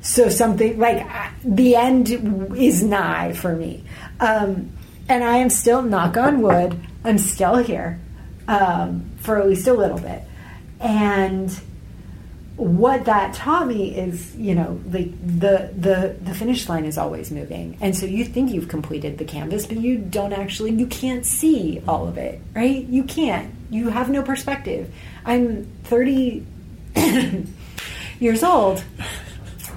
So 0.00 0.28
something 0.30 0.78
like 0.78 1.06
the 1.44 1.76
end 1.76 2.10
is 2.56 2.82
nigh 2.82 3.32
for 3.32 3.54
me. 3.54 3.84
Um, 4.20 4.72
and 5.08 5.22
I 5.22 5.36
am 5.36 5.50
still, 5.50 5.82
knock 5.82 6.16
on 6.16 6.40
wood, 6.40 6.80
I'm 7.04 7.18
still 7.18 7.56
here 7.56 8.00
um, 8.48 9.10
for 9.18 9.38
at 9.38 9.46
least 9.46 9.66
a 9.68 9.74
little 9.74 9.98
bit. 9.98 10.22
And 10.80 11.50
what 12.56 13.04
that 13.04 13.34
taught 13.34 13.66
me 13.66 13.96
is, 13.96 14.34
you 14.36 14.54
know, 14.54 14.80
like 14.86 15.10
the 15.20 15.70
the 15.76 16.16
the 16.22 16.34
finish 16.34 16.68
line 16.68 16.84
is 16.84 16.96
always 16.96 17.30
moving, 17.30 17.76
and 17.80 17.94
so 17.94 18.06
you 18.06 18.24
think 18.24 18.50
you've 18.50 18.68
completed 18.68 19.18
the 19.18 19.24
canvas, 19.24 19.66
but 19.66 19.76
you 19.76 19.98
don't 19.98 20.32
actually. 20.32 20.72
You 20.72 20.86
can't 20.86 21.26
see 21.26 21.82
all 21.86 22.08
of 22.08 22.16
it, 22.16 22.40
right? 22.54 22.84
You 22.84 23.04
can't. 23.04 23.54
You 23.70 23.90
have 23.90 24.08
no 24.08 24.22
perspective. 24.22 24.92
I'm 25.24 25.64
thirty. 25.84 26.46
years 28.20 28.42
old. 28.42 28.82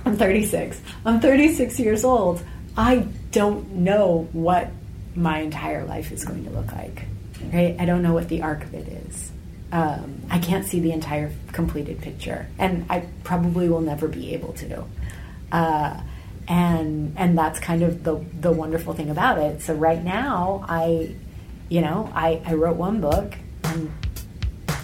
I'm 0.05 0.17
36. 0.17 0.81
I'm 1.05 1.19
36 1.19 1.79
years 1.79 2.03
old. 2.03 2.41
I 2.77 3.07
don't 3.31 3.69
know 3.71 4.27
what 4.31 4.69
my 5.15 5.39
entire 5.39 5.85
life 5.85 6.11
is 6.11 6.23
going 6.23 6.45
to 6.45 6.51
look 6.51 6.71
like. 6.71 7.03
Right? 7.53 7.75
I 7.79 7.85
don't 7.85 8.01
know 8.01 8.13
what 8.13 8.29
the 8.29 8.41
arc 8.41 8.63
of 8.63 8.73
it 8.73 8.87
is. 8.87 9.28
Um, 9.71 10.23
I 10.29 10.39
can't 10.39 10.65
see 10.65 10.79
the 10.79 10.91
entire 10.91 11.31
completed 11.51 12.01
picture, 12.01 12.47
and 12.57 12.85
I 12.89 13.05
probably 13.23 13.69
will 13.69 13.81
never 13.81 14.07
be 14.07 14.33
able 14.33 14.53
to. 14.53 14.83
Uh, 15.51 16.01
and 16.47 17.13
and 17.15 17.37
that's 17.37 17.59
kind 17.59 17.83
of 17.83 18.03
the 18.03 18.23
the 18.41 18.51
wonderful 18.51 18.93
thing 18.93 19.09
about 19.09 19.37
it. 19.37 19.61
So 19.61 19.75
right 19.75 20.03
now, 20.03 20.65
I, 20.67 21.15
you 21.69 21.81
know, 21.81 22.11
I, 22.13 22.41
I 22.45 22.55
wrote 22.55 22.77
one 22.77 22.99
book 22.99 23.35
and 23.65 23.91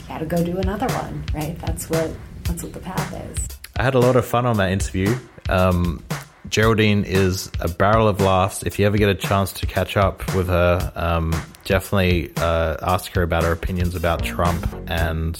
got 0.07 0.19
to 0.19 0.25
go 0.25 0.43
do 0.43 0.57
another 0.57 0.88
one. 0.88 1.25
Right? 1.33 1.57
That's 1.59 1.89
what 1.89 2.11
that's 2.43 2.61
what 2.61 2.73
the 2.73 2.79
path 2.79 3.13
is. 3.31 3.47
I 3.77 3.83
had 3.83 3.95
a 3.95 3.99
lot 3.99 4.15
of 4.15 4.25
fun 4.25 4.45
on 4.45 4.57
that 4.57 4.71
interview. 4.71 5.17
Um, 5.49 6.03
Geraldine 6.49 7.03
is 7.03 7.51
a 7.59 7.67
barrel 7.67 8.07
of 8.07 8.21
laughs. 8.21 8.63
If 8.63 8.79
you 8.79 8.85
ever 8.85 8.97
get 8.97 9.09
a 9.09 9.15
chance 9.15 9.51
to 9.53 9.65
catch 9.65 9.97
up 9.97 10.33
with 10.35 10.47
her, 10.47 10.91
um, 10.95 11.33
definitely 11.63 12.31
uh, 12.37 12.77
ask 12.81 13.11
her 13.13 13.23
about 13.23 13.43
her 13.43 13.51
opinions 13.51 13.95
about 13.95 14.23
Trump 14.23 14.67
and 14.87 15.39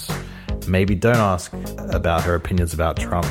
maybe 0.68 0.96
don't 0.96 1.16
ask 1.16 1.54
about 1.92 2.24
her 2.24 2.36
opinions 2.36 2.74
about 2.74 2.98
Trump. 2.98 3.28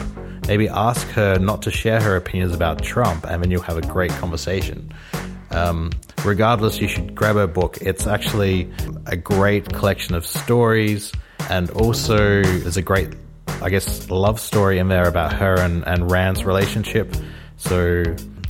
Maybe 0.46 0.68
ask 0.68 1.06
her 1.08 1.38
not 1.38 1.62
to 1.62 1.70
share 1.70 2.00
her 2.00 2.16
opinions 2.16 2.54
about 2.54 2.82
Trump, 2.82 3.24
and 3.24 3.42
then 3.42 3.50
you'll 3.50 3.62
have 3.62 3.78
a 3.78 3.86
great 3.86 4.10
conversation. 4.12 4.92
Um, 5.50 5.90
regardless, 6.24 6.80
you 6.80 6.88
should 6.88 7.14
grab 7.14 7.36
her 7.36 7.46
book. 7.46 7.78
It's 7.80 8.06
actually 8.06 8.70
a 9.06 9.16
great 9.16 9.72
collection 9.72 10.14
of 10.14 10.26
stories, 10.26 11.12
and 11.48 11.70
also 11.70 12.42
there's 12.42 12.76
a 12.76 12.82
great, 12.82 13.14
I 13.62 13.70
guess, 13.70 14.10
love 14.10 14.38
story 14.38 14.78
in 14.78 14.88
there 14.88 15.08
about 15.08 15.32
her 15.32 15.58
and, 15.58 15.82
and 15.86 16.10
Rand's 16.10 16.44
relationship. 16.44 17.14
So 17.56 18.04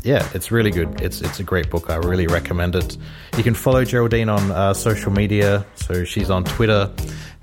yeah, 0.04 0.28
it's 0.34 0.50
really 0.50 0.70
good. 0.70 1.00
It's 1.00 1.22
it's 1.22 1.40
a 1.40 1.42
great 1.42 1.70
book. 1.70 1.90
I 1.90 1.96
really 1.96 2.26
recommend 2.26 2.76
it. 2.76 2.96
You 3.36 3.42
can 3.42 3.54
follow 3.54 3.84
Geraldine 3.84 4.28
on 4.28 4.50
uh, 4.50 4.74
social 4.74 5.10
media. 5.10 5.64
So 5.76 6.04
she's 6.04 6.30
on 6.30 6.44
Twitter. 6.44 6.92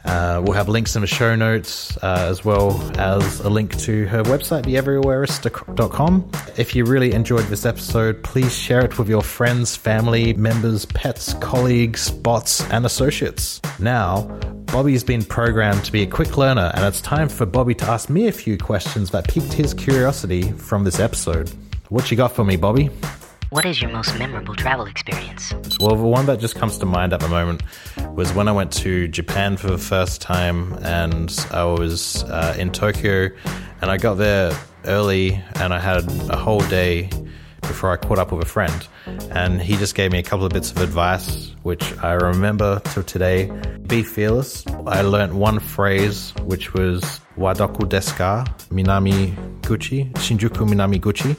Uh, 0.03 0.41
we'll 0.43 0.53
have 0.53 0.67
links 0.67 0.95
in 0.95 1.01
the 1.01 1.07
show 1.07 1.35
notes 1.35 1.95
uh, 1.97 2.25
as 2.27 2.43
well 2.43 2.81
as 2.99 3.39
a 3.41 3.49
link 3.49 3.77
to 3.77 4.07
her 4.07 4.23
website, 4.23 4.63
theeverywhereist.com. 4.63 6.31
If 6.57 6.75
you 6.75 6.85
really 6.85 7.13
enjoyed 7.13 7.45
this 7.45 7.65
episode, 7.65 8.23
please 8.23 8.55
share 8.55 8.83
it 8.83 8.97
with 8.97 9.09
your 9.09 9.21
friends, 9.21 9.75
family, 9.75 10.33
members, 10.33 10.85
pets, 10.85 11.35
colleagues, 11.35 12.09
bots, 12.09 12.67
and 12.71 12.85
associates. 12.85 13.61
Now, 13.77 14.23
Bobby's 14.71 15.03
been 15.03 15.25
programmed 15.25 15.83
to 15.83 15.91
be 15.91 16.03
a 16.03 16.07
quick 16.07 16.37
learner, 16.37 16.71
and 16.73 16.85
it's 16.85 17.01
time 17.01 17.27
for 17.27 17.45
Bobby 17.45 17.75
to 17.75 17.85
ask 17.89 18.09
me 18.09 18.29
a 18.29 18.31
few 18.31 18.57
questions 18.57 19.11
that 19.11 19.27
piqued 19.27 19.51
his 19.51 19.73
curiosity 19.73 20.53
from 20.53 20.85
this 20.85 20.97
episode. 20.97 21.51
What 21.89 22.09
you 22.09 22.15
got 22.15 22.31
for 22.31 22.45
me, 22.45 22.55
Bobby? 22.55 22.89
What 23.49 23.65
is 23.65 23.81
your 23.81 23.91
most 23.91 24.17
memorable 24.17 24.55
travel 24.55 24.85
experience? 24.85 25.53
Well, 25.81 25.97
the 25.97 26.07
one 26.07 26.25
that 26.27 26.39
just 26.39 26.55
comes 26.55 26.77
to 26.77 26.85
mind 26.85 27.11
at 27.11 27.19
the 27.19 27.27
moment 27.27 27.63
was 28.15 28.31
when 28.31 28.47
I 28.47 28.53
went 28.53 28.71
to 28.73 29.09
Japan 29.09 29.57
for 29.57 29.67
the 29.67 29.77
first 29.77 30.21
time, 30.21 30.71
and 30.83 31.29
I 31.51 31.65
was 31.65 32.23
uh, 32.23 32.55
in 32.57 32.71
Tokyo, 32.71 33.29
and 33.81 33.91
I 33.91 33.97
got 33.97 34.13
there 34.13 34.57
early, 34.85 35.43
and 35.55 35.73
I 35.73 35.79
had 35.79 36.09
a 36.29 36.37
whole 36.37 36.61
day 36.61 37.09
before 37.61 37.91
I 37.91 37.97
caught 37.97 38.19
up 38.19 38.31
with 38.31 38.41
a 38.41 38.49
friend, 38.49 38.87
and 39.31 39.61
he 39.61 39.75
just 39.77 39.95
gave 39.95 40.11
me 40.11 40.19
a 40.19 40.23
couple 40.23 40.45
of 40.45 40.51
bits 40.51 40.71
of 40.71 40.77
advice, 40.77 41.55
which 41.63 41.97
I 41.99 42.13
remember 42.13 42.81
till 42.85 43.03
today. 43.03 43.51
Be 43.87 44.03
fearless. 44.03 44.65
I 44.87 45.01
learnt 45.01 45.33
one 45.33 45.59
phrase, 45.59 46.33
which 46.43 46.73
was 46.73 47.01
"Wadoku 47.37 47.87
desu 47.89 48.15
ka? 48.17 48.45
Minami 48.69 49.35
Guchi, 49.61 50.11
Shinjuku 50.13 50.67
Minami 50.67 50.99
Guchi." 50.99 51.35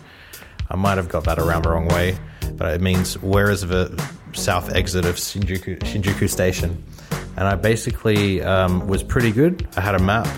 I 0.71 0.77
might 0.77 0.97
have 0.97 1.09
got 1.09 1.25
that 1.25 1.39
around 1.39 1.65
the 1.65 1.71
wrong 1.71 1.89
way, 1.89 2.17
but 2.57 2.75
it 2.75 2.81
means 2.81 3.19
where 3.21 3.51
is 3.51 3.61
the 3.63 3.93
south 4.33 4.75
exit 4.75 5.05
of 5.05 5.17
Shinjuku, 5.17 5.79
Shinjuku 5.81 6.29
Station? 6.31 6.83
And 7.37 7.47
I 7.49 7.57
basically 7.57 8.43
um, 8.43 8.87
was 8.87 9.03
pretty 9.03 9.33
good. 9.33 9.67
I 9.77 9.81
had 9.81 9.95
a 9.95 9.99
map. 9.99 10.29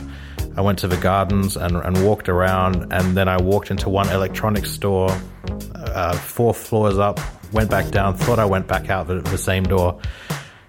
I 0.56 0.60
went 0.60 0.78
to 0.80 0.88
the 0.88 0.96
gardens 0.96 1.56
and, 1.56 1.76
and 1.76 2.04
walked 2.04 2.28
around, 2.28 2.92
and 2.92 3.16
then 3.16 3.28
I 3.28 3.40
walked 3.40 3.70
into 3.70 3.88
one 3.88 4.08
electronics 4.08 4.70
store, 4.70 5.10
uh, 5.74 6.16
four 6.16 6.54
floors 6.54 6.98
up, 6.98 7.18
went 7.52 7.70
back 7.70 7.90
down, 7.90 8.16
thought 8.16 8.38
I 8.38 8.44
went 8.44 8.68
back 8.68 8.88
out 8.88 9.08
the, 9.08 9.20
the 9.20 9.38
same 9.38 9.64
door, 9.64 10.00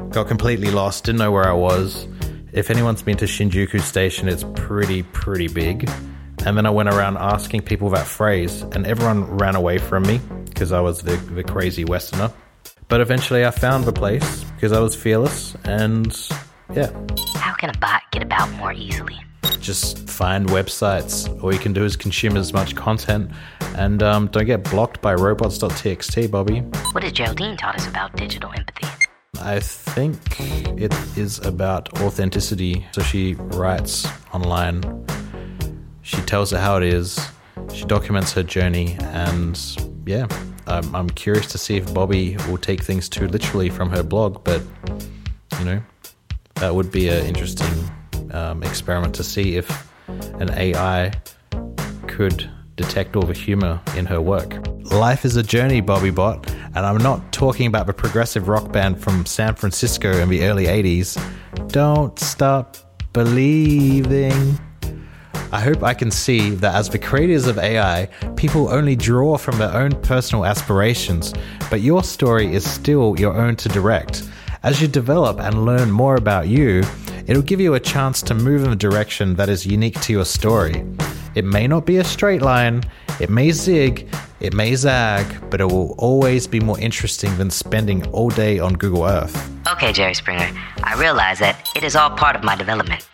got 0.10 0.28
completely 0.28 0.72
lost, 0.72 1.04
didn't 1.04 1.20
know 1.20 1.32
where 1.32 1.48
I 1.48 1.54
was. 1.54 2.08
If 2.52 2.72
anyone's 2.72 3.04
been 3.04 3.18
to 3.18 3.26
Shinjuku 3.26 3.82
Station, 3.82 4.28
it's 4.28 4.46
pretty, 4.56 5.04
pretty 5.04 5.48
big. 5.48 5.90
And 6.46 6.58
then 6.58 6.66
I 6.66 6.70
went 6.70 6.90
around 6.90 7.18
asking 7.18 7.64
people 7.64 7.90
that 7.92 8.08
phrase, 8.08 8.62
and 8.62 8.88
everyone 8.88 9.26
ran 9.38 9.56
away 9.56 9.78
from 9.78 10.04
me 10.04 10.20
because 10.46 10.72
I 10.72 10.80
was 10.80 11.02
the, 11.02 11.16
the 11.18 11.44
crazy 11.44 11.86
Westerner. 11.86 12.32
But 12.88 13.02
eventually 13.02 13.46
I 13.46 13.52
found 13.52 13.86
the 13.86 13.94
place 13.94 14.44
because 14.56 14.72
I 14.72 14.80
was 14.80 14.96
fearless, 14.96 15.56
and 15.64 16.16
yeah. 16.74 16.92
How 17.36 17.54
can 17.56 17.70
a 17.70 17.78
bot 17.80 18.04
get 18.12 18.24
about 18.24 18.50
more 18.54 18.74
easily? 18.74 19.20
Just 19.66 20.08
find 20.08 20.48
websites. 20.48 21.42
All 21.44 21.52
you 21.52 21.60
can 21.60 21.74
do 21.74 21.84
is 21.84 21.96
consume 21.96 22.38
as 22.38 22.54
much 22.54 22.76
content, 22.76 23.32
and 23.76 24.04
um, 24.04 24.28
don't 24.28 24.46
get 24.46 24.64
blocked 24.64 25.02
by 25.02 25.16
robots.txt, 25.16 26.30
Bobby. 26.30 26.60
What 26.92 27.04
has 27.04 27.14
Geraldine 27.14 27.58
taught 27.58 27.76
us 27.76 27.88
about 27.88 28.16
digital 28.16 28.52
empathy? 28.56 28.88
I 29.42 29.60
think 29.60 30.40
it 30.80 30.94
is 31.18 31.40
about 31.40 32.00
authenticity. 32.02 32.86
So 32.92 33.02
she 33.02 33.34
writes 33.34 34.08
online 34.34 35.06
she 36.06 36.22
tells 36.22 36.54
it 36.54 36.60
how 36.60 36.78
it 36.78 36.84
is. 36.84 37.20
She 37.74 37.84
documents 37.86 38.32
her 38.34 38.44
journey, 38.44 38.96
and 39.00 39.60
yeah, 40.06 40.28
I'm, 40.68 40.96
I'm 40.96 41.10
curious 41.10 41.48
to 41.48 41.58
see 41.58 41.78
if 41.78 41.92
Bobby 41.96 42.38
will 42.48 42.60
take 42.60 42.84
things 42.84 43.10
too 43.10 43.28
literally 43.28 43.72
from 43.72 43.90
her 43.90 44.04
blog. 44.04 44.44
But 44.44 44.62
you 45.58 45.66
know, 45.66 45.84
that 46.56 46.76
would 46.76 46.92
be 46.92 47.10
an 47.10 47.26
interesting 47.26 47.90
um, 48.36 48.64
experiment 48.64 49.16
to 49.16 49.24
see 49.24 49.56
if 49.56 49.88
an 50.40 50.52
AI 50.52 51.12
could 52.08 52.50
detect 52.76 53.16
all 53.16 53.24
the 53.24 53.34
humor 53.34 53.82
in 53.96 54.06
her 54.06 54.22
work. 54.22 54.68
Life 54.92 55.26
is 55.26 55.36
a 55.36 55.44
journey, 55.44 55.82
Bobby 55.82 56.12
Bot, 56.12 56.50
and 56.50 56.80
I'm 56.80 56.98
not 56.98 57.32
talking 57.32 57.68
about 57.68 57.88
the 57.88 57.94
progressive 57.94 58.48
rock 58.48 58.72
band 58.72 59.02
from 59.02 59.26
San 59.26 59.56
Francisco 59.56 60.12
in 60.18 60.30
the 60.30 60.44
early 60.44 60.66
80s. 60.66 61.20
Don't 61.70 62.18
stop 62.20 62.78
believing. 63.14 64.60
I 65.52 65.62
hope 65.62 65.84
I 65.84 65.94
can 65.94 66.12
see 66.12 66.50
that 66.50 66.76
as 66.76 66.90
the 66.90 67.00
creators 67.00 67.48
of 67.48 67.58
AI, 67.58 68.08
people 68.36 68.70
only 68.70 68.96
draw 68.96 69.38
from 69.38 69.58
their 69.58 69.74
own 69.74 69.92
personal 70.02 70.46
aspirations, 70.46 71.34
but 71.70 71.82
your 71.82 72.04
story 72.04 72.54
is 72.54 72.70
still 72.70 73.16
your 73.18 73.34
own 73.34 73.56
to 73.58 73.70
direct. 73.70 74.30
As 74.64 74.82
you 74.82 74.88
develop 74.88 75.40
and 75.40 75.66
learn 75.66 75.92
more 75.92 76.16
about 76.16 76.48
you, 76.48 76.84
it'll 77.28 77.42
give 77.42 77.60
you 77.60 77.74
a 77.74 77.80
chance 77.80 78.22
to 78.24 78.34
move 78.34 78.64
in 78.64 78.72
a 78.72 78.76
direction 78.76 79.36
that 79.36 79.50
is 79.50 79.66
unique 79.66 80.00
to 80.02 80.14
your 80.14 80.26
story. 80.26 80.86
It 81.36 81.46
may 81.46 81.68
not 81.68 81.86
be 81.86 81.98
a 81.98 82.04
straight 82.04 82.42
line, 82.42 82.84
it 83.20 83.30
may 83.30 83.52
zig, 83.52 84.08
it 84.40 84.54
may 84.54 84.76
zag, 84.76 85.50
but 85.50 85.62
it 85.62 85.66
will 85.66 85.96
always 85.98 86.48
be 86.48 86.60
more 86.60 86.80
interesting 86.80 87.38
than 87.38 87.50
spending 87.50 88.06
all 88.08 88.30
day 88.30 88.60
on 88.60 88.74
Google 88.74 89.06
Earth. 89.06 89.52
Okay, 89.68 89.92
Jerry 89.92 90.14
Springer, 90.14 90.50
I 90.84 91.00
realize 91.00 91.40
that 91.40 91.70
it 91.76 91.84
is 91.84 91.96
all 91.96 92.10
part 92.10 92.36
of 92.36 92.44
my 92.44 92.56
development. 92.56 93.08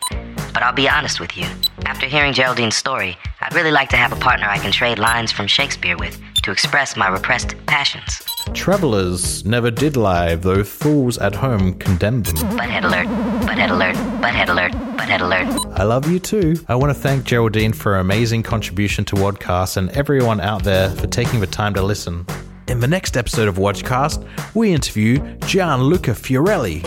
But 0.54 0.64
I'll 0.64 0.74
be 0.74 0.90
honest 0.90 1.20
with 1.20 1.38
you. 1.38 1.46
After 1.86 2.06
hearing 2.06 2.34
Geraldine's 2.34 2.76
story, 2.76 3.18
I'd 3.40 3.54
really 3.54 3.72
like 3.72 3.90
to 3.90 3.98
have 3.98 4.12
a 4.12 4.18
partner 4.18 4.48
I 4.48 4.58
can 4.58 4.72
trade 4.72 5.00
lines 5.00 5.32
from 5.32 5.48
Shakespeare 5.48 5.98
with 5.98 6.20
to 6.44 6.52
express 6.52 6.98
my 6.98 7.08
repressed 7.08 7.56
passions. 7.66 8.22
Travelers 8.54 9.46
never 9.46 9.72
did 9.72 9.96
lie, 9.96 10.36
though 10.36 10.64
fools 10.64 11.18
at 11.20 11.34
home 11.36 11.74
condemned 11.76 12.26
them. 12.26 12.58
Butthead 12.58 12.84
alert, 12.84 13.08
butthead 13.48 13.72
alert, 13.72 13.96
butthead 14.22 14.50
alert, 14.50 14.72
butthead 14.72 15.22
alert. 15.22 15.80
I 15.80 15.84
love 15.84 16.10
you 16.12 16.20
too. 16.20 16.56
I 16.68 16.76
want 16.76 16.94
to 16.94 17.00
thank 17.00 17.24
Geraldine 17.24 17.72
for 17.72 17.94
her 17.94 18.00
amazing 18.00 18.44
contribution 18.44 19.06
to 19.06 19.16
Wadcast 19.16 19.78
and 19.78 19.90
everyone 19.92 20.42
out 20.42 20.64
there 20.64 20.90
for 20.92 21.08
taking 21.08 21.40
the 21.40 21.48
time 21.48 21.74
to 21.76 21.82
listen. 21.82 22.26
In 22.68 22.82
the 22.82 22.88
next 22.88 23.16
episode 23.16 23.48
of 23.48 23.56
Wadcast, 23.56 24.26
we 24.54 24.74
interview 24.74 25.20
Gianluca 25.46 26.12
Fiorelli. 26.12 26.84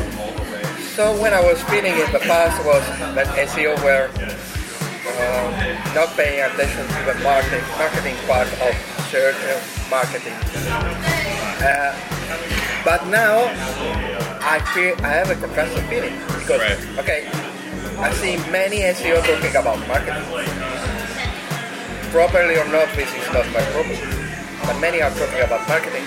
So 0.95 1.21
when 1.21 1.33
I 1.33 1.41
was 1.41 1.61
feeling 1.65 1.95
it, 1.97 2.13
the 2.13 2.21
past 2.21 2.65
was 2.65 2.85
that 3.15 3.27
SEO 3.49 3.75
were 3.83 4.11
uh, 5.19 5.95
not 5.95 6.09
paying 6.17 6.41
attention 6.41 6.87
to 6.87 7.13
the 7.13 7.25
marketing, 7.25 7.65
marketing 7.79 8.17
part 8.27 8.49
of 8.61 8.75
search 9.11 9.37
marketing. 9.91 11.44
Uh, 11.65 11.97
but 12.85 13.07
now 13.09 13.49
I 14.45 14.61
feel 14.75 14.95
I 15.05 15.09
have 15.09 15.31
a 15.31 15.35
contrasting 15.35 15.89
feeling 15.89 16.15
because 16.39 16.61
right. 16.61 16.99
okay, 16.99 17.27
I 17.99 18.13
see 18.13 18.37
many 18.53 18.81
SEO 18.93 19.25
talking 19.25 19.57
about 19.57 19.81
marketing. 19.89 20.25
Properly 22.13 22.57
or 22.57 22.69
not, 22.69 22.87
this 22.95 23.09
is 23.09 23.27
not 23.33 23.47
my 23.57 23.65
problem. 23.73 23.97
But 24.67 24.79
many 24.81 25.01
are 25.01 25.11
talking 25.11 25.41
about 25.41 25.67
marketing 25.69 26.05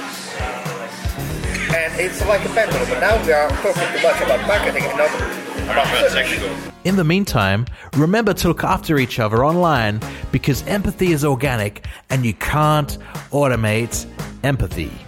and 1.78 1.99
it's 1.99 2.26
like 2.28 2.43
a 2.45 2.49
pendulum. 2.49 2.88
But 2.89 2.99
now 2.99 3.26
we 3.26 3.32
are 3.32 3.49
talking 3.49 3.88
too 3.93 4.03
much 4.03 4.22
about 4.22 4.47
marketing 4.47 4.84
and 4.84 4.97
not 4.97 5.12
about 5.70 6.86
In 6.86 6.95
the 6.95 7.03
meantime, 7.03 7.66
remember 7.95 8.34
to 8.36 8.47
look 8.47 8.64
after 8.64 8.97
each 8.97 9.20
other 9.20 9.43
online 9.43 9.99
because 10.32 10.66
empathy 10.68 11.12
is 11.12 11.26
organic 11.26 11.86
and 12.10 12.26
you 12.26 12.34
can't 12.36 12.97
automate 13.32 14.05
empathy. 14.43 15.07